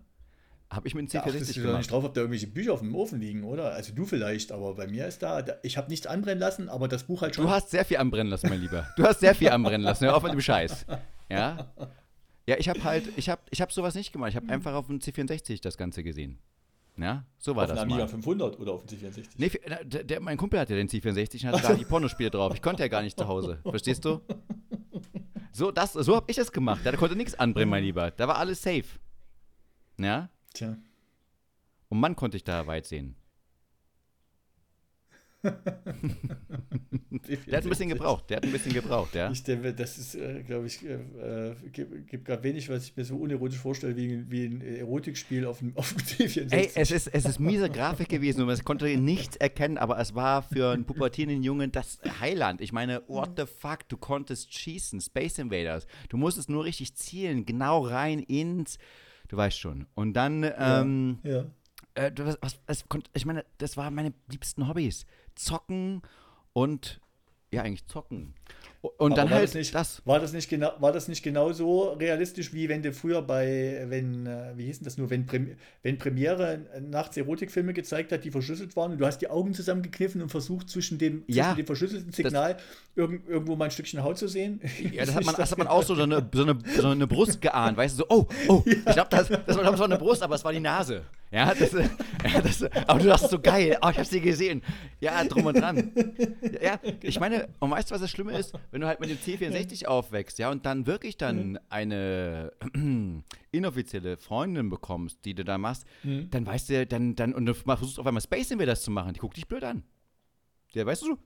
Habe 0.75 0.87
ich 0.87 0.95
mit 0.95 1.11
dem 1.11 1.19
achtest 1.19 1.37
C64 1.37 1.47
du 1.47 1.53
doch 1.53 1.65
gemacht. 1.65 1.77
nicht 1.79 1.91
drauf, 1.91 2.03
ob 2.03 2.13
da 2.13 2.21
irgendwelche 2.21 2.47
Bücher 2.47 2.73
auf 2.73 2.79
dem 2.79 2.95
Ofen 2.95 3.19
liegen, 3.19 3.43
oder? 3.43 3.73
Also 3.73 3.93
du 3.93 4.05
vielleicht, 4.05 4.51
aber 4.51 4.75
bei 4.75 4.87
mir 4.87 5.07
ist 5.07 5.21
da, 5.21 5.43
ich 5.61 5.77
habe 5.77 5.89
nichts 5.89 6.07
anbrennen 6.07 6.39
lassen, 6.39 6.69
aber 6.69 6.87
das 6.87 7.03
Buch 7.03 7.21
halt 7.21 7.35
schon. 7.35 7.45
Du 7.45 7.51
hast 7.51 7.71
sehr 7.71 7.85
viel 7.85 7.97
anbrennen 7.97 8.29
lassen, 8.29 8.49
mein 8.49 8.61
Lieber. 8.61 8.87
Du 8.97 9.03
hast 9.03 9.19
sehr 9.19 9.35
viel 9.35 9.49
anbrennen 9.49 9.81
lassen. 9.81 10.05
Hör 10.05 10.15
auf 10.15 10.23
mit 10.23 10.33
dem 10.33 10.41
Scheiß. 10.41 10.85
Ja? 11.29 11.67
Ja, 12.45 12.57
ich 12.57 12.67
habe 12.69 12.83
halt, 12.83 13.09
ich 13.15 13.29
habe 13.29 13.41
ich 13.51 13.61
hab 13.61 13.71
sowas 13.71 13.95
nicht 13.95 14.11
gemacht. 14.11 14.31
Ich 14.31 14.35
habe 14.35 14.49
einfach 14.49 14.73
auf 14.73 14.87
dem 14.87 14.99
C64 14.99 15.61
das 15.61 15.77
Ganze 15.77 16.03
gesehen. 16.03 16.39
Ja, 16.97 17.25
so 17.39 17.55
war 17.55 17.63
auf 17.63 17.69
das 17.69 17.79
einem 17.79 17.91
Amiga 17.91 18.05
mal. 18.05 18.09
500 18.11 18.59
oder 18.59 18.73
auf 18.73 18.85
dem 18.85 18.99
C64. 18.99 19.25
Nee, 19.37 19.51
der, 19.85 20.03
der, 20.03 20.19
mein 20.19 20.37
Kumpel 20.37 20.59
hatte 20.59 20.75
den 20.75 20.87
C64 20.87 21.47
und 21.47 21.53
hatte 21.53 21.67
da 21.69 21.73
die 21.73 21.85
Pornospiele 21.85 22.29
drauf. 22.29 22.53
Ich 22.53 22.61
konnte 22.61 22.83
ja 22.83 22.87
gar 22.87 23.01
nicht 23.01 23.17
zu 23.17 23.27
Hause. 23.27 23.59
Verstehst 23.63 24.05
du? 24.05 24.21
So, 25.51 25.71
das, 25.71 25.93
so 25.93 26.15
habe 26.15 26.29
ich 26.29 26.37
es 26.37 26.51
gemacht. 26.51 26.81
Da 26.83 26.91
konnte 26.95 27.15
nichts 27.15 27.35
anbrennen, 27.35 27.69
mein 27.69 27.83
Lieber. 27.83 28.11
Da 28.11 28.27
war 28.27 28.37
alles 28.37 28.61
safe. 28.61 28.85
Ja? 29.99 30.29
Tja. 30.53 30.77
Und 31.89 31.99
Mann 31.99 32.15
konnte 32.15 32.37
ich 32.37 32.43
da 32.43 32.65
weit 32.67 32.85
sehen. 32.85 33.15
Der 37.47 37.57
hat 37.57 37.63
ein 37.63 37.69
bisschen 37.69 37.89
gebraucht. 37.89 38.29
Der 38.29 38.37
hat 38.37 38.45
ein 38.45 38.51
bisschen 38.51 38.73
gebraucht, 38.73 39.13
ja. 39.13 39.29
Ich 39.31 39.43
denke, 39.43 39.73
das 39.73 39.97
ist, 39.97 40.15
äh, 40.15 40.41
glaube 40.43 40.67
ich, 40.67 40.83
äh, 40.85 40.93
äh, 40.93 41.55
gibt, 41.71 42.07
gibt 42.07 42.25
gerade 42.25 42.43
wenig, 42.43 42.69
was 42.69 42.85
ich 42.85 42.95
mir 42.95 43.03
so 43.03 43.17
unerotisch 43.17 43.59
vorstelle, 43.59 43.95
wie, 43.97 44.29
wie 44.31 44.45
ein 44.45 44.61
Erotikspiel 44.61 45.45
auf 45.45 45.59
dem, 45.59 45.75
auf 45.75 45.93
dem 45.93 46.01
C64. 46.01 46.51
Ey, 46.51 46.69
es 46.75 46.91
ist, 46.91 47.07
es 47.07 47.25
ist 47.25 47.39
miese 47.39 47.69
Grafik 47.69 48.09
gewesen 48.09 48.41
und 48.41 48.47
man 48.47 48.63
konnte 48.63 48.85
nichts 48.97 49.35
erkennen, 49.35 49.77
aber 49.77 49.99
es 49.99 50.15
war 50.15 50.43
für 50.43 50.71
einen 50.71 50.85
pubertierenden 50.85 51.43
Jungen 51.43 51.71
das 51.71 51.99
Heiland. 52.19 52.61
Ich 52.61 52.71
meine, 52.71 53.03
what 53.07 53.31
the 53.37 53.45
fuck, 53.45 53.87
du 53.89 53.97
konntest 53.97 54.53
schießen, 54.53 55.01
Space 55.01 55.39
Invaders. 55.39 55.87
Du 56.09 56.17
musstest 56.17 56.49
nur 56.49 56.63
richtig 56.63 56.95
zielen, 56.95 57.45
genau 57.45 57.85
rein 57.85 58.19
ins, 58.19 58.77
du 59.27 59.37
weißt 59.37 59.59
schon. 59.59 59.87
Und 59.95 60.13
dann, 60.13 60.49
ähm, 60.57 61.19
ja. 61.23 61.45
äh, 61.95 62.11
du, 62.11 62.25
was, 62.25 62.59
was, 62.65 62.87
konnt, 62.89 63.09
ich 63.13 63.25
meine, 63.25 63.45
das 63.57 63.77
waren 63.77 63.93
meine 63.93 64.13
liebsten 64.29 64.67
Hobbys. 64.67 65.05
Zocken 65.35 66.01
und, 66.53 67.01
ja, 67.51 67.63
eigentlich 67.63 67.85
zocken. 67.87 68.35
Und 68.97 69.17
dann 69.17 69.29
war 69.29 69.37
halt 69.37 69.47
das 69.47 69.53
nicht, 69.53 69.73
das. 69.73 70.01
War 70.03 70.19
das 70.19 70.33
nicht 70.33 70.49
genau, 70.49 70.73
war 70.79 70.91
das 70.91 71.07
nicht 71.07 71.23
genauso 71.23 71.93
realistisch, 71.93 72.53
wie 72.53 72.67
wenn 72.67 72.81
du 72.81 72.91
früher 72.91 73.21
bei, 73.21 73.85
wenn, 73.87 74.27
äh, 74.27 74.51
wie 74.57 74.65
hieß 74.65 74.79
denn 74.79 74.83
das 74.83 74.97
nur, 74.97 75.09
wenn, 75.09 75.25
Prem 75.25 75.55
wenn 75.83 75.97
Premiere 75.97 76.59
nachts 76.81 77.15
Erotikfilme 77.15 77.71
gezeigt 77.71 78.11
hat, 78.11 78.25
die 78.25 78.31
verschlüsselt 78.31 78.75
waren 78.75 78.91
und 78.91 78.97
du 78.97 79.05
hast 79.05 79.19
die 79.19 79.29
Augen 79.29 79.53
zusammengekniffen 79.53 80.21
und 80.21 80.27
versucht 80.27 80.69
zwischen 80.69 80.97
dem, 80.97 81.23
Ja, 81.27 81.45
zwischen 81.45 81.57
dem 81.57 81.65
verschlüsselten 81.65 82.11
Signal 82.11 82.57
irgend, 82.95 83.25
irgendwo 83.29 83.55
mal 83.55 83.65
ein 83.65 83.71
Stückchen 83.71 84.03
Haut 84.03 84.17
zu 84.17 84.27
sehen? 84.27 84.59
Ja, 84.91 85.05
das 85.05 85.15
hat 85.15 85.23
man, 85.23 85.35
das 85.35 85.51
hat 85.51 85.57
man 85.57 85.67
auch 85.67 85.83
so, 85.83 85.95
so, 85.95 86.03
eine, 86.03 86.27
so, 86.33 86.41
eine, 86.43 86.59
so 86.77 86.87
eine 86.89 87.07
Brust 87.07 87.41
geahnt, 87.41 87.77
weißt 87.77 87.97
du, 87.97 88.03
so, 88.03 88.05
oh, 88.09 88.27
oh, 88.49 88.63
ich 88.65 88.83
glaube, 88.83 89.07
das, 89.11 89.29
das, 89.29 89.55
war, 89.55 89.63
das 89.63 89.79
eine 89.79 89.97
Brust, 89.97 90.21
aber 90.21 90.35
es 90.35 90.43
war 90.43 90.51
die 90.51 90.59
Nase. 90.59 91.03
Ja, 91.33 91.51
das, 91.51 91.71
ja, 91.71 92.41
das, 92.41 92.63
aber 92.87 92.99
du 92.99 93.07
dachtest 93.07 93.31
so 93.31 93.39
geil, 93.39 93.75
oh, 93.81 93.89
ich 93.89 93.97
hab 93.97 94.05
sie 94.05 94.21
gesehen. 94.21 94.61
Ja, 94.99 95.23
drum 95.23 95.47
und 95.47 95.57
dran. 95.57 95.91
Ja, 96.61 96.79
ich 97.01 97.19
meine, 97.19 97.47
und 97.59 97.71
weißt 97.71 97.89
du, 97.89 97.95
was 97.95 98.01
das 98.01 98.11
Schlimme 98.11 98.37
ist? 98.37 98.53
Wenn 98.73 98.81
du 98.81 98.87
halt 98.87 98.99
mit 98.99 99.09
dem 99.11 99.17
C64 99.19 99.85
aufwächst, 99.85 100.39
ja, 100.39 100.49
und 100.49 100.65
dann 100.65 100.87
wirklich 100.87 101.15
dann 101.15 101.59
eine 101.69 102.51
inoffizielle 103.51 104.17
Freundin 104.17 104.71
bekommst, 104.71 105.23
die 105.25 105.35
du 105.35 105.43
da 105.45 105.59
machst, 105.59 105.85
Mhm. 106.01 106.31
dann 106.31 106.45
weißt 106.47 106.69
du, 106.69 106.87
dann, 106.87 107.15
dann, 107.15 107.35
und 107.35 107.45
du 107.45 107.53
versuchst 107.53 107.99
auf 107.99 108.07
einmal 108.07 108.21
Space 108.23 108.49
Invaders 108.49 108.81
zu 108.81 108.89
machen, 108.89 109.13
die 109.13 109.19
guckt 109.19 109.37
dich 109.37 109.47
blöd 109.47 109.63
an. 109.63 109.83
Ja, 110.73 110.87
weißt 110.87 111.03
du 111.03 111.05
so, 111.05 111.17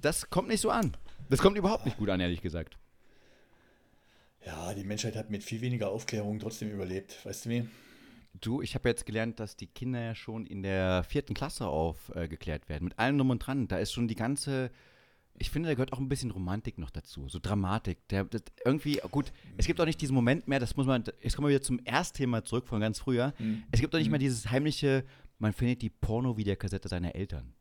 das 0.00 0.30
kommt 0.30 0.48
nicht 0.48 0.60
so 0.60 0.70
an. 0.70 0.96
Das 1.28 1.40
kommt 1.40 1.58
überhaupt 1.58 1.84
nicht 1.84 1.98
gut 1.98 2.08
an, 2.08 2.20
ehrlich 2.20 2.40
gesagt. 2.40 2.78
ja, 4.46 4.72
die 4.72 4.84
Menschheit 4.84 5.14
hat 5.14 5.28
mit 5.28 5.44
viel 5.44 5.60
weniger 5.60 5.90
Aufklärung 5.90 6.38
trotzdem 6.38 6.70
überlebt. 6.70 7.24
Weißt 7.26 7.44
du 7.44 7.50
wie? 7.50 7.68
Du, 8.34 8.62
ich 8.62 8.74
habe 8.74 8.88
jetzt 8.88 9.06
gelernt, 9.06 9.40
dass 9.40 9.56
die 9.56 9.66
Kinder 9.66 10.00
ja 10.00 10.14
schon 10.14 10.46
in 10.46 10.62
der 10.62 11.02
vierten 11.02 11.34
Klasse 11.34 11.66
aufgeklärt 11.66 12.68
werden. 12.68 12.84
Mit 12.84 12.98
allem 12.98 13.18
drum 13.18 13.30
und 13.30 13.40
dran. 13.40 13.68
Da 13.68 13.78
ist 13.78 13.92
schon 13.92 14.08
die 14.08 14.14
ganze. 14.14 14.70
Ich 15.40 15.50
finde, 15.50 15.68
da 15.68 15.74
gehört 15.74 15.92
auch 15.92 15.98
ein 15.98 16.08
bisschen 16.08 16.30
Romantik 16.30 16.78
noch 16.78 16.90
dazu. 16.90 17.28
So 17.28 17.38
Dramatik. 17.40 18.06
Der, 18.08 18.24
das, 18.24 18.42
irgendwie, 18.64 19.00
gut, 19.10 19.32
es 19.56 19.66
gibt 19.66 19.80
auch 19.80 19.86
nicht 19.86 20.00
diesen 20.00 20.14
Moment 20.14 20.48
mehr, 20.48 20.60
das 20.60 20.76
muss 20.76 20.86
man. 20.86 21.04
Jetzt 21.20 21.36
kommen 21.36 21.48
wir 21.48 21.54
wieder 21.54 21.62
zum 21.62 21.80
Erstthema 21.84 22.44
zurück 22.44 22.68
von 22.68 22.80
ganz 22.80 23.00
früher. 23.00 23.32
Mhm. 23.38 23.64
Es 23.70 23.80
gibt 23.80 23.94
auch 23.94 23.98
nicht 23.98 24.10
mehr 24.10 24.18
dieses 24.18 24.50
heimliche, 24.50 25.04
man 25.38 25.52
findet 25.52 25.82
die 25.82 25.90
Porno-Videokassette 25.90 26.88
seiner 26.88 27.14
Eltern. 27.14 27.54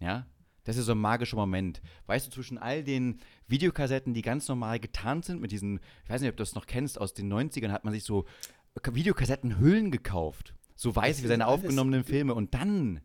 Ja? 0.00 0.26
Das 0.68 0.76
ist 0.76 0.84
so 0.84 0.92
ein 0.92 0.98
magischer 0.98 1.36
Moment. 1.36 1.80
Weißt 2.06 2.26
du, 2.26 2.30
zwischen 2.30 2.58
all 2.58 2.84
den 2.84 3.20
Videokassetten, 3.46 4.12
die 4.12 4.20
ganz 4.20 4.48
normal 4.48 4.78
getarnt 4.78 5.24
sind, 5.24 5.40
mit 5.40 5.50
diesen, 5.50 5.80
ich 6.04 6.10
weiß 6.10 6.20
nicht, 6.20 6.30
ob 6.30 6.36
du 6.36 6.42
das 6.42 6.54
noch 6.54 6.66
kennst, 6.66 7.00
aus 7.00 7.14
den 7.14 7.32
90ern 7.32 7.70
hat 7.70 7.84
man 7.84 7.94
sich 7.94 8.04
so 8.04 8.26
Videokassettenhüllen 8.84 9.90
gekauft. 9.90 10.54
So 10.74 10.94
weiß 10.94 11.16
Das 11.16 11.24
wie 11.24 11.28
seine 11.28 11.46
aufgenommenen 11.46 12.04
Filme. 12.04 12.34
Und 12.34 12.54
dann 12.54 13.00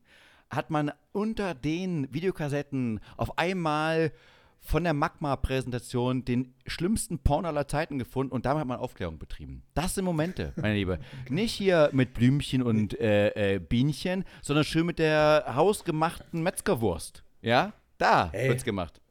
hat 0.49 0.69
man 0.69 0.91
unter 1.11 1.55
den 1.55 2.13
Videokassetten 2.13 2.99
auf 3.17 3.38
einmal 3.38 4.11
von 4.59 4.84
der 4.86 4.93
Magma-Präsentation 4.93 6.24
den 6.24 6.53
schlimmsten 6.67 7.19
Porn 7.19 7.45
aller 7.45 7.67
Zeiten 7.67 7.99
gefunden 7.99 8.32
und 8.32 8.45
damit 8.45 8.61
hat 8.61 8.67
man 8.67 8.80
Aufklärung 8.80 9.19
betrieben. 9.19 9.63
Das 9.74 9.95
sind 9.95 10.05
Momente, 10.05 10.53
meine 10.55 10.76
Liebe. 10.76 10.99
Nicht 11.30 11.51
hier 11.53 11.89
mit 11.91 12.13
Blümchen 12.13 12.61
und 12.63 12.97
äh, 12.99 13.55
äh, 13.55 13.59
Bienchen, 13.59 14.24
sondern 14.41 14.63
schön 14.63 14.86
mit 14.86 14.99
der 14.99 15.45
hausgemachten 15.55 16.41
Metzgerwurst. 16.43 17.24
Ja? 17.41 17.74
Da 17.97 18.30
Hey. 18.32 18.47
wird's 18.49 18.63
gemacht. 18.63 19.01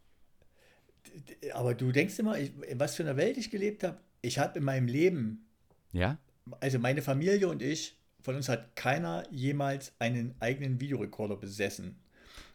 Aber 1.52 1.74
du 1.74 1.92
denkst 1.92 2.18
immer, 2.18 2.38
ich, 2.38 2.52
in 2.68 2.80
was 2.80 2.94
für 2.96 3.02
einer 3.02 3.16
Welt 3.16 3.36
ich 3.36 3.50
gelebt 3.50 3.84
habe. 3.84 3.98
Ich 4.22 4.38
habe 4.38 4.58
in 4.58 4.64
meinem 4.64 4.86
Leben, 4.86 5.46
Ja? 5.92 6.16
Also 6.60 6.78
meine 6.78 7.02
Familie 7.02 7.48
und 7.48 7.62
ich, 7.62 7.96
von 8.22 8.36
uns 8.36 8.48
hat 8.48 8.76
keiner 8.76 9.24
jemals 9.30 9.92
einen 9.98 10.34
eigenen 10.40 10.80
Videorekorder 10.80 11.36
besessen. 11.36 11.98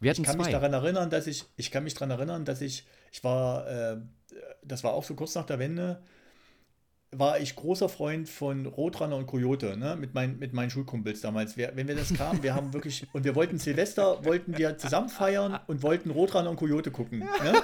Wir 0.00 0.12
Ich 0.12 0.18
hatten 0.18 0.24
kann 0.26 0.36
mich 0.38 0.46
zwei. 0.46 0.52
daran 0.52 0.72
erinnern, 0.72 1.10
dass 1.10 1.26
ich, 1.26 1.44
ich 1.56 1.70
kann 1.70 1.84
mich 1.84 1.94
daran 1.94 2.10
erinnern, 2.10 2.44
dass 2.44 2.60
ich, 2.60 2.86
ich 3.12 3.22
war, 3.24 3.66
äh, 3.68 3.96
das 4.62 4.84
war 4.84 4.92
auch 4.92 5.04
so 5.04 5.14
kurz 5.14 5.34
nach 5.34 5.46
der 5.46 5.58
Wende, 5.58 6.02
war 7.10 7.40
ich 7.40 7.56
großer 7.56 7.88
Freund 7.88 8.28
von 8.28 8.66
Roadrunner 8.66 9.16
und 9.16 9.26
Coyote, 9.26 9.76
ne, 9.78 9.96
mit, 9.96 10.12
mein, 10.14 10.38
mit 10.38 10.52
meinen 10.52 10.70
Schulkumpels 10.70 11.22
damals. 11.22 11.56
Wir, 11.56 11.72
wenn 11.74 11.88
wir 11.88 11.94
das 11.96 12.12
kamen, 12.12 12.42
wir 12.42 12.54
haben 12.54 12.72
wirklich, 12.74 13.06
und 13.12 13.24
wir 13.24 13.34
wollten 13.34 13.58
Silvester, 13.58 14.24
wollten 14.24 14.56
wir 14.58 14.76
zusammen 14.76 15.08
feiern 15.08 15.58
und 15.68 15.82
wollten 15.82 16.10
Roadrunner 16.10 16.50
und 16.50 16.56
Coyote 16.56 16.90
gucken. 16.90 17.20
Ne? 17.20 17.54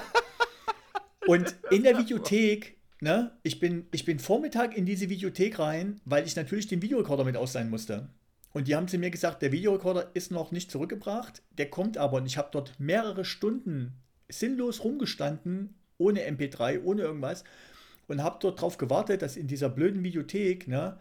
Und 1.27 1.55
in 1.71 1.83
der 1.83 1.97
Videothek, 1.97 2.77
ne, 3.01 3.31
ich 3.43 3.59
bin, 3.59 3.87
ich 3.91 4.05
bin 4.05 4.19
Vormittag 4.19 4.75
in 4.75 4.85
diese 4.85 5.09
Videothek 5.09 5.59
rein, 5.59 5.99
weil 6.05 6.25
ich 6.25 6.35
natürlich 6.35 6.67
den 6.67 6.81
Videorekorder 6.81 7.23
mit 7.23 7.37
ausleihen 7.37 7.69
musste. 7.69 8.09
Und 8.53 8.67
die 8.67 8.75
haben 8.75 8.87
zu 8.87 8.97
mir 8.97 9.09
gesagt, 9.09 9.41
der 9.41 9.51
Videorekorder 9.51 10.11
ist 10.13 10.31
noch 10.31 10.51
nicht 10.51 10.71
zurückgebracht, 10.71 11.41
der 11.57 11.69
kommt 11.69 11.97
aber. 11.97 12.17
Und 12.17 12.25
ich 12.25 12.37
habe 12.37 12.49
dort 12.51 12.79
mehrere 12.79 13.25
Stunden 13.25 13.93
sinnlos 14.29 14.83
rumgestanden, 14.83 15.75
ohne 15.97 16.21
MP3, 16.21 16.83
ohne 16.83 17.01
irgendwas. 17.01 17.43
Und 18.07 18.23
habe 18.23 18.37
dort 18.39 18.61
drauf 18.61 18.77
gewartet, 18.77 19.21
dass 19.21 19.35
in 19.35 19.47
dieser 19.47 19.67
blöden 19.67 20.03
Videothek, 20.03 20.67
ne, 20.67 20.97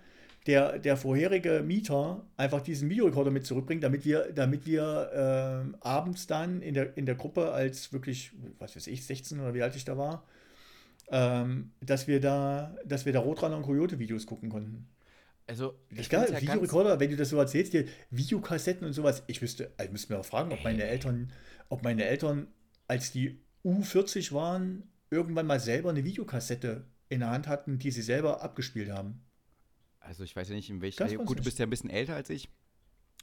der, 0.47 0.79
der 0.79 0.97
vorherige 0.97 1.63
Mieter 1.65 2.27
einfach 2.37 2.61
diesen 2.61 2.91
Videorekorder 2.91 3.31
mit 3.31 3.47
zurückbringt, 3.47 3.85
damit 3.85 4.05
wir, 4.05 4.33
damit 4.33 4.67
wir 4.67 5.11
ähm, 5.15 5.77
abends 5.81 6.27
dann 6.27 6.61
in 6.61 6.75
der, 6.75 6.97
in 6.97 7.07
der 7.07 7.15
Gruppe 7.15 7.53
als 7.53 7.93
wirklich, 7.93 8.33
was 8.59 8.75
weiß 8.77 8.89
ich, 8.89 9.07
16 9.07 9.41
oder 9.41 9.55
wie 9.55 9.63
alt 9.63 9.77
ich 9.77 9.85
da 9.85 9.97
war, 9.97 10.25
ähm, 11.11 11.73
dass 11.81 12.07
wir 12.07 12.21
da, 12.21 12.77
dass 12.85 13.07
wir 13.07 13.13
da 13.13 13.21
Rotrunner 13.21 13.57
und 13.57 13.63
Coyote 13.63 13.99
Videos 13.99 14.27
gucken 14.27 14.49
konnten. 14.49 14.89
Also, 15.47 15.75
ich 15.91 16.09
find's 16.09 16.31
ja 16.31 16.41
Videorekorder, 16.41 16.99
wenn 17.01 17.11
du 17.11 17.17
das 17.17 17.29
so 17.29 17.39
erzählst, 17.39 17.75
dir 17.75 17.87
Videokassetten 18.11 18.87
und 18.87 18.95
sowas. 18.95 19.23
Ich 19.27 19.43
wüsste, 19.43 19.73
ich 19.83 19.91
müsste 19.91 20.13
mir 20.13 20.21
auch 20.21 20.25
fragen, 20.25 20.53
ob 20.53 20.65
meine 20.65 20.85
Eltern, 20.85 21.33
ob 21.69 21.83
meine 21.83 22.05
Eltern, 22.05 22.49
als 22.89 23.13
die 23.13 23.41
U40 23.65 24.33
waren, 24.33 24.85
irgendwann 25.11 25.47
mal 25.47 25.61
selber 25.61 25.91
eine 25.91 26.05
Videokassette 26.05 26.87
in 27.09 27.21
der 27.21 27.31
Hand 27.31 27.47
hatten, 27.47 27.79
die 27.79 27.91
sie 27.91 28.03
selber 28.03 28.43
abgespielt 28.43 28.91
haben. 28.91 29.21
Also 30.01 30.25
ich 30.25 30.35
weiß 30.35 30.49
ja 30.49 30.55
nicht, 30.55 30.71
in 30.71 30.81
welcher. 30.81 31.07
Gut, 31.17 31.39
du 31.39 31.45
bist 31.45 31.59
ja 31.59 31.67
ein 31.67 31.71
bisschen 31.71 31.91
älter 31.91 32.15
als 32.15 32.31
ich. 32.31 32.49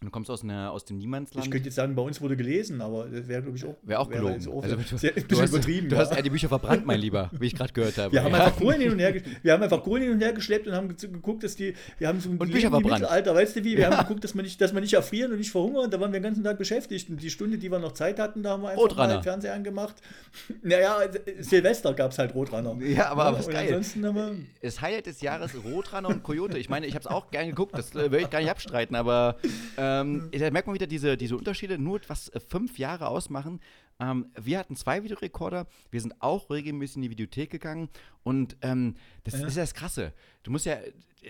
Du 0.03 0.09
kommst 0.09 0.31
aus, 0.31 0.43
einer, 0.43 0.71
aus 0.71 0.83
dem 0.83 0.97
Niemandsland. 0.97 1.45
Ich 1.45 1.51
könnte 1.51 1.67
jetzt 1.67 1.75
sagen, 1.75 1.93
bei 1.93 2.01
uns 2.01 2.19
wurde 2.21 2.35
gelesen, 2.35 2.81
aber 2.81 3.05
das 3.05 3.27
wäre, 3.27 3.43
glaube 3.43 3.55
ich, 3.55 3.63
auch, 3.65 3.75
Wäre 3.83 3.99
auch 3.99 4.09
gelogen. 4.09 4.47
auch 4.47 4.63
Also, 4.63 4.75
du, 4.75 4.81
sehr, 4.97 5.11
ein 5.15 5.21
du, 5.21 5.27
bisschen 5.27 5.43
hast, 5.43 5.49
übertrieben. 5.53 5.89
du 5.89 5.95
ja. 5.95 6.01
hast 6.01 6.11
eher 6.15 6.23
die 6.23 6.31
Bücher 6.31 6.47
verbrannt, 6.49 6.87
mein 6.87 6.99
Lieber, 6.99 7.29
wie 7.37 7.45
ich 7.45 7.53
gerade 7.55 7.71
gehört 7.71 7.99
habe. 7.99 8.11
wir 8.11 8.23
haben, 8.23 8.33
ja. 8.33 8.45
einfach 8.45 8.57
Kohlen 8.57 8.81
hin 8.81 8.91
und 8.93 8.97
her, 8.97 9.13
wir 9.43 9.53
haben 9.53 9.61
einfach 9.61 9.83
Kohlen 9.83 10.01
hin 10.01 10.11
und 10.13 10.19
her 10.21 10.33
geschleppt 10.33 10.65
und 10.65 10.73
haben 10.73 10.87
ge- 10.97 11.07
geguckt, 11.07 11.43
dass 11.43 11.55
die, 11.55 11.75
wir 11.99 12.07
haben 12.07 12.19
so 12.19 12.31
ein 12.31 12.39
Und 12.39 12.51
Bücher 12.51 12.71
verbrannt. 12.71 13.01
Mittelalter, 13.01 13.35
weißt 13.35 13.57
du 13.57 13.63
wie, 13.63 13.77
wir 13.77 13.79
Ja. 13.83 13.91
haben 13.95 14.07
geguckt, 14.07 14.23
dass 14.23 14.33
wir, 14.33 14.41
nicht, 14.41 14.59
dass 14.59 14.73
wir 14.73 14.81
nicht 14.81 14.93
erfrieren 14.93 15.33
und 15.33 15.37
nicht 15.37 15.51
verhungern, 15.51 15.91
da 15.91 15.99
waren 15.99 16.11
wir 16.11 16.19
den 16.19 16.23
ganzen 16.23 16.43
Tag 16.43 16.57
beschäftigt 16.57 17.07
und 17.11 17.21
die 17.21 17.29
Stunde, 17.29 17.59
die 17.59 17.69
wir 17.71 17.77
noch 17.77 17.91
Zeit 17.91 18.17
hatten, 18.17 18.41
da 18.41 18.53
haben 18.53 18.63
wir 18.63 18.69
einfach 18.69 18.81
Rotrunner. 18.81 19.15
mal 19.17 19.21
Fernseher 19.23 19.53
angemacht. 19.53 19.95
Naja, 20.63 20.97
Silvester 21.39 21.93
gab 21.93 22.11
es 22.11 22.17
halt 22.17 22.33
Rotrunner. 22.33 22.75
Ja, 22.83 23.09
aber, 23.11 23.25
aber 23.25 23.37
was 23.39 23.47
und 23.47 23.53
geil. 23.53 23.67
ansonsten 23.67 24.05
haben 24.05 24.15
wir, 24.15 24.35
Das 24.63 24.81
Highlight 24.81 25.05
des 25.05 25.21
Jahres 25.21 25.51
Rotrunner 25.63 26.09
und 26.09 26.23
Coyote. 26.23 26.57
Ich 26.57 26.69
meine, 26.69 26.85
ich 26.87 26.95
habe 26.95 27.01
es 27.01 27.07
auch 27.07 27.29
gern 27.31 27.47
geguckt, 27.47 27.77
das 27.77 27.93
äh, 27.95 28.11
will 28.11 28.21
ich 28.21 28.29
gar 28.31 28.39
nicht 28.39 28.49
abstreiten, 28.49 28.95
aber 28.95 29.35
äh, 29.77 29.90
Ähm, 29.99 30.29
da 30.31 30.51
merkt 30.51 30.67
man 30.67 30.73
wieder 30.75 30.87
diese, 30.87 31.17
diese 31.17 31.35
Unterschiede, 31.37 31.77
nur 31.77 31.99
was 32.07 32.29
äh, 32.29 32.39
fünf 32.39 32.77
Jahre 32.77 33.07
ausmachen. 33.07 33.59
Ähm, 33.99 34.27
wir 34.39 34.57
hatten 34.59 34.75
zwei 34.75 35.03
Videorekorder, 35.03 35.67
wir 35.91 36.01
sind 36.01 36.21
auch 36.21 36.49
regelmäßig 36.49 36.97
in 36.97 37.01
die 37.03 37.09
Videothek 37.11 37.49
gegangen 37.49 37.89
und 38.23 38.57
ähm, 38.61 38.95
das 39.23 39.39
Ja. 39.39 39.47
ist 39.47 39.55
ja 39.57 39.63
das 39.63 39.73
Krasse. 39.73 40.13
Du 40.43 40.51
musst 40.51 40.65
ja, 40.65 40.77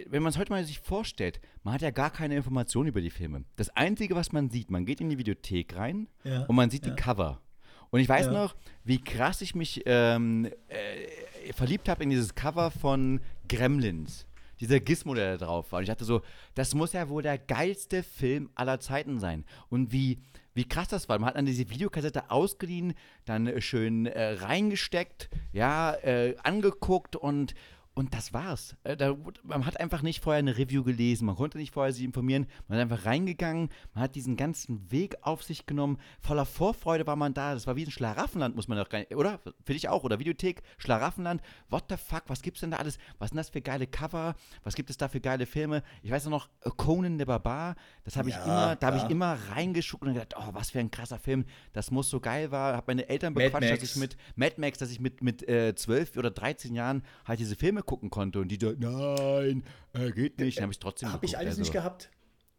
wenn 0.08 0.24
man 0.24 0.30
es 0.32 0.38
heute 0.38 0.52
mal 0.52 0.64
sich 0.64 0.80
vorstellt, 0.80 1.42
man 1.64 1.74
hat 1.74 1.82
ja 1.82 1.92
gar 1.92 2.10
keine 2.12 2.36
Informationen 2.36 2.88
über 2.90 3.02
die 3.02 3.10
Filme. 3.10 3.44
Das 3.58 3.70
Einzige, 3.76 4.16
was 4.16 4.32
man 4.32 4.50
sieht, 4.50 4.72
man 4.72 4.86
geht 4.86 5.02
in 5.02 5.10
die 5.10 5.18
Videothek 5.18 5.76
rein 5.76 6.08
Ja, 6.24 6.44
und 6.46 6.56
man 6.56 6.70
sieht 6.70 6.86
ja. 6.86 6.94
die 6.94 7.02
Cover. 7.02 7.42
Und 7.90 8.00
ich 8.00 8.08
weiß 8.08 8.28
noch, 8.28 8.56
wie 8.86 9.00
krass 9.04 9.42
ich 9.42 9.54
mich 9.54 9.82
ähm, 9.86 10.46
äh, 10.70 11.52
verliebt 11.52 11.90
habe 11.90 12.04
in 12.04 12.10
dieses 12.10 12.36
Cover 12.36 12.72
von 12.72 13.20
Gremlins. 13.50 14.26
Dieser 14.62 14.80
Gizmo, 14.80 15.14
der 15.14 15.38
da 15.38 15.46
drauf 15.46 15.72
war. 15.72 15.78
Und 15.78 15.84
ich 15.84 15.90
dachte 15.90 16.06
so, 16.06 16.22
das 16.56 16.74
muss 16.74 16.94
ja 16.94 17.10
wohl 17.10 17.24
der 17.24 17.38
geilste 17.38 18.04
Film 18.04 18.50
aller 18.56 18.80
Zeiten 18.80 19.20
sein. 19.20 19.44
Und 19.70 19.92
wie, 19.92 20.20
wie 20.54 20.66
krass 20.66 20.88
das 20.88 21.10
war. 21.10 21.20
Man 21.20 21.30
hat 21.30 21.36
dann 21.36 21.46
diese 21.46 21.70
Videokassette 21.70 22.30
ausgeliehen, 22.30 22.94
dann 23.26 23.60
schön 23.62 24.06
äh, 24.06 24.34
reingesteckt, 24.34 25.30
ja, 25.52 25.96
äh, 25.96 26.36
angeguckt 26.44 27.16
und, 27.16 27.56
und 27.94 28.14
das 28.14 28.34
war's. 28.34 28.76
Äh, 28.84 28.96
da, 28.96 29.16
man 29.44 29.66
hat 29.66 29.80
einfach 29.80 30.02
nicht 30.02 30.24
vorher 30.24 30.40
eine 30.40 30.58
Review 30.58 30.84
gelesen, 30.84 31.26
man 31.26 31.36
konnte 31.36 31.58
nicht 31.58 31.74
vorher 31.74 31.92
sich 31.92 32.04
informieren, 32.04 32.48
man 32.68 32.78
ist 32.78 32.84
einfach 32.84 33.06
reingegangen, 33.06 33.70
man 33.94 34.04
hat 34.04 34.16
diesen 34.16 34.38
ganzen 34.38 34.92
Weg 34.92 35.18
auf 35.22 35.44
sich 35.44 35.66
genommen, 35.66 35.98
voller 36.22 36.46
Vorfreude 36.46 37.06
war 37.06 37.18
man 37.18 37.34
da, 37.34 37.54
das 37.54 37.68
war 37.68 37.76
wie 37.76 37.86
ein 37.86 37.92
Schlaraffenland, 37.92 38.56
muss 38.56 38.68
man 38.68 38.78
doch 38.78 38.88
gar 38.88 39.00
nicht, 39.00 39.14
oder? 39.16 39.40
Für 39.66 39.74
dich 39.74 39.90
auch, 39.90 40.04
oder 40.04 40.20
Videothek, 40.20 40.62
Schlaraffenland, 40.78 41.42
what 41.70 41.86
the 41.90 41.98
fuck, 41.98 42.24
was 42.28 42.42
gibt's 42.42 42.62
denn 42.62 42.72
da 42.72 42.78
alles? 42.78 42.98
Was 43.20 43.30
sind 43.30 43.38
das 43.38 43.50
für 43.50 43.62
geile 43.62 43.88
Cover? 43.88 44.36
Was 44.64 44.76
gibt 44.76 44.90
es 44.90 44.98
da 44.98 45.10
für 45.10 45.20
geile 45.20 45.46
Filme? 45.46 45.84
Ich 46.02 46.12
weiß 46.12 46.28
noch, 46.28 46.50
äh, 46.62 46.70
Conan 46.70 47.18
der 47.18 47.26
Barbar, 47.26 47.76
das 48.06 48.16
habe 48.16 48.30
ich 48.30 48.36
Ja, 48.36 48.44
immer, 48.46 48.76
da 48.78 48.88
habe 48.88 48.98
ich 48.98 49.10
immer 49.10 49.38
reingeschuckt 49.50 50.04
und 50.04 50.14
gedacht, 50.14 50.36
oh, 50.38 50.54
was 50.54 50.72
für 50.72 50.80
ein 50.80 50.92
krasser 50.92 51.20
Film, 51.20 51.46
das 51.74 51.92
muss 51.92 52.10
so 52.10 52.22
geil 52.22 52.52
war, 52.52 52.76
habe 52.78 52.86
meine 52.88 53.10
Eltern 53.10 53.34
bequatscht, 53.34 53.70
dass 53.70 53.84
ich 53.84 53.96
mit 53.98 54.16
Mad 54.36 54.56
Max, 54.58 54.78
dass 54.78 54.92
ich 54.92 55.02
mit, 55.02 55.22
mit 55.22 55.48
äh, 55.48 55.76
12 55.76 56.16
oder 56.16 56.32
13 56.32 56.74
Jahren 56.74 57.04
halt 57.26 57.40
diese 57.40 57.56
Filme 57.58 57.81
gucken 57.84 58.10
konnte 58.10 58.40
und 58.40 58.48
die 58.50 58.58
da, 58.58 58.74
nein, 58.78 59.64
äh, 59.94 60.12
geht 60.12 60.40
nicht, 60.40 60.58
dann 60.58 60.64
habe 60.64 60.74
ich 60.74 60.80
trotzdem 60.80 61.12
Habe 61.12 61.26
ich 61.26 61.38
alles 61.38 61.52
also. 61.52 61.62
nicht 61.62 61.74
gehabt. 61.74 62.10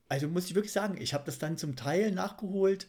Also 0.09 0.29
muss 0.29 0.47
ich 0.47 0.55
wirklich 0.55 0.73
sagen, 0.73 1.01
ich 1.01 1.15
habe 1.15 1.25
das 1.25 1.39
dann 1.39 1.57
zum 1.57 1.77
Teil 1.77 2.13
nachgeholt. 2.13 2.89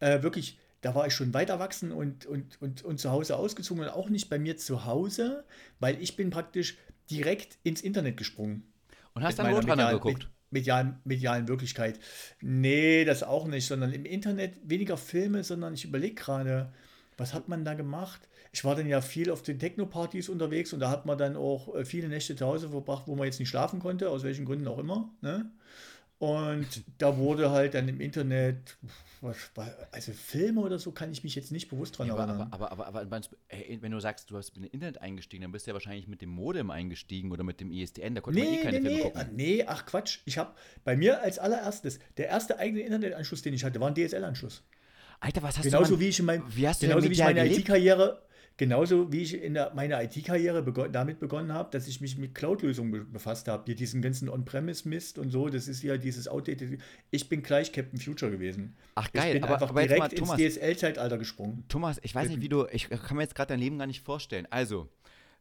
Äh, 0.00 0.22
wirklich, 0.22 0.58
da 0.82 0.94
war 0.94 1.06
ich 1.06 1.14
schon 1.14 1.32
weit 1.32 1.48
erwachsen 1.48 1.92
und, 1.92 2.26
und, 2.26 2.60
und, 2.60 2.82
und 2.82 2.98
zu 2.98 3.10
Hause 3.10 3.36
ausgezogen 3.36 3.82
und 3.82 3.88
auch 3.90 4.10
nicht 4.10 4.28
bei 4.28 4.38
mir 4.38 4.56
zu 4.56 4.84
Hause, 4.84 5.44
weil 5.80 6.00
ich 6.02 6.16
bin 6.16 6.30
praktisch 6.30 6.76
direkt 7.10 7.58
ins 7.62 7.80
Internet 7.80 8.16
gesprungen. 8.16 8.70
Und 9.14 9.22
hast 9.22 9.38
mit 9.38 9.46
dann 9.46 9.54
Roadrunner 9.54 9.92
geguckt? 9.92 10.28
Medialen, 10.50 11.00
medialen 11.04 11.48
Wirklichkeit. 11.48 11.98
Nee, 12.40 13.04
das 13.04 13.22
auch 13.22 13.46
nicht, 13.46 13.66
sondern 13.66 13.92
im 13.92 14.04
Internet 14.04 14.58
weniger 14.64 14.98
Filme, 14.98 15.44
sondern 15.44 15.72
ich 15.72 15.84
überlege 15.84 16.14
gerade, 16.14 16.72
was 17.16 17.32
hat 17.32 17.48
man 17.48 17.64
da 17.64 17.74
gemacht? 17.74 18.28
Ich 18.52 18.64
war 18.64 18.74
dann 18.76 18.86
ja 18.86 19.00
viel 19.00 19.30
auf 19.30 19.42
den 19.42 19.58
Techno-Partys 19.58 20.28
unterwegs 20.28 20.72
und 20.74 20.80
da 20.80 20.90
hat 20.90 21.06
man 21.06 21.16
dann 21.18 21.36
auch 21.36 21.74
äh, 21.74 21.84
viele 21.84 22.08
Nächte 22.08 22.36
zu 22.36 22.46
Hause 22.46 22.68
verbracht, 22.68 23.04
wo 23.06 23.16
man 23.16 23.24
jetzt 23.26 23.38
nicht 23.40 23.48
schlafen 23.48 23.80
konnte, 23.80 24.10
aus 24.10 24.24
welchen 24.24 24.44
Gründen 24.44 24.68
auch 24.68 24.78
immer. 24.78 25.10
Ne? 25.22 25.50
Und 26.18 26.66
da 26.98 27.16
wurde 27.16 27.50
halt 27.50 27.74
dann 27.74 27.88
im 27.88 28.00
Internet, 28.00 28.76
was, 29.20 29.36
war- 29.54 29.74
also 29.90 30.12
Filme 30.12 30.60
oder 30.60 30.78
so 30.78 30.92
kann 30.92 31.10
ich 31.12 31.24
mich 31.24 31.34
jetzt 31.34 31.50
nicht 31.52 31.68
bewusst 31.68 31.98
dran 31.98 32.10
aber, 32.10 32.24
erinnern. 32.24 32.48
aber, 32.50 32.72
aber, 32.72 32.86
aber, 32.86 33.00
aber 33.00 33.20
ey, 33.48 33.78
wenn 33.80 33.92
du 33.92 34.00
sagst, 34.00 34.30
du 34.30 34.36
hast 34.36 34.54
mit 34.56 34.64
dem 34.64 34.74
Internet 34.74 35.00
eingestiegen, 35.00 35.42
dann 35.42 35.52
bist 35.52 35.66
du 35.66 35.70
ja 35.70 35.74
wahrscheinlich 35.74 36.06
mit 36.08 36.20
dem 36.20 36.30
Modem 36.30 36.70
eingestiegen 36.70 37.32
oder 37.32 37.44
mit 37.44 37.60
dem 37.60 37.70
ISDN, 37.70 38.14
da 38.14 38.20
konnte 38.20 38.38
man 38.40 38.48
eh 38.48 38.56
Nee, 38.56 38.56
keine 38.58 38.80
nee, 38.80 38.80
Filme 38.80 38.98
nee, 38.98 39.02
gucken. 39.10 39.30
nee, 39.34 39.64
ach 39.66 39.86
Quatsch. 39.86 40.18
Ich 40.24 40.38
habe 40.38 40.52
bei 40.84 40.96
mir 40.96 41.22
als 41.22 41.38
allererstes, 41.38 41.98
der 42.16 42.28
erste 42.28 42.58
eigene 42.58 42.82
Internetanschluss, 42.82 43.42
den 43.42 43.54
ich 43.54 43.64
hatte, 43.64 43.80
war 43.80 43.88
ein 43.88 43.94
DSL-Anschluss. 43.94 44.62
Alter, 45.20 45.42
was 45.42 45.58
hast 45.58 45.64
Genauso 45.64 45.94
du 45.94 46.00
wie 46.00 46.08
ich 46.08 46.18
in 46.18 46.26
mein, 46.26 46.42
wie 46.48 46.66
hast 46.66 46.82
du 46.82 46.86
genauso 46.86 47.08
wie 47.08 47.12
ich 47.12 47.18
meine? 47.20 47.46
IT-Karriere, 47.46 48.22
genauso 48.56 49.10
wie 49.12 49.22
ich 49.22 49.40
in 49.42 49.54
der, 49.54 49.72
meine 49.74 50.02
IT-Karriere 50.02 50.62
bego 50.62 50.86
damit 50.88 51.18
begonnen 51.20 51.52
habe, 51.52 51.70
dass 51.70 51.88
ich 51.88 52.00
mich 52.00 52.18
mit 52.18 52.34
Cloud-Lösungen 52.34 52.90
be 52.90 53.00
befasst 53.04 53.48
habe. 53.48 53.64
Hier 53.66 53.74
diesen 53.74 54.02
ganzen 54.02 54.28
On-Premise-Mist 54.28 55.18
und 55.18 55.30
so, 55.30 55.48
das 55.48 55.68
ist 55.68 55.82
ja 55.82 55.96
dieses 55.96 56.28
Outdated. 56.28 56.80
Ich 57.10 57.28
bin 57.28 57.42
gleich 57.42 57.72
Captain 57.72 57.98
Future 57.98 58.30
gewesen. 58.30 58.74
Ach, 58.94 59.10
geil, 59.12 59.28
Ich 59.28 59.32
bin 59.34 59.44
aber- 59.44 59.54
einfach 59.54 59.70
aber 59.70 59.82
direkt 59.82 59.98
mal, 60.00 60.10
ins 60.10 60.20
Thomas. 60.20 60.36
DSL-Zeitalter 60.38 61.18
gesprungen. 61.18 61.64
Thomas, 61.68 61.98
ich 62.02 62.14
weiß 62.14 62.28
nicht, 62.28 62.40
wie 62.40 62.48
du, 62.48 62.66
ich 62.72 62.88
kann 62.88 63.16
mir 63.16 63.22
jetzt 63.22 63.34
gerade 63.34 63.48
dein 63.48 63.60
Leben 63.60 63.78
gar 63.78 63.86
nicht 63.86 64.02
vorstellen. 64.02 64.46
Also, 64.50 64.88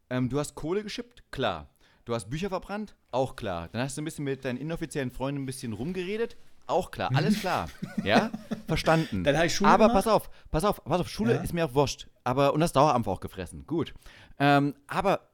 ähm, 0.10 0.30
du 0.30 0.40
hast 0.40 0.56
Kohle 0.56 0.84
geschippt? 0.84 1.24
Klar. 1.32 1.70
Du 2.06 2.16
hast 2.16 2.30
Bücher 2.30 2.50
verbrannt? 2.50 2.96
Auch 3.12 3.36
klar. 3.36 3.70
Dann 3.72 3.82
hast 3.84 3.96
du 3.98 4.02
ein 4.02 4.06
bisschen 4.06 4.26
mit 4.26 4.44
deinen 4.44 4.58
inoffiziellen 4.58 5.12
Freunden 5.12 5.44
ein 5.44 5.46
bisschen 5.46 5.74
rumgeredet? 5.74 6.36
Auch 6.68 6.92
klar. 6.92 7.12
Alles 7.16 7.40
klar. 7.40 7.70
ja? 8.04 8.32
Verstanden. 8.68 9.24
Dann 9.24 9.36
habe 9.36 9.48
ich 9.48 9.56
Schule 9.56 9.70
Aber 9.70 9.88
gemacht. 9.88 10.06
pass 10.06 10.14
auf, 10.14 10.30
pass 10.52 10.64
auf, 10.64 10.84
pass 10.84 11.00
auf, 11.02 11.10
Schule 11.10 11.36
Ja. 11.36 11.42
ist 11.42 11.54
mir 11.54 11.66
auch 11.66 11.74
wurscht. 11.74 12.08
Aber, 12.24 12.54
und 12.54 12.60
das 12.60 12.72
Dauerampf 12.74 13.08
auch 13.08 13.20
gefressen. 13.20 13.66
Gut. 13.66 13.94
Ähm, 14.40 14.76
aber 14.88 15.30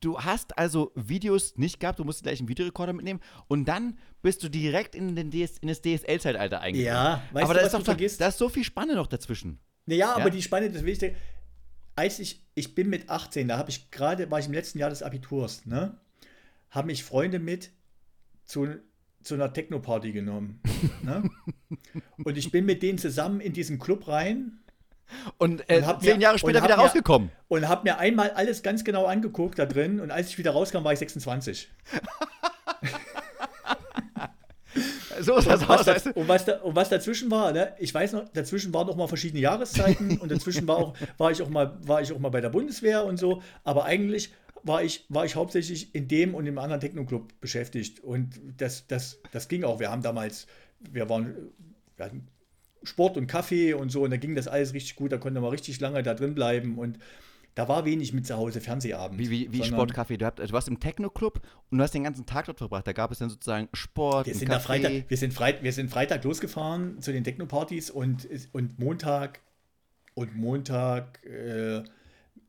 du 0.00 0.18
hast 0.20 0.56
also 0.58 0.92
Videos 0.94 1.56
nicht 1.56 1.80
gehabt, 1.80 1.98
du 1.98 2.04
musst 2.04 2.22
gleich 2.22 2.38
einen 2.40 2.48
Videorekorder 2.48 2.92
mitnehmen 2.92 3.20
und 3.48 3.66
dann 3.66 3.98
bist 4.22 4.42
du 4.42 4.48
direkt 4.48 4.94
in, 4.94 5.14
den 5.14 5.30
DS, 5.30 5.58
in 5.58 5.68
das 5.68 5.80
DSL-Zeitalter 5.82 6.60
eingegangen. 6.60 6.94
Ja, 6.96 7.22
weißt 7.32 7.44
aber 7.44 7.54
du, 7.54 7.60
da 7.60 7.66
ist 7.66 7.72
doch 7.74 7.82
vergisst? 7.84 8.20
da 8.20 8.28
ist 8.28 8.38
so 8.38 8.48
viel 8.48 8.64
Spanne 8.64 8.94
noch 8.94 9.06
dazwischen. 9.06 9.58
Naja, 9.86 10.06
Ja? 10.08 10.16
aber 10.16 10.30
die 10.30 10.42
Spanne, 10.42 10.70
das 10.70 10.82
will 10.82 10.92
ich 10.92 10.98
dir. 10.98 11.14
Als 11.96 12.18
ich, 12.18 12.42
ich 12.54 12.74
bin 12.74 12.88
mit 12.90 13.08
18, 13.08 13.46
da 13.46 13.56
habe 13.58 13.70
ich 13.70 13.90
gerade, 13.90 14.30
war 14.30 14.38
ich 14.40 14.46
im 14.46 14.52
letzten 14.52 14.78
Jahr 14.78 14.90
des 14.90 15.02
Abiturs, 15.02 15.64
ne? 15.66 15.96
Haben 16.70 16.86
mich 16.86 17.04
Freunde 17.04 17.38
mit 17.38 17.70
zu, 18.44 18.66
zu 19.24 19.34
einer 19.34 19.52
Techno-Party 19.52 20.12
genommen. 20.12 20.60
ne? 21.02 21.28
Und 22.24 22.36
ich 22.38 22.50
bin 22.50 22.64
mit 22.66 22.82
denen 22.82 22.98
zusammen 22.98 23.40
in 23.40 23.52
diesen 23.52 23.78
Club 23.78 24.06
rein 24.08 24.58
Und, 25.38 25.68
äh, 25.68 25.78
Und 25.78 25.86
hab 25.86 26.02
zehn 26.02 26.16
mir- 26.16 26.22
Jahre 26.22 26.38
später 26.38 26.62
wieder 26.62 26.76
mir- 26.76 26.82
rausgekommen. 26.82 27.30
und 27.48 27.68
habe 27.68 27.82
mir 27.84 27.98
einmal 27.98 28.30
alles 28.30 28.62
ganz 28.62 28.84
genau 28.84 29.06
angeguckt 29.06 29.58
da 29.58 29.66
drin. 29.66 30.00
Und 30.00 30.10
als 30.10 30.28
ich 30.28 30.38
wieder 30.38 30.52
rauskam, 30.52 30.84
war 30.84 30.92
ich 30.92 30.98
26. 30.98 31.68
So 35.20 35.36
ist 35.36 35.46
das 35.46 35.60
Und 35.62 35.68
was, 35.68 35.80
aus. 35.80 35.86
da, 35.86 35.94
weißt 35.94 36.06
du? 36.06 36.10
und, 36.14 36.26
was 36.28 36.44
da, 36.44 36.56
und 36.60 36.74
was 36.74 36.88
dazwischen 36.88 37.30
war, 37.30 37.52
ne? 37.52 37.72
ich 37.78 37.94
weiß 37.94 38.14
noch, 38.14 38.28
dazwischen 38.32 38.74
waren 38.74 38.88
noch 38.88 38.96
mal 38.96 39.06
verschiedene 39.06 39.40
Jahreszeiten 39.40 40.18
und 40.18 40.28
dazwischen 40.32 40.66
war, 40.66 40.76
auch, 40.76 40.94
war, 41.18 41.30
ich 41.30 41.40
auch 41.40 41.48
mal, 41.48 41.78
war 41.86 42.02
ich 42.02 42.12
auch 42.12 42.18
mal 42.18 42.30
bei 42.30 42.40
der 42.40 42.48
Bundeswehr 42.48 43.04
und 43.04 43.16
so. 43.16 43.40
Aber 43.62 43.84
eigentlich 43.84 44.32
war 44.64 44.82
ich, 44.82 45.04
war 45.08 45.24
ich 45.24 45.36
hauptsächlich 45.36 45.94
in 45.94 46.08
dem 46.08 46.34
und 46.34 46.46
im 46.46 46.58
anderen 46.58 46.80
Techno-Club 46.80 47.40
beschäftigt. 47.40 48.00
Und 48.00 48.40
das, 48.56 48.86
das, 48.86 49.20
das 49.30 49.48
ging 49.48 49.62
auch. 49.62 49.78
Wir 49.78 49.90
haben 49.90 50.02
damals, 50.02 50.46
wir 50.90 51.08
waren, 51.08 51.34
wir 51.96 52.06
hatten 52.06 52.26
Sport 52.82 53.16
und 53.16 53.26
Kaffee 53.26 53.74
und 53.74 53.90
so 53.90 54.02
und 54.02 54.10
da 54.10 54.16
ging 54.16 54.34
das 54.34 54.48
alles 54.48 54.74
richtig 54.74 54.96
gut. 54.96 55.12
Da 55.12 55.18
konnte 55.18 55.40
man 55.40 55.50
richtig 55.50 55.80
lange 55.80 56.02
da 56.02 56.14
drin 56.14 56.34
bleiben 56.34 56.78
und 56.78 56.98
da 57.54 57.68
war 57.68 57.84
wenig 57.84 58.12
mit 58.12 58.26
zu 58.26 58.36
Hause 58.36 58.60
Fernsehabend. 58.60 59.18
Wie, 59.18 59.30
wie, 59.30 59.52
wie 59.52 59.62
Sportcafé. 59.62 60.16
Du, 60.16 60.26
habt, 60.26 60.40
du 60.40 60.52
warst 60.52 60.66
im 60.66 60.80
Techno-Club 60.80 61.40
und 61.70 61.78
du 61.78 61.84
hast 61.84 61.94
den 61.94 62.02
ganzen 62.02 62.26
Tag 62.26 62.46
dort 62.46 62.58
verbracht. 62.58 62.86
Da 62.86 62.92
gab 62.92 63.12
es 63.12 63.18
dann 63.18 63.30
sozusagen 63.30 63.68
Sport, 63.72 64.26
Wir 64.26 64.34
sind, 64.34 64.50
Café. 64.50 64.60
Freitag, 64.60 64.92
wir, 65.08 65.16
sind 65.16 65.32
Freit, 65.32 65.62
wir 65.62 65.72
sind 65.72 65.88
Freitag 65.88 66.24
losgefahren 66.24 67.00
zu 67.00 67.12
den 67.12 67.22
Techno-Partys 67.22 67.90
und, 67.90 68.28
und 68.52 68.78
Montag 68.78 69.40
und 70.14 70.36
Montag 70.36 71.24
äh, 71.24 71.84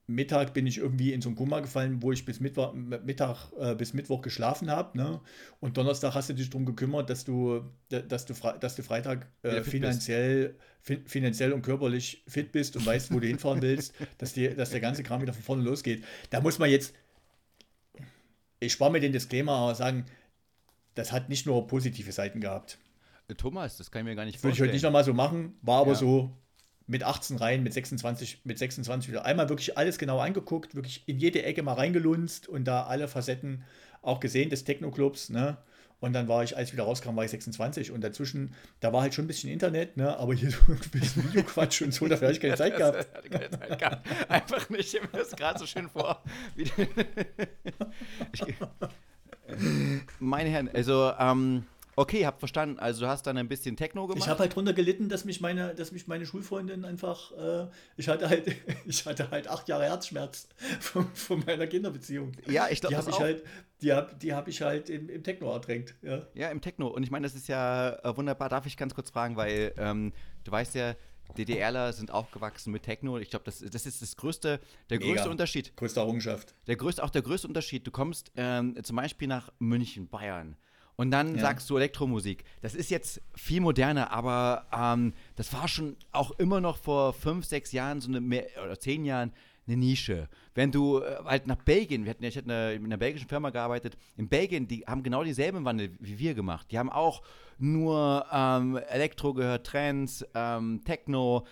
Mittag 0.08 0.54
bin 0.54 0.68
ich 0.68 0.78
irgendwie 0.78 1.14
in 1.14 1.22
so 1.22 1.30
ein 1.30 1.36
Koma 1.36 1.62
gefallen, 1.62 2.04
wo 2.04 2.12
ich 2.12 2.26
bis 2.26 2.40
Mittwoch, 2.40 2.74
Mittag 2.74 3.52
äh, 3.60 3.74
bis 3.74 3.94
Mittwoch 3.94 4.22
geschlafen 4.22 4.70
habe. 4.70 4.96
Ne? 4.98 5.20
Und 5.60 5.78
Donnerstag 5.78 6.14
hast 6.14 6.30
du 6.30 6.34
dich 6.34 6.50
darum 6.52 6.66
gekümmert, 6.66 7.10
dass 7.10 7.26
du, 7.26 7.64
dass 7.90 8.26
du, 8.28 8.34
dass 8.60 8.76
du 8.76 8.84
Freitag 8.84 9.28
äh, 9.42 9.64
finanziell, 9.64 10.56
fi 10.82 11.02
finanziell 11.06 11.54
und 11.54 11.64
körperlich 11.64 12.24
fit 12.28 12.52
bist 12.52 12.76
und 12.76 12.86
weißt, 12.86 13.12
wo 13.12 13.20
du 13.20 13.26
hinfahren 13.28 13.64
willst, 13.64 13.96
dass, 14.20 14.34
die, 14.34 14.48
dass 14.54 14.70
der 14.70 14.80
ganze 14.80 15.02
Kram 15.02 15.22
wieder 15.24 15.34
von 15.34 15.42
vorne 15.44 15.64
losgeht. 15.64 16.04
Da 16.30 16.40
muss 16.40 16.60
man 16.60 16.70
jetzt, 16.70 16.94
ich 18.60 18.74
spare 18.74 18.92
mir 18.92 19.00
den 19.00 19.12
Disclaimer, 19.12 19.54
aber 19.54 19.74
sagen, 19.76 20.06
das 20.94 21.12
hat 21.12 21.30
nicht 21.30 21.46
nur 21.48 21.66
positive 21.68 22.12
Seiten 22.12 22.42
gehabt. 22.42 22.78
Äh, 23.28 23.34
Thomas, 23.34 23.78
das 23.78 23.90
kann 23.90 24.02
ich 24.02 24.06
mir 24.06 24.16
gar 24.16 24.26
nicht 24.26 24.36
Würde 24.36 24.54
ich 24.54 24.60
vorstellen. 24.60 24.68
heute 24.70 24.76
nicht 24.76 24.84
nochmal 24.84 25.04
so 25.04 25.14
machen, 25.14 25.58
war 25.64 25.82
aber 25.82 25.92
Ja. 25.94 25.98
so 25.98 26.38
mit 26.88 27.04
18 27.04 27.38
rein, 27.38 27.64
mit 27.64 27.74
26, 27.74 28.42
mit 28.44 28.60
26 28.60 29.10
wieder. 29.10 29.26
Einmal 29.26 29.50
wirklich 29.50 29.78
alles 29.78 29.98
genau 29.98 30.20
angeguckt, 30.20 30.76
wirklich 30.76 31.04
in 31.08 31.20
jede 31.20 31.44
Ecke 31.44 31.64
mal 31.64 31.74
reingelunzt 31.74 32.48
und 32.48 32.66
da 32.66 32.84
alle 32.84 33.08
Facetten 33.08 33.64
auch 34.02 34.20
gesehen 34.20 34.50
des 34.50 34.64
Techno-Clubs, 34.64 35.30
ne? 35.30 35.58
Und 36.02 36.14
dann 36.14 36.28
war 36.28 36.44
ich, 36.44 36.56
als 36.58 36.68
ich 36.68 36.74
wieder 36.74 36.84
rauskam, 36.84 37.16
war 37.16 37.24
ich 37.24 37.32
26 37.32 37.90
und 37.92 38.02
dazwischen, 38.02 38.54
da 38.82 38.92
war 38.94 39.02
halt 39.02 39.14
schon 39.16 39.26
ein 39.26 39.28
bisschen 39.28 39.50
Internet, 39.50 39.98
ne? 39.98 40.16
Aber 40.18 40.34
hier 40.36 40.52
so 40.52 40.60
ein 40.68 40.80
bisschen 40.92 41.24
Videoquatsch 41.30 41.82
und 41.82 41.94
so, 41.94 42.08
dafür 42.08 42.28
habe 42.28 42.34
ich 42.34 42.42
keine 42.42 42.56
Zeit 42.56 42.78
gehabt. 42.78 43.08
Keine 43.32 43.50
Zeit 43.50 43.80
gehabt. 43.80 44.08
Einfach 44.30 44.70
nicht. 44.70 44.94
Ich 44.94 45.02
mir 45.02 45.08
das 45.14 45.32
gerade 45.32 45.58
so 45.58 45.66
schön 45.66 45.90
vor. 45.90 46.22
Meine 50.20 50.50
Herren, 50.50 50.70
also, 50.74 51.12
ähm, 51.18 51.66
Okay, 51.96 52.26
hab 52.26 52.40
verstanden. 52.40 52.78
Also 52.80 53.02
du 53.02 53.08
hast 53.08 53.26
dann 53.26 53.38
ein 53.38 53.48
bisschen 53.48 53.78
Techno 53.78 54.08
gemacht. 54.08 54.24
Ich 54.24 54.30
habe 54.30 54.40
halt 54.40 54.56
drunter 54.56 54.74
gelitten, 54.74 55.08
dass 55.08 55.24
mich 55.26 55.40
meine, 55.40 55.74
dass 55.76 55.92
mich 55.92 56.08
meine 56.08 56.26
Schulfreundin 56.26 56.84
einfach, 56.84 57.32
äh, 57.32 57.68
ich 57.96 58.10
hatte 58.10 58.30
halt, 58.30 58.54
ich 58.86 59.06
hatte 59.06 59.32
halt 59.32 59.48
acht 59.48 59.70
Jahre 59.70 59.86
Herzschmerz 59.86 60.50
von, 60.80 61.08
von 61.14 61.44
meiner 61.46 61.68
Kinderbeziehung. 61.68 62.34
Ja, 62.48 62.68
ich 62.70 62.82
glaube, 62.82 62.96
die 62.96 63.02
habe 63.02 63.10
ich 63.12 63.20
halt, 63.20 63.44
die 63.82 63.94
habe 63.94 64.16
die 64.16 64.34
hab 64.34 64.48
ich 64.48 64.62
halt 64.62 64.90
im, 64.90 65.10
im 65.10 65.24
Techno 65.24 65.52
ertränkt. 65.52 65.96
Ja. 66.02 66.28
ja, 66.34 66.50
im 66.50 66.62
Techno. 66.62 66.88
Und 66.88 67.04
ich 67.04 67.12
meine, 67.12 67.26
das 67.26 67.36
ist 67.36 67.48
ja 67.48 67.94
äh, 68.04 68.18
wunderbar. 68.18 68.50
Darf 68.50 68.66
ich 68.66 68.78
ganz 68.78 68.94
kurz 68.94 69.10
fragen, 69.10 69.38
weil 69.38 69.74
ähm, 69.78 70.12
du 70.44 70.52
weißt 70.52 70.76
ja, 70.76 70.96
DDRler 71.38 71.94
sind 71.94 72.12
aufgewachsen 72.12 72.72
mit 72.72 72.84
Techno. 72.84 73.18
Ich 73.18 73.30
glaube, 73.30 73.46
das, 73.46 73.60
das 73.60 73.86
ist 73.86 74.02
das 74.02 74.16
größte, 74.16 74.60
der 74.90 75.00
Mega. 75.00 75.14
größte 75.14 75.30
Unterschied. 75.30 75.76
Größte 75.76 76.00
Errungenschaft. 76.00 76.54
Der 76.68 76.76
größte, 76.76 77.04
auch 77.04 77.10
der 77.10 77.22
größte 77.22 77.48
Unterschied. 77.48 77.86
Du 77.88 77.92
kommst 77.92 78.32
ähm, 78.36 78.78
zum 78.84 78.96
Beispiel 78.96 79.28
nach 79.28 79.52
München, 79.60 80.08
Bayern. 80.08 80.56
Und 80.96 81.12
dann 81.12 81.36
ja. 81.36 81.42
sagst 81.42 81.70
du 81.70 81.78
Elektromusik. 81.78 82.44
Das 82.62 82.74
ist 82.74 82.90
jetzt 82.90 83.22
viel 83.36 83.62
moderner, 83.62 84.12
aber 84.12 84.66
ähm, 84.72 85.14
das 85.36 85.52
war 85.54 85.68
schon 85.68 85.98
auch 86.12 86.32
immer 86.40 86.62
noch 86.62 86.78
vor 86.78 87.14
fünf, 87.14 87.46
sechs 87.46 87.72
Jahren, 87.72 88.00
so 88.00 88.10
eine 88.10 88.22
mehr, 88.22 88.46
oder 88.64 88.80
zehn 88.80 89.04
Jahren, 89.04 89.34
eine 89.68 89.78
Nische. 89.78 90.30
Wenn 90.54 90.72
du 90.72 91.00
äh, 91.00 91.18
halt 91.26 91.48
nach 91.48 91.58
Belgien, 91.58 92.06
wir 92.06 92.12
hatten, 92.12 92.24
ich 92.24 92.38
hatte 92.38 92.50
eine, 92.50 92.74
in 92.74 92.86
einer 92.86 92.98
belgischen 92.98 93.28
Firma 93.28 93.50
gearbeitet, 93.50 93.98
in 94.16 94.30
Belgien, 94.30 94.68
die 94.68 94.86
haben 94.88 95.04
genau 95.04 95.24
dieselben 95.24 95.66
Wandel 95.66 95.92
wie 96.00 96.18
wir 96.20 96.34
gemacht. 96.34 96.68
Die 96.72 96.80
haben 96.80 96.90
auch 96.90 97.24
nur 97.58 98.26
ähm, 98.32 98.78
Elektro 98.90 99.34
gehört, 99.34 99.66
Trends, 99.66 100.26
ähm, 100.34 100.82
Techno, 100.86 101.46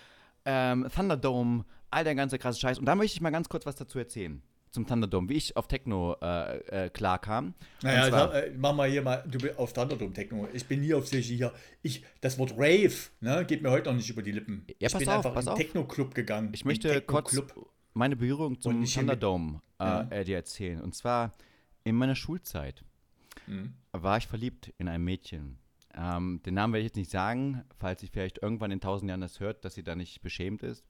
ähm, 0.44 0.86
Thunderdome, 0.94 1.64
all 1.90 2.04
der 2.04 2.14
ganze 2.14 2.38
krasse 2.38 2.60
Scheiß. 2.60 2.78
Und 2.78 2.86
da 2.86 2.94
möchte 2.94 3.16
ich 3.16 3.20
mal 3.20 3.30
ganz 3.30 3.48
kurz 3.48 3.66
was 3.66 3.76
dazu 3.76 3.98
erzählen 3.98 4.42
zum 4.74 4.86
Thunderdome, 4.86 5.28
wie 5.28 5.34
ich 5.34 5.56
auf 5.56 5.68
Techno 5.68 6.16
äh, 6.20 6.86
äh, 6.86 6.90
klar 6.90 7.18
kam. 7.18 7.54
Naja, 7.82 8.08
zwar, 8.08 8.34
äh, 8.34 8.52
mach 8.56 8.74
mal 8.74 8.90
hier 8.90 9.02
mal, 9.02 9.24
du 9.26 9.38
bist 9.38 9.58
auf 9.58 9.72
Thunderdome 9.72 10.12
Techno. 10.12 10.48
Ich 10.52 10.66
bin 10.66 10.80
nie 10.80 10.92
auf 10.92 11.06
solche 11.06 11.32
hier. 11.32 11.52
Ich, 11.82 12.04
das 12.20 12.38
Wort 12.38 12.52
Rave, 12.56 12.92
ne, 13.20 13.44
geht 13.46 13.62
mir 13.62 13.70
heute 13.70 13.88
noch 13.90 13.96
nicht 13.96 14.10
über 14.10 14.22
die 14.22 14.32
Lippen. 14.32 14.66
Ja, 14.80 14.88
ich 14.88 14.98
bin 14.98 15.08
auf, 15.08 15.24
einfach 15.24 15.46
in 15.46 15.54
Techno-Club 15.54 16.14
gegangen. 16.14 16.50
Ich 16.52 16.64
möchte 16.64 17.00
kurz 17.02 17.40
meine 17.94 18.16
Berührung 18.16 18.60
zum 18.60 18.84
Thunderdome 18.84 19.60
äh, 19.78 19.84
ja. 19.84 20.00
Äh, 20.10 20.24
dir 20.24 20.36
erzählen. 20.36 20.80
Und 20.80 20.94
zwar 20.94 21.34
in 21.84 21.94
meiner 21.94 22.16
Schulzeit 22.16 22.84
mhm. 23.46 23.74
war 23.92 24.18
ich 24.18 24.26
verliebt 24.26 24.72
in 24.78 24.88
ein 24.88 25.02
Mädchen. 25.02 25.58
Ähm, 25.96 26.40
den 26.44 26.54
Namen 26.54 26.72
werde 26.72 26.80
ich 26.80 26.90
jetzt 26.90 26.96
nicht 26.96 27.12
sagen, 27.12 27.62
falls 27.78 28.00
sie 28.00 28.08
vielleicht 28.08 28.42
irgendwann 28.42 28.72
in 28.72 28.80
tausend 28.80 29.08
Jahren 29.08 29.20
das 29.20 29.38
hört, 29.38 29.64
dass 29.64 29.74
sie 29.74 29.84
da 29.84 29.94
nicht 29.94 30.22
beschämt 30.22 30.64
ist. 30.64 30.84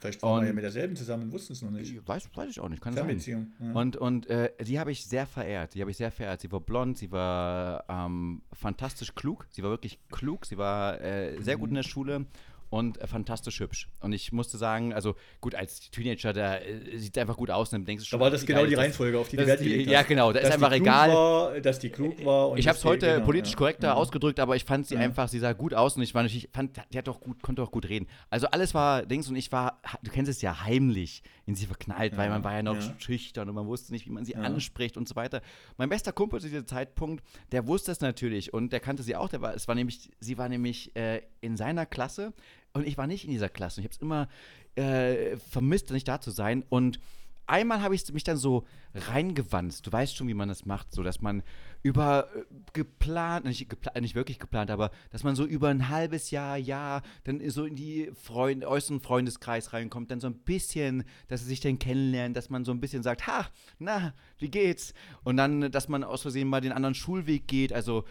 Vielleicht 0.00 0.22
waren 0.22 0.34
und, 0.34 0.40
wir 0.42 0.48
ja 0.48 0.54
mit 0.54 0.64
derselben 0.64 0.96
zusammen, 0.96 1.32
wussten 1.32 1.54
es 1.54 1.62
noch 1.62 1.70
nicht. 1.70 2.06
Weiß, 2.06 2.28
weiß 2.34 2.50
ich 2.50 2.60
auch 2.60 2.68
nicht, 2.68 2.80
kann 2.80 2.94
sein. 2.94 3.18
Ja. 3.18 3.72
Und, 3.72 3.96
und 3.96 4.26
äh, 4.28 4.52
die 4.62 4.78
habe 4.78 4.92
ich 4.92 5.04
sehr 5.04 5.26
verehrt. 5.26 5.74
Die 5.74 5.80
habe 5.80 5.90
ich 5.90 5.96
sehr 5.96 6.12
verehrt. 6.12 6.40
Sie 6.40 6.52
war 6.52 6.60
blond, 6.60 6.98
sie 6.98 7.10
war 7.10 7.84
ähm, 7.88 8.42
fantastisch 8.52 9.14
klug. 9.14 9.46
Sie 9.50 9.62
war 9.62 9.70
wirklich 9.70 9.98
klug. 10.10 10.46
Sie 10.46 10.56
war 10.56 11.00
äh, 11.00 11.42
sehr 11.42 11.56
mhm. 11.56 11.60
gut 11.60 11.68
in 11.70 11.74
der 11.74 11.82
Schule 11.82 12.26
und 12.70 13.00
äh, 13.00 13.06
fantastisch 13.06 13.60
hübsch. 13.60 13.88
Und 14.00 14.12
ich 14.12 14.32
musste 14.32 14.58
sagen, 14.58 14.92
also 14.92 15.14
gut, 15.40 15.54
als 15.54 15.90
Teenager, 15.90 16.32
der 16.32 16.66
äh, 16.66 16.98
sieht 16.98 17.16
einfach 17.18 17.36
gut 17.36 17.50
aus 17.50 17.72
und 17.72 17.80
dann 17.80 17.86
denkst 17.86 18.04
du 18.04 18.08
schon. 18.08 18.20
Aber 18.20 18.30
das 18.30 18.42
ist 18.42 18.46
genau 18.46 18.66
die 18.66 18.74
Reihenfolge, 18.74 19.18
auf 19.18 19.28
die 19.28 19.36
die 19.36 19.46
Wert 19.46 19.60
gelegt 19.60 19.90
Ja, 19.90 20.02
genau, 20.02 20.32
da 20.32 20.40
ist 20.40 20.52
einfach 20.52 20.72
egal. 20.72 21.10
War, 21.10 21.60
dass 21.60 21.78
die 21.78 21.90
klug 21.90 22.24
war. 22.24 22.56
ich 22.56 22.68
habe 22.68 22.78
es 22.78 22.84
heute 22.84 23.14
genau, 23.14 23.24
politisch 23.24 23.56
korrekter 23.56 23.88
ja. 23.88 23.94
ausgedrückt, 23.94 24.40
aber 24.40 24.56
ich 24.56 24.64
fand 24.64 24.86
sie 24.86 24.94
ja. 24.94 25.00
einfach, 25.00 25.28
sie 25.28 25.38
sah 25.38 25.52
gut 25.52 25.74
aus 25.74 25.96
und 25.96 26.02
ich 26.02 26.14
war 26.14 26.22
natürlich, 26.22 26.48
fand, 26.52 26.80
die 26.92 26.98
hat 26.98 27.08
doch 27.08 27.20
gut, 27.20 27.42
konnte 27.42 27.62
auch 27.62 27.70
gut 27.70 27.88
reden. 27.88 28.06
Also 28.30 28.48
alles 28.48 28.74
war 28.74 29.06
Dings 29.06 29.28
und 29.28 29.36
ich 29.36 29.50
war, 29.52 29.80
du 30.02 30.10
kennst 30.10 30.30
es 30.30 30.42
ja, 30.42 30.64
heimlich 30.64 31.22
in 31.48 31.54
sie 31.54 31.64
verknallt, 31.64 32.14
weil 32.18 32.28
man 32.28 32.44
war 32.44 32.52
ja 32.52 32.62
noch 32.62 32.76
schüchtern 32.98 33.48
und 33.48 33.54
man 33.54 33.66
wusste 33.66 33.90
nicht, 33.90 34.04
wie 34.04 34.10
man 34.10 34.26
sie 34.26 34.36
anspricht 34.36 34.98
und 34.98 35.08
so 35.08 35.16
weiter. 35.16 35.40
Mein 35.78 35.88
bester 35.88 36.12
Kumpel 36.12 36.42
zu 36.42 36.48
diesem 36.48 36.66
Zeitpunkt, 36.66 37.24
der 37.52 37.66
wusste 37.66 37.90
es 37.90 38.00
natürlich 38.00 38.52
und 38.52 38.70
der 38.70 38.80
kannte 38.80 39.02
sie 39.02 39.16
auch, 39.16 39.30
der 39.30 39.40
war, 39.40 39.54
es 39.54 39.66
war 39.66 39.74
nämlich, 39.74 40.10
sie 40.20 40.36
war 40.36 40.50
nämlich 40.50 40.94
äh, 40.94 41.22
in 41.40 41.56
seiner 41.56 41.86
Klasse 41.86 42.34
und 42.74 42.86
ich 42.86 42.98
war 42.98 43.06
nicht 43.06 43.24
in 43.24 43.30
dieser 43.30 43.48
Klasse. 43.48 43.80
Ich 43.80 43.86
habe 43.86 43.94
es 43.94 44.00
immer 44.02 44.28
äh, 44.76 45.38
vermisst, 45.38 45.90
nicht 45.90 46.06
da 46.06 46.20
zu 46.20 46.30
sein. 46.30 46.64
Und 46.68 47.00
einmal 47.48 47.82
habe 47.82 47.94
ich 47.94 48.12
mich 48.12 48.24
dann 48.24 48.36
so 48.36 48.64
reingewandt. 48.94 49.86
Du 49.86 49.92
weißt 49.92 50.16
schon, 50.16 50.28
wie 50.28 50.34
man 50.34 50.48
das 50.48 50.66
macht, 50.66 50.92
so 50.92 51.02
dass 51.02 51.20
man 51.20 51.42
über 51.82 52.28
äh, 52.34 52.44
geplant, 52.72 53.44
nicht, 53.44 53.68
geplant, 53.68 54.00
nicht 54.00 54.14
wirklich 54.14 54.38
geplant, 54.38 54.70
aber 54.70 54.90
dass 55.10 55.24
man 55.24 55.36
so 55.36 55.44
über 55.44 55.68
ein 55.68 55.88
halbes 55.88 56.30
Jahr, 56.30 56.56
Jahr, 56.56 57.02
dann 57.24 57.40
so 57.50 57.64
in 57.64 57.76
die 57.76 58.10
Freund, 58.14 58.64
äußeren 58.64 59.00
Freundeskreis 59.00 59.72
reinkommt, 59.72 60.10
dann 60.10 60.20
so 60.20 60.26
ein 60.26 60.38
bisschen, 60.38 61.04
dass 61.28 61.40
sie 61.40 61.46
sich 61.46 61.60
dann 61.60 61.78
kennenlernen, 61.78 62.34
dass 62.34 62.50
man 62.50 62.64
so 62.64 62.72
ein 62.72 62.80
bisschen 62.80 63.02
sagt, 63.02 63.26
ha, 63.26 63.46
na, 63.78 64.14
wie 64.38 64.50
geht's? 64.50 64.92
Und 65.24 65.36
dann, 65.36 65.70
dass 65.70 65.88
man 65.88 66.04
aus 66.04 66.22
Versehen 66.22 66.48
mal 66.48 66.60
den 66.60 66.72
anderen 66.72 66.94
Schulweg 66.94 67.46
geht, 67.46 67.72
also 67.72 68.04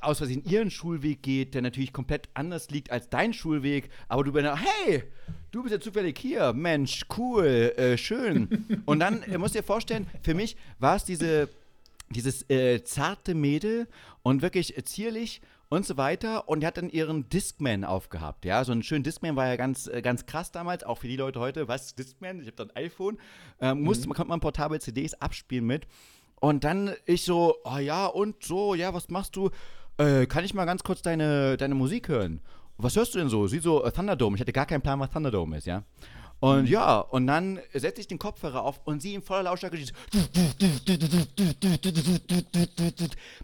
aus 0.00 0.18
Versehen 0.18 0.44
ihren 0.44 0.70
Schulweg 0.70 1.22
geht, 1.22 1.54
der 1.54 1.62
natürlich 1.62 1.92
komplett 1.92 2.28
anders 2.34 2.70
liegt 2.70 2.90
als 2.90 3.08
dein 3.08 3.32
Schulweg, 3.32 3.90
aber 4.08 4.24
du 4.24 4.32
bist 4.32 4.46
hey, 4.46 5.04
du 5.50 5.62
bist 5.62 5.72
ja 5.72 5.80
zufällig 5.80 6.18
hier, 6.18 6.52
Mensch, 6.52 7.06
cool, 7.16 7.46
äh, 7.76 7.96
schön. 7.98 8.82
Und 8.86 9.00
dann 9.00 9.22
äh, 9.22 9.38
musst 9.38 9.54
du 9.54 9.60
dir 9.60 9.64
vorstellen, 9.64 10.06
für 10.22 10.34
mich 10.34 10.56
war 10.78 10.96
es 10.96 11.04
diese, 11.04 11.48
dieses 12.10 12.48
äh, 12.50 12.84
zarte 12.84 13.34
Mädel 13.34 13.88
und 14.22 14.42
wirklich 14.42 14.74
zierlich 14.84 15.40
und 15.68 15.84
so 15.84 15.96
weiter. 15.96 16.48
Und 16.48 16.60
die 16.60 16.66
hat 16.66 16.76
dann 16.76 16.90
ihren 16.90 17.28
Discman 17.28 17.84
aufgehabt. 17.84 18.44
Ja, 18.44 18.64
so 18.64 18.72
ein 18.72 18.82
schönen 18.82 19.02
Discman 19.04 19.36
war 19.36 19.46
ja 19.46 19.56
ganz, 19.56 19.86
äh, 19.86 20.02
ganz 20.02 20.26
krass 20.26 20.52
damals, 20.52 20.84
auch 20.84 20.98
für 20.98 21.08
die 21.08 21.16
Leute 21.16 21.40
heute. 21.40 21.68
Was 21.68 21.94
Discman? 21.94 22.40
Ich 22.40 22.46
habe 22.46 22.56
dann 22.56 22.70
ein 22.70 22.84
iPhone. 22.84 23.18
Ähm, 23.60 23.82
musste, 23.82 24.08
mhm. 24.08 24.14
konnte 24.14 24.28
man 24.28 24.40
portable 24.40 24.78
CDs 24.78 25.14
abspielen 25.14 25.66
mit. 25.66 25.86
Und 26.40 26.64
dann 26.64 26.94
ich 27.06 27.24
so, 27.24 27.56
oh 27.64 27.78
ja, 27.78 28.06
und 28.06 28.44
so, 28.44 28.74
ja, 28.74 28.92
was 28.92 29.08
machst 29.08 29.36
du? 29.36 29.50
Äh, 29.98 30.26
kann 30.26 30.44
ich 30.44 30.54
mal 30.54 30.66
ganz 30.66 30.82
kurz 30.82 31.02
deine, 31.02 31.56
deine 31.56 31.74
Musik 31.74 32.08
hören? 32.08 32.40
Was 32.76 32.96
hörst 32.96 33.14
du 33.14 33.18
denn 33.18 33.30
so? 33.30 33.46
Sie 33.46 33.58
so, 33.58 33.84
uh, 33.84 33.90
Thunderdome. 33.90 34.36
Ich 34.36 34.40
hatte 34.40 34.52
gar 34.52 34.66
keinen 34.66 34.82
Plan, 34.82 35.00
was 35.00 35.10
Thunderdome 35.10 35.56
ist, 35.56 35.66
ja. 35.66 35.82
Und 36.38 36.64
mhm. 36.64 36.66
ja, 36.66 36.98
und 36.98 37.26
dann 37.26 37.58
setze 37.72 38.02
ich 38.02 38.06
den 38.06 38.18
Kopfhörer 38.18 38.62
auf 38.62 38.80
und 38.84 39.00
sie 39.00 39.14
in 39.14 39.22
voller 39.22 39.44
Lautstärke 39.44 39.78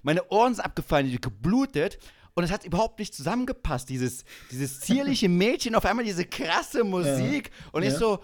Meine 0.03 0.28
Ohren 0.30 0.55
sind 0.55 0.64
abgefallen, 0.64 1.11
die 1.11 1.18
geblutet. 1.18 1.99
Und 2.34 2.45
es 2.45 2.51
hat 2.51 2.64
überhaupt 2.64 2.99
nicht 2.99 3.14
zusammengepasst. 3.14 3.88
Dieses, 3.88 4.24
dieses 4.51 4.80
zierliche 4.80 5.28
Mädchen, 5.28 5.74
auf 5.74 5.84
einmal 5.84 6.05
diese 6.05 6.24
krasse 6.24 6.82
Musik. 6.82 7.51
Ja. 7.51 7.68
Und 7.72 7.82
ich 7.82 7.93
ja. 7.93 7.99
so, 7.99 8.20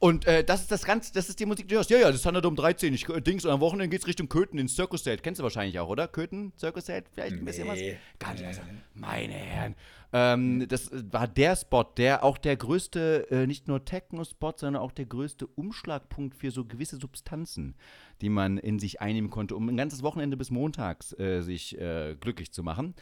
und 0.00 0.26
äh, 0.26 0.44
das 0.44 0.60
ist 0.60 0.70
das 0.70 0.84
Ganze, 0.84 1.12
das 1.12 1.28
ist 1.28 1.40
die 1.40 1.46
Musik, 1.46 1.66
die 1.66 1.72
du 1.72 1.76
hörst. 1.76 1.90
Ja, 1.90 1.98
ja, 1.98 2.06
das 2.06 2.16
ist 2.16 2.22
Thunderdome 2.22 2.54
13. 2.54 2.94
Ich, 2.94 3.08
äh, 3.08 3.20
Dings, 3.20 3.44
und 3.44 3.50
am 3.50 3.60
Wochenende 3.60 3.88
geht's 3.88 4.06
Richtung 4.06 4.28
Köthen 4.28 4.58
ins 4.58 4.76
Circus 4.76 5.02
Set. 5.02 5.24
Kennst 5.24 5.40
du 5.40 5.42
wahrscheinlich 5.42 5.80
auch, 5.80 5.88
oder? 5.88 6.06
Köthen, 6.06 6.52
Circus 6.56 6.86
Set? 6.86 7.06
Vielleicht 7.12 7.34
ein 7.34 7.44
bisschen 7.44 7.66
nee. 7.66 7.96
was? 7.96 8.18
Gar 8.20 8.34
nicht. 8.34 8.44
Also, 8.44 8.60
meine 8.94 9.32
Herren. 9.32 9.74
Ähm, 10.12 10.66
das 10.68 10.90
war 11.10 11.26
der 11.26 11.56
Spot, 11.56 11.82
der 11.82 12.22
auch 12.22 12.38
der 12.38 12.56
größte, 12.56 13.26
äh, 13.30 13.46
nicht 13.48 13.66
nur 13.66 13.84
Techno-Spot, 13.84 14.54
sondern 14.56 14.82
auch 14.82 14.92
der 14.92 15.06
größte 15.06 15.48
Umschlagpunkt 15.48 16.36
für 16.36 16.52
so 16.52 16.64
gewisse 16.64 16.96
Substanzen, 16.96 17.74
die 18.20 18.28
man 18.28 18.56
in 18.56 18.78
sich 18.78 19.00
einnehmen 19.00 19.30
konnte, 19.30 19.56
um 19.56 19.68
ein 19.68 19.76
ganzes 19.76 20.04
Wochenende 20.04 20.36
bis 20.36 20.50
montags 20.50 21.12
äh, 21.18 21.42
sich 21.42 21.76
äh, 21.78 22.14
glücklich 22.20 22.52
zu 22.52 22.62
machen. 22.62 22.94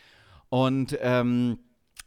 Und 0.48 0.96
ähm, 1.02 1.58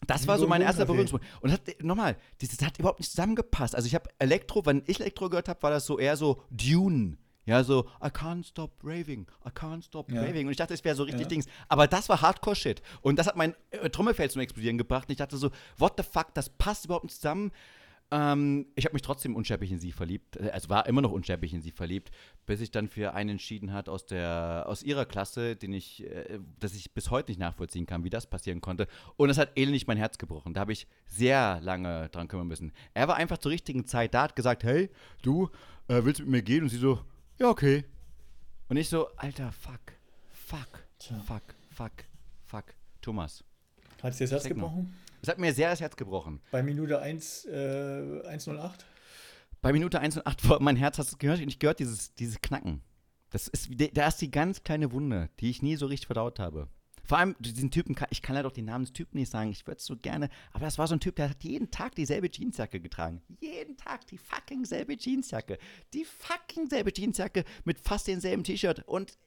das 0.08 0.28
war 0.28 0.38
so 0.38 0.48
mein 0.48 0.62
erster 0.62 0.86
Berührungspunkt. 0.86 1.26
Und 1.42 1.52
hat, 1.52 1.62
nochmal, 1.82 2.18
das 2.40 2.50
hat 2.66 2.80
überhaupt 2.80 3.00
nicht 3.00 3.12
zusammengepasst. 3.12 3.76
Also 3.76 3.88
ich 3.88 3.96
habe 3.96 4.10
Elektro, 4.18 4.66
wenn 4.66 4.84
ich 4.88 5.00
Elektro 5.00 5.30
gehört 5.30 5.50
habe, 5.50 5.62
war 5.62 5.72
das 5.72 5.86
so 5.86 6.00
eher 6.00 6.18
so 6.18 6.44
Dune. 6.50 7.18
Ja, 7.46 7.64
so, 7.64 7.88
I 8.04 8.10
can't 8.10 8.46
stop 8.46 8.72
raving, 8.84 9.26
I 9.44 9.50
can't 9.50 9.84
stop 9.84 10.12
ja. 10.12 10.22
raving. 10.22 10.46
Und 10.46 10.52
ich 10.52 10.58
dachte, 10.58 10.76
es 10.76 10.84
wäre 10.84 10.96
so 10.96 11.02
richtig 11.02 11.24
ja. 11.24 11.28
Dings. 11.28 11.48
Aber 11.68 11.88
das 11.88 12.08
war 12.08 12.22
Hardcore-Shit. 12.22 12.82
Und 13.02 13.18
das 13.18 13.26
hat 13.26 13.36
mein 13.38 13.56
äh, 13.72 13.90
Trommelfeld 13.90 14.32
zum 14.32 14.42
Explodieren 14.42 14.78
gebracht. 14.78 15.08
Und 15.08 15.14
ich 15.14 15.18
dachte 15.18 15.36
so, 15.36 15.50
what 15.78 15.94
the 15.98 16.04
fuck, 16.04 16.34
das 16.36 16.50
passt 16.50 16.86
überhaupt 16.86 17.06
nicht 17.06 17.16
zusammen. 17.16 17.52
Ähm, 18.12 18.66
ich 18.76 18.86
habe 18.86 18.94
mich 18.94 19.04
trotzdem 19.04 19.36
unsterblich 19.36 19.72
in 19.72 19.80
sie 19.80 19.92
verliebt. 19.92 20.38
Äh, 20.38 20.50
also 20.50 20.70
war 20.70 20.88
immer 20.88 21.02
noch 21.02 21.12
unsterblich 21.12 21.54
in 21.54 21.62
sie 21.62 21.72
verliebt, 21.72 22.10
bis 22.46 22.60
ich 22.60 22.72
dann 22.72 22.88
für 22.88 23.14
einen 23.14 23.32
entschieden 23.32 23.72
hat 23.72 23.88
aus 23.88 24.06
der 24.06 24.64
aus 24.68 24.82
ihrer 24.82 25.06
Klasse, 25.06 25.56
den 25.56 25.74
ich, 25.74 26.04
äh, 26.06 26.40
dass 26.60 26.74
ich 26.74 26.92
bis 26.94 27.12
heute 27.12 27.30
nicht 27.32 27.40
nachvollziehen 27.40 27.86
kann, 27.86 28.04
wie 28.04 28.10
das 28.10 28.28
passieren 28.28 28.62
konnte. 28.62 28.88
Und 29.16 29.30
es 29.30 29.38
hat 29.38 29.52
ähnlich 29.56 29.86
mein 29.86 29.98
Herz 29.98 30.18
gebrochen. 30.18 30.54
Da 30.54 30.62
habe 30.62 30.74
ich 30.74 30.88
sehr 31.06 31.60
lange 31.62 32.10
dran 32.10 32.28
kümmern 32.28 32.48
müssen. 32.48 32.72
Er 32.94 33.08
war 33.08 33.16
einfach 33.16 33.38
zur 33.38 33.52
richtigen 33.52 33.86
Zeit 33.86 34.14
da, 34.14 34.24
hat 34.24 34.36
gesagt, 34.36 34.64
hey, 34.64 34.90
du 35.22 35.50
äh, 35.88 36.04
willst 36.04 36.20
mit 36.22 36.30
mir 36.30 36.42
gehen? 36.42 36.64
Und 36.64 36.70
sie 36.70 36.78
so, 36.78 37.02
ja 37.38 37.50
okay. 37.50 37.86
Und 38.70 38.78
ich 38.78 38.90
so, 38.90 39.08
alter, 39.18 39.52
fuck, 39.52 39.82
fuck, 40.32 40.84
Tja. 41.00 41.20
fuck, 41.20 41.44
fuck, 41.70 41.92
fuck, 42.44 42.66
Thomas. 43.02 43.44
Hat 44.02 44.12
es 44.12 44.18
dir 44.18 44.26
das 44.26 44.32
Herz 44.32 44.44
gebrochen? 44.48 44.96
Es 45.22 45.28
hat 45.28 45.38
mir 45.38 45.54
sehr 45.54 45.70
das 45.70 45.82
Herz 45.82 45.96
gebrochen. 45.96 46.42
Bei 46.52 46.64
Minute 46.64 47.00
1, 47.00 47.46
äh, 47.46 48.22
108? 48.28 48.86
Bei 49.62 49.74
Minute 49.74 50.00
1 50.00 50.18
und 50.18 50.28
8, 50.28 50.62
mein 50.62 50.78
Herz 50.78 50.98
hast 50.98 51.12
du 51.12 51.18
gehört, 51.18 51.40
ich 51.40 51.60
gehört 51.60 51.80
dieses, 51.80 52.14
dieses 52.16 52.40
Knacken. 52.42 52.82
Das 53.30 53.48
ist, 53.48 53.70
da 53.94 54.08
ist 54.08 54.22
die 54.22 54.32
ganz 54.32 54.64
kleine 54.64 54.92
Wunde, 54.92 55.30
die 55.40 55.50
ich 55.50 55.62
nie 55.62 55.76
so 55.76 55.86
richtig 55.88 56.08
verdaut 56.08 56.40
habe. 56.40 56.68
Vor 57.04 57.18
allem 57.18 57.36
diesen 57.40 57.72
Typen, 57.72 57.96
ich 58.12 58.22
kann 58.22 58.36
ja 58.36 58.44
doch 58.44 58.52
den 58.52 58.66
Namen 58.66 58.86
des 58.86 58.94
Typen 58.94 59.18
nicht 59.18 59.32
sagen, 59.32 59.50
ich 59.50 59.66
würde 59.66 59.78
es 59.78 59.86
so 59.86 59.98
gerne, 59.98 60.30
aber 60.54 60.66
das 60.66 60.78
war 60.78 60.86
so 60.86 60.94
ein 60.94 61.00
Typ, 61.00 61.16
der 61.16 61.32
hat 61.32 61.44
jeden 61.44 61.72
Tag 61.72 61.96
dieselbe 61.96 62.30
Jeansjacke 62.32 62.80
getragen. 62.80 63.24
Jeden 63.42 63.78
Tag 63.78 64.06
die 64.08 64.18
fucking 64.20 64.64
selbe 64.64 64.96
Jeansjacke. 64.96 65.58
Die 65.94 66.06
fucking 66.06 66.70
selbe 66.70 66.94
Jeansjacke 66.94 67.46
mit 67.66 67.80
fast 67.80 68.08
denselben 68.08 68.44
T-Shirt 68.44 68.84
und 68.88 69.18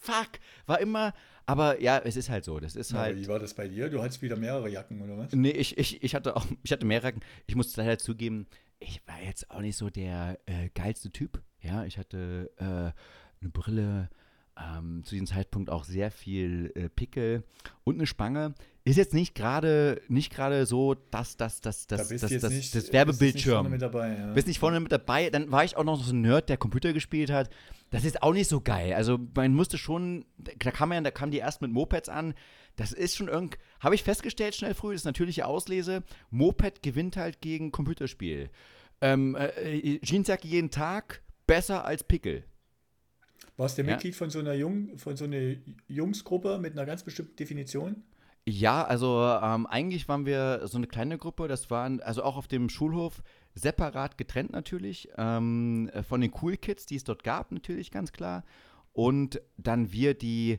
fuck, 0.00 0.28
war 0.66 0.80
immer, 0.80 1.12
aber 1.46 1.80
ja, 1.80 1.98
es 1.98 2.16
ist 2.16 2.30
halt 2.30 2.44
so, 2.44 2.58
das 2.58 2.76
ist 2.76 2.94
halt. 2.94 3.18
Wie 3.18 3.28
war 3.28 3.38
das 3.38 3.54
bei 3.54 3.68
dir? 3.68 3.90
Du 3.90 4.02
hattest 4.02 4.22
wieder 4.22 4.36
mehrere 4.36 4.68
Jacken, 4.68 5.02
oder 5.02 5.18
was? 5.18 5.32
Nee, 5.32 5.50
ich, 5.50 5.76
ich, 5.76 6.02
ich 6.02 6.14
hatte 6.14 6.36
auch, 6.36 6.46
ich 6.62 6.72
hatte 6.72 6.86
mehrere 6.86 7.08
Jacken. 7.08 7.22
Ich 7.46 7.54
muss 7.54 7.76
leider 7.76 7.98
zugeben, 7.98 8.46
ich 8.78 9.00
war 9.06 9.20
jetzt 9.20 9.50
auch 9.50 9.60
nicht 9.60 9.76
so 9.76 9.90
der 9.90 10.38
äh, 10.46 10.70
geilste 10.74 11.10
Typ. 11.10 11.42
Ja, 11.60 11.84
ich 11.84 11.98
hatte 11.98 12.50
äh, 12.58 12.64
eine 12.64 13.50
Brille, 13.52 14.08
ähm, 14.56 15.02
zu 15.04 15.14
diesem 15.14 15.26
Zeitpunkt 15.26 15.70
auch 15.70 15.84
sehr 15.84 16.10
viel 16.10 16.72
äh, 16.74 16.88
Pickel 16.88 17.44
und 17.84 17.96
eine 17.96 18.06
Spange. 18.06 18.54
Ist 18.86 18.96
jetzt 18.96 19.14
nicht 19.14 19.34
gerade 19.34 20.02
nicht 20.08 20.30
gerade 20.30 20.66
so, 20.66 20.94
dass 20.94 21.38
das, 21.38 21.62
das, 21.62 21.86
das, 21.86 22.00
Da 22.00 22.04
bist 22.08 22.22
das, 22.22 22.30
das, 22.40 22.52
nicht, 22.52 22.74
das 22.74 22.82
bist 22.82 22.92
Werbebildschirm. 22.92 23.32
nicht 23.32 23.54
vorne 23.54 23.68
mit 23.70 23.82
dabei. 23.82 24.18
Ja. 24.18 24.32
Bist 24.34 24.46
nicht 24.46 24.58
vorne 24.58 24.78
mit 24.80 24.92
dabei, 24.92 25.30
dann 25.30 25.50
war 25.50 25.64
ich 25.64 25.76
auch 25.78 25.84
noch 25.84 26.04
so 26.04 26.12
ein 26.12 26.20
Nerd, 26.20 26.50
der 26.50 26.58
Computer 26.58 26.92
gespielt 26.92 27.30
hat. 27.30 27.48
Das 27.90 28.04
ist 28.04 28.22
auch 28.22 28.34
nicht 28.34 28.48
so 28.48 28.60
geil. 28.60 28.92
Also 28.92 29.18
man 29.34 29.54
musste 29.54 29.78
schon, 29.78 30.26
da 30.36 30.70
kam 30.70 30.90
man, 30.90 31.02
da 31.02 31.10
kamen 31.10 31.32
die 31.32 31.38
erst 31.38 31.62
mit 31.62 31.70
Mopeds 31.70 32.10
an. 32.10 32.34
Das 32.76 32.92
ist 32.92 33.16
schon 33.16 33.28
irgend, 33.28 33.56
habe 33.80 33.94
ich 33.94 34.02
festgestellt 34.02 34.54
schnell 34.54 34.74
früh, 34.74 34.92
das 34.92 35.02
ist 35.02 35.06
natürliche 35.06 35.46
Auslese. 35.46 36.02
Moped 36.30 36.82
gewinnt 36.82 37.16
halt 37.16 37.40
gegen 37.40 37.72
Computerspiel. 37.72 38.50
Ähm, 39.00 39.34
äh, 39.36 39.98
Jeansjacke 40.04 40.46
jeden 40.46 40.70
Tag 40.70 41.22
besser 41.46 41.86
als 41.86 42.04
Pickel. 42.04 42.44
Warst 43.56 43.78
du 43.78 43.82
Ja. 43.82 43.92
Mitglied 43.92 44.14
von 44.14 44.28
so 44.28 44.40
einer 44.40 44.54
Jung, 44.54 44.98
von 44.98 45.16
so 45.16 45.24
einer 45.24 45.54
Jungsgruppe 45.88 46.58
mit 46.58 46.72
einer 46.72 46.84
ganz 46.84 47.02
bestimmten 47.02 47.36
Definition? 47.36 48.02
Ja, 48.46 48.84
also 48.84 49.22
ähm, 49.42 49.66
eigentlich 49.66 50.06
waren 50.08 50.26
wir 50.26 50.66
so 50.66 50.76
eine 50.76 50.86
kleine 50.86 51.16
Gruppe, 51.16 51.48
das 51.48 51.70
waren 51.70 52.00
also 52.00 52.22
auch 52.22 52.36
auf 52.36 52.46
dem 52.46 52.68
Schulhof 52.68 53.22
separat 53.54 54.18
getrennt 54.18 54.52
natürlich, 54.52 55.08
ähm, 55.16 55.88
äh, 55.94 56.02
von 56.02 56.20
den 56.20 56.32
Cool 56.42 56.56
Kids, 56.56 56.84
die 56.84 56.96
es 56.96 57.04
dort 57.04 57.24
gab 57.24 57.52
natürlich 57.52 57.90
ganz 57.90 58.12
klar. 58.12 58.44
Und 58.92 59.40
dann 59.56 59.92
wir, 59.92 60.14
die, 60.14 60.58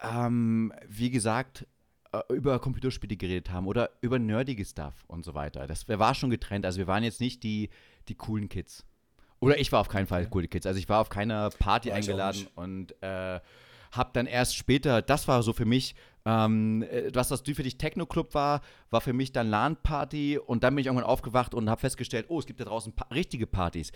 ähm, 0.00 0.72
wie 0.86 1.10
gesagt, 1.10 1.66
äh, 2.12 2.20
über 2.32 2.60
Computerspiele 2.60 3.16
geredet 3.16 3.50
haben 3.50 3.66
oder 3.66 3.90
über 4.00 4.20
nerdige 4.20 4.64
Stuff 4.64 5.04
und 5.08 5.24
so 5.24 5.34
weiter. 5.34 5.66
Das 5.66 5.88
war 5.88 6.14
schon 6.14 6.30
getrennt, 6.30 6.64
also 6.64 6.78
wir 6.78 6.86
waren 6.86 7.02
jetzt 7.02 7.20
nicht 7.20 7.42
die, 7.42 7.70
die 8.08 8.14
coolen 8.14 8.48
Kids. 8.48 8.86
Oder 9.40 9.58
ich 9.58 9.72
war 9.72 9.80
auf 9.80 9.88
keinen 9.88 10.06
Fall 10.06 10.26
coole 10.28 10.46
Kids. 10.46 10.66
Also 10.66 10.78
ich 10.78 10.88
war 10.88 11.00
auf 11.00 11.08
keiner 11.08 11.50
Party 11.50 11.90
eingeladen 11.90 12.46
und 12.54 12.94
äh, 13.02 13.40
hab 13.96 14.12
dann 14.14 14.26
erst 14.26 14.56
später, 14.56 15.02
das 15.02 15.28
war 15.28 15.42
so 15.42 15.52
für 15.52 15.64
mich, 15.64 15.94
ähm, 16.24 16.82
äh, 16.82 17.14
was 17.14 17.28
das 17.28 17.42
für 17.42 17.62
dich 17.62 17.78
Techno-Club 17.78 18.34
war, 18.34 18.62
war 18.90 19.00
für 19.00 19.12
mich 19.12 19.32
dann 19.32 19.48
LAN-Party 19.48 20.38
und 20.38 20.64
dann 20.64 20.74
bin 20.74 20.80
ich 20.80 20.86
irgendwann 20.86 21.06
aufgewacht 21.06 21.54
und 21.54 21.68
habe 21.68 21.80
festgestellt, 21.80 22.26
oh, 22.28 22.38
es 22.38 22.46
gibt 22.46 22.60
da 22.60 22.64
draußen 22.64 22.92
pa 22.92 23.06
richtige 23.14 23.46
Partys. 23.46 23.92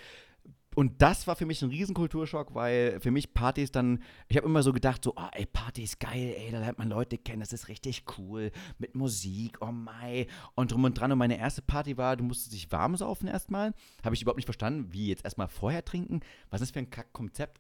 Und 0.78 1.02
das 1.02 1.26
war 1.26 1.34
für 1.34 1.44
mich 1.44 1.60
ein 1.60 1.70
riesen 1.70 1.92
Kulturschock, 1.92 2.54
weil 2.54 3.00
für 3.00 3.10
mich 3.10 3.34
Partys 3.34 3.72
dann, 3.72 4.00
ich 4.28 4.36
habe 4.36 4.46
immer 4.46 4.62
so 4.62 4.72
gedacht, 4.72 5.02
so, 5.02 5.12
oh, 5.16 5.28
ey, 5.32 5.44
Party 5.44 5.82
ist 5.82 5.98
geil, 5.98 6.36
ey, 6.38 6.52
da 6.52 6.60
lernt 6.60 6.78
man 6.78 6.88
Leute 6.88 7.18
kennen, 7.18 7.40
das 7.40 7.52
ist 7.52 7.66
richtig 7.66 8.04
cool, 8.16 8.52
mit 8.78 8.94
Musik, 8.94 9.58
oh 9.60 9.72
mei, 9.72 10.28
und 10.54 10.70
drum 10.70 10.84
und 10.84 10.94
dran. 10.94 11.10
Und 11.10 11.18
meine 11.18 11.36
erste 11.36 11.62
Party 11.62 11.96
war, 11.96 12.16
du 12.16 12.22
musstest 12.22 12.52
dich 12.52 12.70
warm 12.70 12.96
saufen 12.96 13.26
erstmal. 13.26 13.74
Habe 14.04 14.14
ich 14.14 14.22
überhaupt 14.22 14.36
nicht 14.36 14.46
verstanden, 14.46 14.92
wie 14.92 15.08
jetzt 15.08 15.24
erstmal 15.24 15.48
vorher 15.48 15.84
trinken. 15.84 16.20
Was 16.48 16.60
ist 16.60 16.68
das 16.68 16.74
für 16.74 16.78
ein 16.78 16.90
Kack-Konzept? 16.90 17.58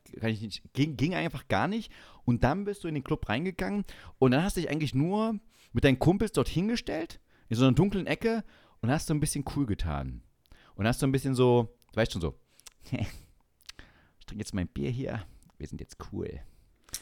Ging, 0.72 0.96
ging 0.96 1.14
einfach 1.16 1.48
gar 1.48 1.66
nicht. 1.66 1.90
Und 2.24 2.44
dann 2.44 2.66
bist 2.66 2.84
du 2.84 2.88
in 2.88 2.94
den 2.94 3.02
Club 3.02 3.28
reingegangen 3.28 3.84
und 4.20 4.30
dann 4.30 4.44
hast 4.44 4.56
du 4.56 4.60
dich 4.60 4.70
eigentlich 4.70 4.94
nur 4.94 5.40
mit 5.72 5.82
deinen 5.82 5.98
Kumpels 5.98 6.30
dort 6.30 6.48
hingestellt, 6.48 7.18
in 7.48 7.56
so 7.56 7.64
einer 7.64 7.74
dunklen 7.74 8.06
Ecke 8.06 8.44
und 8.80 8.92
hast 8.92 9.08
so 9.08 9.14
ein 9.14 9.18
bisschen 9.18 9.44
cool 9.56 9.66
getan. 9.66 10.22
Und 10.76 10.86
hast 10.86 11.00
so 11.00 11.06
ein 11.06 11.10
bisschen 11.10 11.34
so, 11.34 11.76
du 11.90 11.96
weißt 11.96 12.12
schon 12.12 12.22
so, 12.22 12.38
ich 12.92 14.26
trinke 14.26 14.42
jetzt 14.42 14.54
mein 14.54 14.68
Bier 14.68 14.90
hier, 14.90 15.22
wir 15.58 15.66
sind 15.66 15.80
jetzt 15.80 15.96
cool. 16.12 16.40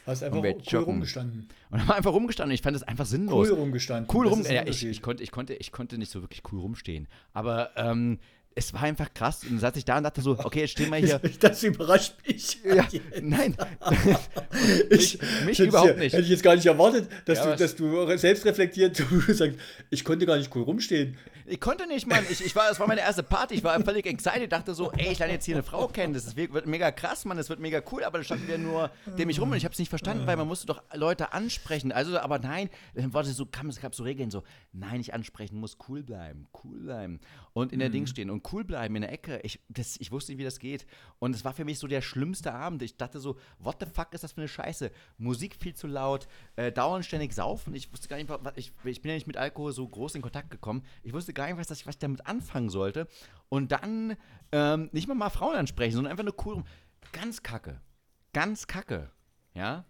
Hast 0.04 0.22
einfach 0.22 0.38
cool 0.42 0.54
joggen. 0.64 0.84
rumgestanden. 0.94 1.48
Und 1.70 1.80
haben 1.80 1.90
einfach 1.92 2.12
rumgestanden. 2.12 2.54
Ich 2.54 2.62
fand 2.62 2.74
das 2.74 2.82
einfach 2.82 3.06
sinnlos. 3.06 3.48
Cool 3.50 3.54
rumgestanden. 3.58 4.14
Cool 4.14 4.24
Das 4.26 4.32
rum. 4.32 4.40
ist 4.40 4.48
ein 4.48 4.54
Ja, 4.54 4.66
ich, 4.66 4.84
ich, 4.84 5.00
konnte, 5.02 5.22
ich, 5.22 5.30
konnte, 5.30 5.54
ich 5.54 5.70
konnte 5.72 5.98
nicht 5.98 6.10
so 6.10 6.22
wirklich 6.22 6.42
cool 6.52 6.60
rumstehen. 6.60 7.06
Aber 7.32 7.70
ähm, 7.76 8.18
es 8.56 8.72
war 8.72 8.82
einfach 8.82 9.12
krass. 9.14 9.42
Und 9.44 9.52
dann 9.52 9.58
saß 9.60 9.76
ich 9.76 9.84
da 9.84 9.98
und 9.98 10.04
dachte 10.04 10.22
so, 10.22 10.32
okay, 10.38 10.60
jetzt 10.60 10.72
stehen 10.72 10.90
wir 10.90 10.98
hier. 10.98 11.20
Das 11.40 11.62
überrascht 11.62 12.14
mich. 12.26 12.58
ja, 12.64 12.86
nein. 13.22 13.56
Ich, 14.90 15.18
mich 15.44 15.60
überhaupt 15.60 15.90
ich- 15.92 15.96
nicht. 15.98 16.12
Hätte 16.14 16.22
ich 16.24 16.30
jetzt 16.30 16.42
gar 16.42 16.54
nicht 16.56 16.66
erwartet, 16.66 17.08
dass, 17.24 17.38
Ja, 17.38 17.52
du, 17.52 17.56
dass 17.56 17.76
du 17.76 18.16
selbst 18.16 18.44
reflektiert 18.44 18.98
du 18.98 19.20
sagst, 19.32 19.58
ich 19.90 20.04
konnte 20.04 20.26
gar 20.26 20.36
nicht 20.36 20.54
cool 20.54 20.62
rumstehen. 20.62 21.16
Ich 21.48 21.60
konnte 21.60 21.86
nicht, 21.86 22.06
Mann. 22.06 22.24
Ich, 22.28 22.44
ich 22.44 22.56
war, 22.56 22.70
es 22.70 22.80
war 22.80 22.88
meine 22.88 23.02
erste 23.02 23.22
Party. 23.22 23.54
Ich 23.54 23.64
war 23.64 23.78
völlig 23.80 24.06
excited. 24.06 24.50
Dachte 24.50 24.74
so, 24.74 24.90
ey, 24.92 25.12
ich 25.12 25.18
lerne 25.18 25.34
jetzt 25.34 25.44
hier 25.44 25.54
eine 25.54 25.62
Frau 25.62 25.86
kennen. 25.86 26.12
Das 26.12 26.34
wird 26.34 26.66
mega 26.66 26.90
krass, 26.90 27.24
Mann. 27.24 27.36
Das 27.36 27.48
wird 27.48 27.60
mega 27.60 27.80
cool. 27.92 28.04
Aber 28.04 28.18
da 28.18 28.24
standen 28.24 28.48
wir 28.48 28.58
nur 28.58 28.90
dem 29.18 29.28
ich 29.28 29.40
rum 29.40 29.50
und 29.50 29.56
ich 29.56 29.64
habe 29.64 29.72
es 29.72 29.78
nicht 29.78 29.88
verstanden, 29.88 30.26
weil 30.26 30.36
man 30.36 30.48
musste 30.48 30.66
doch 30.66 30.82
Leute 30.92 31.32
ansprechen. 31.32 31.92
Also, 31.92 32.18
aber 32.18 32.38
nein, 32.38 32.68
dann 32.94 33.14
war 33.14 33.22
das 33.22 33.36
so, 33.36 33.46
kam, 33.46 33.68
es 33.68 33.80
gab 33.80 33.94
so 33.94 34.02
Regeln 34.02 34.30
so, 34.30 34.42
nein, 34.72 34.98
nicht 34.98 35.14
ansprechen, 35.14 35.58
muss 35.58 35.78
cool 35.88 36.02
bleiben, 36.02 36.48
cool 36.64 36.78
bleiben 36.80 37.20
und 37.56 37.72
in 37.72 37.78
der 37.78 37.88
Ding 37.88 38.06
stehen 38.06 38.28
und 38.28 38.52
cool 38.52 38.64
bleiben 38.64 38.96
in 38.96 39.00
der 39.00 39.10
Ecke. 39.10 39.40
Ich, 39.42 39.60
das, 39.70 39.96
ich 39.98 40.12
wusste 40.12 40.30
nicht, 40.30 40.38
wie 40.38 40.44
das 40.44 40.58
geht. 40.58 40.86
Und 41.18 41.34
es 41.34 41.42
war 41.42 41.54
für 41.54 41.64
mich 41.64 41.78
so 41.78 41.86
der 41.86 42.02
schlimmste 42.02 42.52
Abend. 42.52 42.82
Ich 42.82 42.98
dachte 42.98 43.18
so, 43.18 43.38
what 43.58 43.76
the 43.80 43.86
fuck 43.86 44.12
ist 44.12 44.22
das 44.24 44.32
für 44.32 44.42
eine 44.42 44.48
Scheiße? 44.48 44.90
Musik 45.16 45.56
viel 45.58 45.72
zu 45.72 45.86
laut, 45.86 46.28
äh, 46.56 46.70
dauernd 46.70 47.06
ständig 47.06 47.32
saufen. 47.32 47.74
Ich 47.74 47.90
wusste 47.90 48.08
gar 48.08 48.18
nicht, 48.18 48.28
was, 48.28 48.52
ich, 48.56 48.72
ich 48.84 49.00
bin 49.00 49.08
ja 49.08 49.14
nicht 49.14 49.26
mit 49.26 49.38
Alkohol 49.38 49.72
so 49.72 49.88
groß 49.88 50.16
in 50.16 50.20
Kontakt 50.20 50.50
gekommen. 50.50 50.82
Ich 51.02 51.14
wusste 51.14 51.32
gar 51.32 51.46
nicht, 51.46 51.56
was, 51.56 51.70
was 51.70 51.94
ich 51.94 51.98
damit 51.98 52.26
anfangen 52.26 52.68
sollte. 52.68 53.08
Und 53.48 53.72
dann 53.72 54.18
ähm, 54.52 54.90
nicht 54.92 55.08
mal 55.08 55.14
mal 55.14 55.30
Frauen 55.30 55.56
ansprechen, 55.56 55.94
sondern 55.94 56.10
einfach 56.10 56.24
nur 56.24 56.36
cool 56.44 56.54
rum. 56.56 56.64
Ganz 57.12 57.42
kacke. 57.42 57.80
Ganz 58.34 58.66
kacke. 58.66 59.10
Ja? 59.54 59.86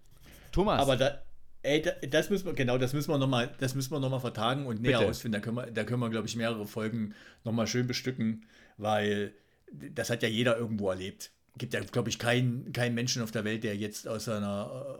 Thomas. 0.53 0.81
Aber 0.81 0.97
da, 0.97 1.19
ey, 1.67 1.83
da, 1.83 1.91
das 2.09 2.31
müssen 2.31 2.47
wir, 2.47 2.55
genau, 2.55 2.79
das 2.79 2.93
müssen 2.93 3.11
wir 3.11 3.19
nochmal, 3.19 3.51
das 3.59 3.75
müssen 3.75 3.91
wir 3.93 4.01
noch 4.01 4.11
mal 4.11 4.21
vertagen 4.21 4.67
und 4.67 4.81
näher 4.81 4.99
Bitte. 4.99 5.11
ausfinden. 5.11 5.33
Da 5.35 5.41
können 5.41 5.57
wir, 5.57 5.67
da 5.67 5.85
können 5.85 6.01
wir, 6.01 6.11
glaube 6.11 6.27
ich, 6.27 6.37
mehrere 6.37 6.67
Folgen 6.67 7.14
nochmal 7.45 7.67
schön 7.67 7.87
bestücken, 7.87 8.47
weil 8.79 9.33
das 9.73 10.11
hat 10.11 10.23
ja 10.23 10.29
jeder 10.29 10.57
irgendwo 10.57 10.89
erlebt. 10.91 11.31
Gibt 11.59 11.75
ja, 11.75 11.81
glaube 11.81 12.09
ich, 12.11 12.19
keinen 12.19 12.73
keinen 12.73 12.95
Menschen 12.95 13.23
auf 13.23 13.31
der 13.31 13.45
Welt, 13.45 13.64
der 13.64 13.77
jetzt 13.77 14.07
aus 14.07 14.27
seiner 14.27 14.97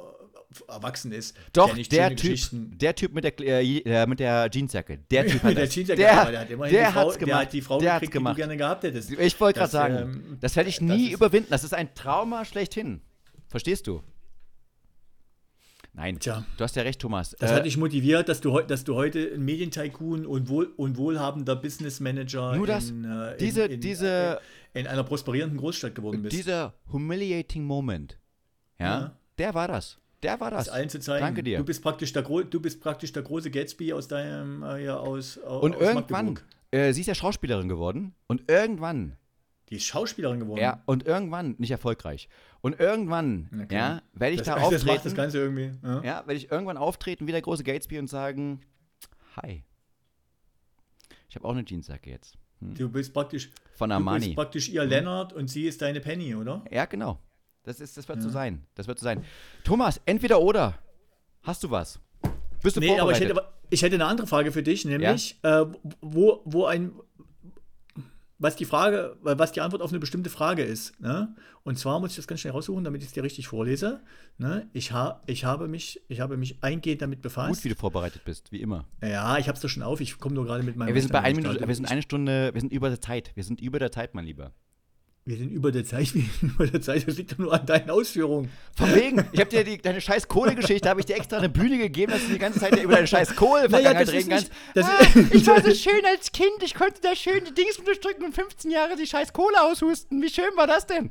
äh, 0.69 0.73
erwachsen 0.73 1.13
ist, 1.13 1.37
Doch, 1.53 1.75
nicht 1.75 1.93
der 1.93 2.05
schöne 2.05 2.17
Typ, 2.17 2.31
Geschichten- 2.31 2.79
der 2.79 2.95
Typ 2.95 3.13
mit 3.13 3.25
der, 3.25 3.39
äh, 3.41 3.79
äh, 3.81 4.07
mit 4.07 4.21
der 4.21 4.49
Jeansjacke. 4.51 4.99
Der 5.11 5.27
Typ 5.27 5.43
hat 5.43 5.51
mit 5.51 5.59
der 5.59 5.67
das. 5.67 5.75
Jeansjacke, 5.75 6.01
der, 6.01 6.21
aber 6.23 6.31
der 6.31 6.41
hat 6.41 6.51
immerhin 6.51 6.75
der 6.75 6.87
die 6.87 6.93
Frau, 6.93 7.03
gemacht. 7.09 7.27
der 7.27 7.37
hat 7.37 7.53
die 7.53 7.61
Frau 7.61 7.79
der 7.81 7.93
gekriegt, 7.95 8.13
gemacht. 8.13 8.37
die 8.37 8.41
du 8.41 8.47
gerne 8.49 8.57
gehabt 8.59 8.85
hättest. 8.85 9.11
Ich 9.11 9.41
wollte 9.41 9.59
gerade 9.59 9.65
Das, 9.67 9.71
sagen, 9.73 9.97
ähm, 9.99 10.39
das 10.41 10.57
werde 10.57 10.71
ich 10.71 10.77
das 10.79 10.85
nie 10.85 11.09
ist- 11.09 11.13
überwinden. 11.15 11.49
Das 11.51 11.63
ist 11.65 11.75
ein 11.75 11.95
Trauma 11.95 12.45
schlechthin. 12.47 13.03
Verstehst 13.49 13.87
du? 13.87 14.03
Nein, 15.97 16.19
Tja. 16.21 16.45
du 16.59 16.63
hast 16.65 16.77
ja 16.77 16.83
recht, 16.83 17.01
Thomas. 17.01 17.35
Das 17.39 17.51
Äh, 17.51 17.55
hat 17.55 17.65
dich 17.65 17.79
motiviert, 17.79 18.29
dass 18.29 18.41
du, 18.43 18.61
dass 18.61 18.85
du 18.85 18.95
heute 18.95 19.33
ein 19.35 19.43
Medientycoon 19.45 20.27
und, 20.27 20.49
wohl, 20.51 20.67
und 20.77 20.99
wohlhabender 20.99 21.57
Businessmanager 21.57 22.55
Nur 22.57 22.67
das. 22.67 22.91
in, 22.91 23.05
äh, 23.05 23.33
in, 23.33 23.39
Diese- 23.39 23.63
in, 23.65 23.81
diese- 23.81 24.39
in, 24.75 24.81
in 24.83 24.87
einer 24.89 25.05
prosperierenden 25.05 25.59
Großstadt 25.59 25.95
geworden 25.95 26.21
bist. 26.23 26.37
dieser 26.37 26.75
humiliating 26.93 27.65
Moment, 27.65 28.19
ja, 28.79 28.87
Ja. 29.01 29.17
der 29.39 29.55
war 29.55 29.69
das. 29.69 29.99
Der 30.23 30.39
war 30.41 30.51
das. 30.51 30.67
das 30.67 30.75
allen 30.75 30.89
zu 30.91 31.01
zeigen. 31.01 31.25
Danke 31.25 31.43
dir. 31.43 31.59
Du 31.59 31.65
bist 31.65 31.83
praktisch 31.83 32.13
der, 32.13 32.23
Gro 32.23 32.43
du 32.43 32.61
bist 32.61 32.81
praktisch 32.83 33.13
der 33.13 33.23
große 33.23 33.51
Gatsby 33.51 33.93
aus 33.95 34.07
deinem, 34.09 34.63
äh, 34.65 34.85
ja, 34.85 34.97
aus, 34.99 35.39
au- 35.43 35.61
Und 35.61 35.77
aus 35.77 35.83
irgendwann, 35.83 36.39
äh, 36.73 36.93
sie 36.93 37.01
ist 37.03 37.07
ja 37.07 37.15
Schauspielerin 37.15 37.69
geworden. 37.69 38.15
Und 38.27 38.51
irgendwann, 38.51 39.17
Die 39.71 39.77
ist 39.77 39.85
Schauspielerin 39.85 40.41
geworden. 40.41 40.61
ja, 40.61 40.83
und 40.87 41.07
irgendwann, 41.07 41.55
nicht 41.59 41.71
erfolgreich. 41.71 42.29
Und 42.67 42.81
irgendwann, 42.81 43.49
ja, 43.71 44.03
werde 44.13 44.35
ich 44.35 44.39
das, 44.41 44.47
da 44.49 44.55
das 44.57 44.65
auftreten. 44.65 44.87
macht 44.87 45.07
das 45.07 45.15
Ganze 45.15 45.39
irgendwie. 45.39 45.71
Ja. 45.85 46.03
Ja, 46.03 46.17
werde 46.27 46.35
ich 46.35 46.51
irgendwann 46.51 46.77
auftreten 46.77 47.29
wie 47.29 47.31
der 47.31 47.41
große 47.41 47.63
Gatesby 47.63 47.97
und 48.01 48.09
sagen, 48.09 48.61
hi. 49.37 49.63
Ich 51.29 51.37
habe 51.37 51.47
auch 51.47 51.53
eine 51.53 51.65
Jeansjacke 51.65 52.11
jetzt. 52.11 52.37
Hm? 52.61 52.75
Du 52.75 52.89
bist 52.89 53.15
praktisch, 53.15 53.51
Von 53.75 53.91
du 53.91 53.95
bist 53.97 54.09
Armani. 54.09 54.35
praktisch 54.35 54.69
ihr 54.69 54.85
Lennart 54.85 55.33
und 55.33 55.47
sie 55.49 55.67
ist 55.69 55.81
deine 55.81 56.01
Penny, 56.01 56.35
oder? 56.35 56.65
Ja, 56.73 56.87
genau. 56.87 57.21
Das, 57.63 57.79
ist, 57.81 57.97
das 57.97 58.09
wird 58.09 58.21
so 58.21 58.29
Ja. 58.29 58.33
sein. 58.35 58.65
Das 58.75 58.89
wird 58.89 58.99
so 58.99 59.05
sein. 59.05 59.23
Thomas, 59.63 60.01
entweder 60.05 60.41
oder. 60.41 60.75
Hast 61.45 61.63
du 61.63 61.71
was? 61.71 62.01
Bist 62.65 62.75
du 62.77 62.81
Nee, 62.81 62.99
aber 62.99 63.13
ich 63.13 63.19
vorbereitet? 63.19 63.37
hätte, 63.45 63.49
ich 63.71 63.83
hätte 63.83 63.95
eine 63.95 64.07
andere 64.07 64.27
Frage 64.27 64.51
für 64.51 64.65
dich, 64.65 64.85
nämlich, 64.85 65.39
äh, 65.45 65.67
wo, 66.01 66.41
wo 66.45 66.65
ein, 66.65 66.91
was 68.39 68.57
die 68.57 68.65
Frage, 68.65 69.17
was 69.23 69.53
die 69.53 69.61
Antwort 69.61 69.83
auf 69.83 69.91
eine 69.91 69.99
bestimmte 69.99 70.31
Frage 70.31 70.63
ist. 70.63 70.99
Ne? 71.01 71.35
Und 71.63 71.79
zwar 71.79 72.01
muss 72.01 72.11
ich 72.11 72.17
das 72.17 72.27
ganz 72.27 72.41
schnell 72.41 72.53
raussuchen, 72.53 72.85
damit 72.85 73.03
ich 73.03 73.09
es 73.09 73.15
dir 73.15 73.23
richtig 73.23 73.49
vorlese. 73.49 74.01
Ne? 74.39 74.69
Ich, 74.73 74.93
ha, 74.93 75.23
ich, 75.27 75.45
habe 75.45 75.69
mich, 75.69 76.03
ich 76.09 76.21
habe 76.21 76.37
mich 76.37 76.63
eingehend 76.63 77.03
damit 77.03 77.19
Gut, 77.19 77.23
befasst. 77.25 77.65
wie 77.65 77.71
du 77.71 77.75
vorbereitet 77.75 78.23
bist, 78.25 78.53
wie 78.53 78.61
immer. 78.61 78.85
ja, 79.03 79.39
ich 79.39 79.49
habe 79.49 79.57
es 79.57 79.63
doch 79.63 79.69
schon 79.69 79.83
auf. 79.83 80.01
Ich 80.01 80.19
komme 80.19 80.35
nur 80.35 80.45
gerade 80.45 80.63
mit 80.63 80.77
meinem. 80.77 80.89
Ey, 80.89 80.95
wir 80.95 81.03
sind 81.03 81.13
bei 81.13 81.21
einer 81.23 81.37
Minute, 81.37 81.67
wir 81.67 81.75
sind 81.75 81.91
eine 81.91 82.03
Stunde, 82.03 82.53
wir 82.53 82.61
sind 82.61 82.73
über 82.73 82.89
der 82.89 83.01
Zeit. 83.01 83.33
Wir 83.35 83.45
sind 83.45 83.61
über 83.61 83.79
der 83.79 83.91
Zeit, 83.91 84.15
mein 84.15 84.27
Lieber. 84.27 84.53
Wir 85.29 85.39
sind 85.39 85.51
über 85.51 85.73
der 85.73 85.85
Zeit, 85.85 86.15
wir 86.15 86.23
sind 86.23 86.55
über 86.55 86.69
der 86.69 86.81
Zeit, 86.81 87.07
das 87.07 87.17
liegt 87.17 87.33
doch 87.33 87.39
nur 87.39 87.53
an 87.53 87.67
deinen 87.67 87.91
Ausführungen. 87.91 88.49
Von 88.77 88.95
wegen, 88.95 89.29
ich 89.33 89.41
habe 89.41 89.51
dir 89.51 89.65
die, 89.65 89.77
deine 89.77 90.01
scheiß 90.01 90.29
Kohle-Geschichte, 90.29 90.89
habe 90.89 91.01
ich 91.01 91.07
dir 91.07 91.17
extra 91.17 91.39
eine 91.39 91.49
Bühne 91.49 91.79
gegeben, 91.79 92.13
dass 92.13 92.25
du 92.25 92.33
die 92.33 92.39
ganze 92.39 92.61
Zeit 92.61 92.81
über 92.81 92.95
deine 92.95 93.09
scheiß 93.09 93.35
Kohle 93.35 93.69
naja, 93.69 93.91
reden 93.91 94.29
kannst. 94.29 94.53
Ah, 94.77 95.01
ich 95.33 95.45
war 95.49 95.61
so 95.61 95.75
schön 95.75 96.05
als 96.07 96.31
Kind, 96.31 96.63
ich 96.63 96.75
konnte 96.75 97.01
da 97.01 97.17
schön 97.17 97.45
die 97.45 97.53
Dings 97.53 97.77
durchdrücken 97.85 98.25
und 98.25 98.37
15 98.37 98.71
Jahre 98.71 98.95
die 98.95 99.07
scheiß 99.07 99.33
Kohle 99.33 99.61
aushusten. 99.63 100.23
Wie 100.23 100.31
schön 100.31 100.45
war 100.55 100.69
das 100.69 100.87
denn? 100.87 101.11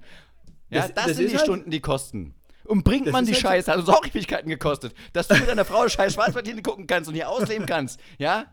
Ja, 0.70 0.84
das, 0.84 0.94
das, 0.94 1.06
das 1.08 1.18
sind 1.18 1.32
die 1.32 1.36
halt 1.36 1.46
Stunden, 1.46 1.70
die 1.70 1.82
kosten. 1.82 2.36
Und 2.64 2.86
bringt 2.86 3.12
man 3.12 3.26
die 3.26 3.34
halt 3.34 3.42
Scheiße, 3.42 3.72
also 3.72 3.86
Sorgfältigkeiten 3.86 4.50
gekostet, 4.50 4.96
dass 5.12 5.28
du 5.28 5.36
mit 5.36 5.50
deiner 5.50 5.66
Frau 5.66 5.90
scheiß 5.90 6.14
Schwarzmartine 6.14 6.62
gucken 6.62 6.88
kannst 6.88 7.10
und 7.10 7.16
hier 7.16 7.30
ausleben 7.30 7.66
kannst. 7.66 8.00
Ja? 8.18 8.46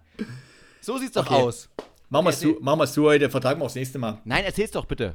So 0.80 0.98
sieht's 0.98 1.12
doch 1.12 1.30
okay. 1.30 1.34
aus. 1.40 1.70
Machen 2.10 2.26
wir 2.26 2.84
es 2.84 2.94
so, 2.94 3.04
heute, 3.04 3.30
vertagen 3.30 3.60
wir 3.60 3.64
aufs 3.64 3.76
nächste 3.76 4.00
Mal. 4.00 4.20
Nein, 4.24 4.44
erzähl's 4.44 4.72
doch 4.72 4.86
bitte. 4.86 5.14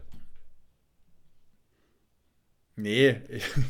Nee, 2.80 3.22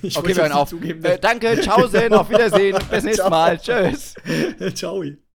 ich 0.02 0.18
okay, 0.18 0.36
wir 0.36 0.50
hören. 0.50 0.68
Zugeben, 0.68 1.04
äh, 1.06 1.18
danke, 1.18 1.60
ciao, 1.62 1.88
sehen, 1.88 2.14
auf 2.14 2.30
Wiedersehen, 2.30 2.78
bis 2.92 3.06
nächstes 3.06 3.30
Mal, 3.30 3.58
tschüss. 3.58 4.14
Ciao. 4.76 5.02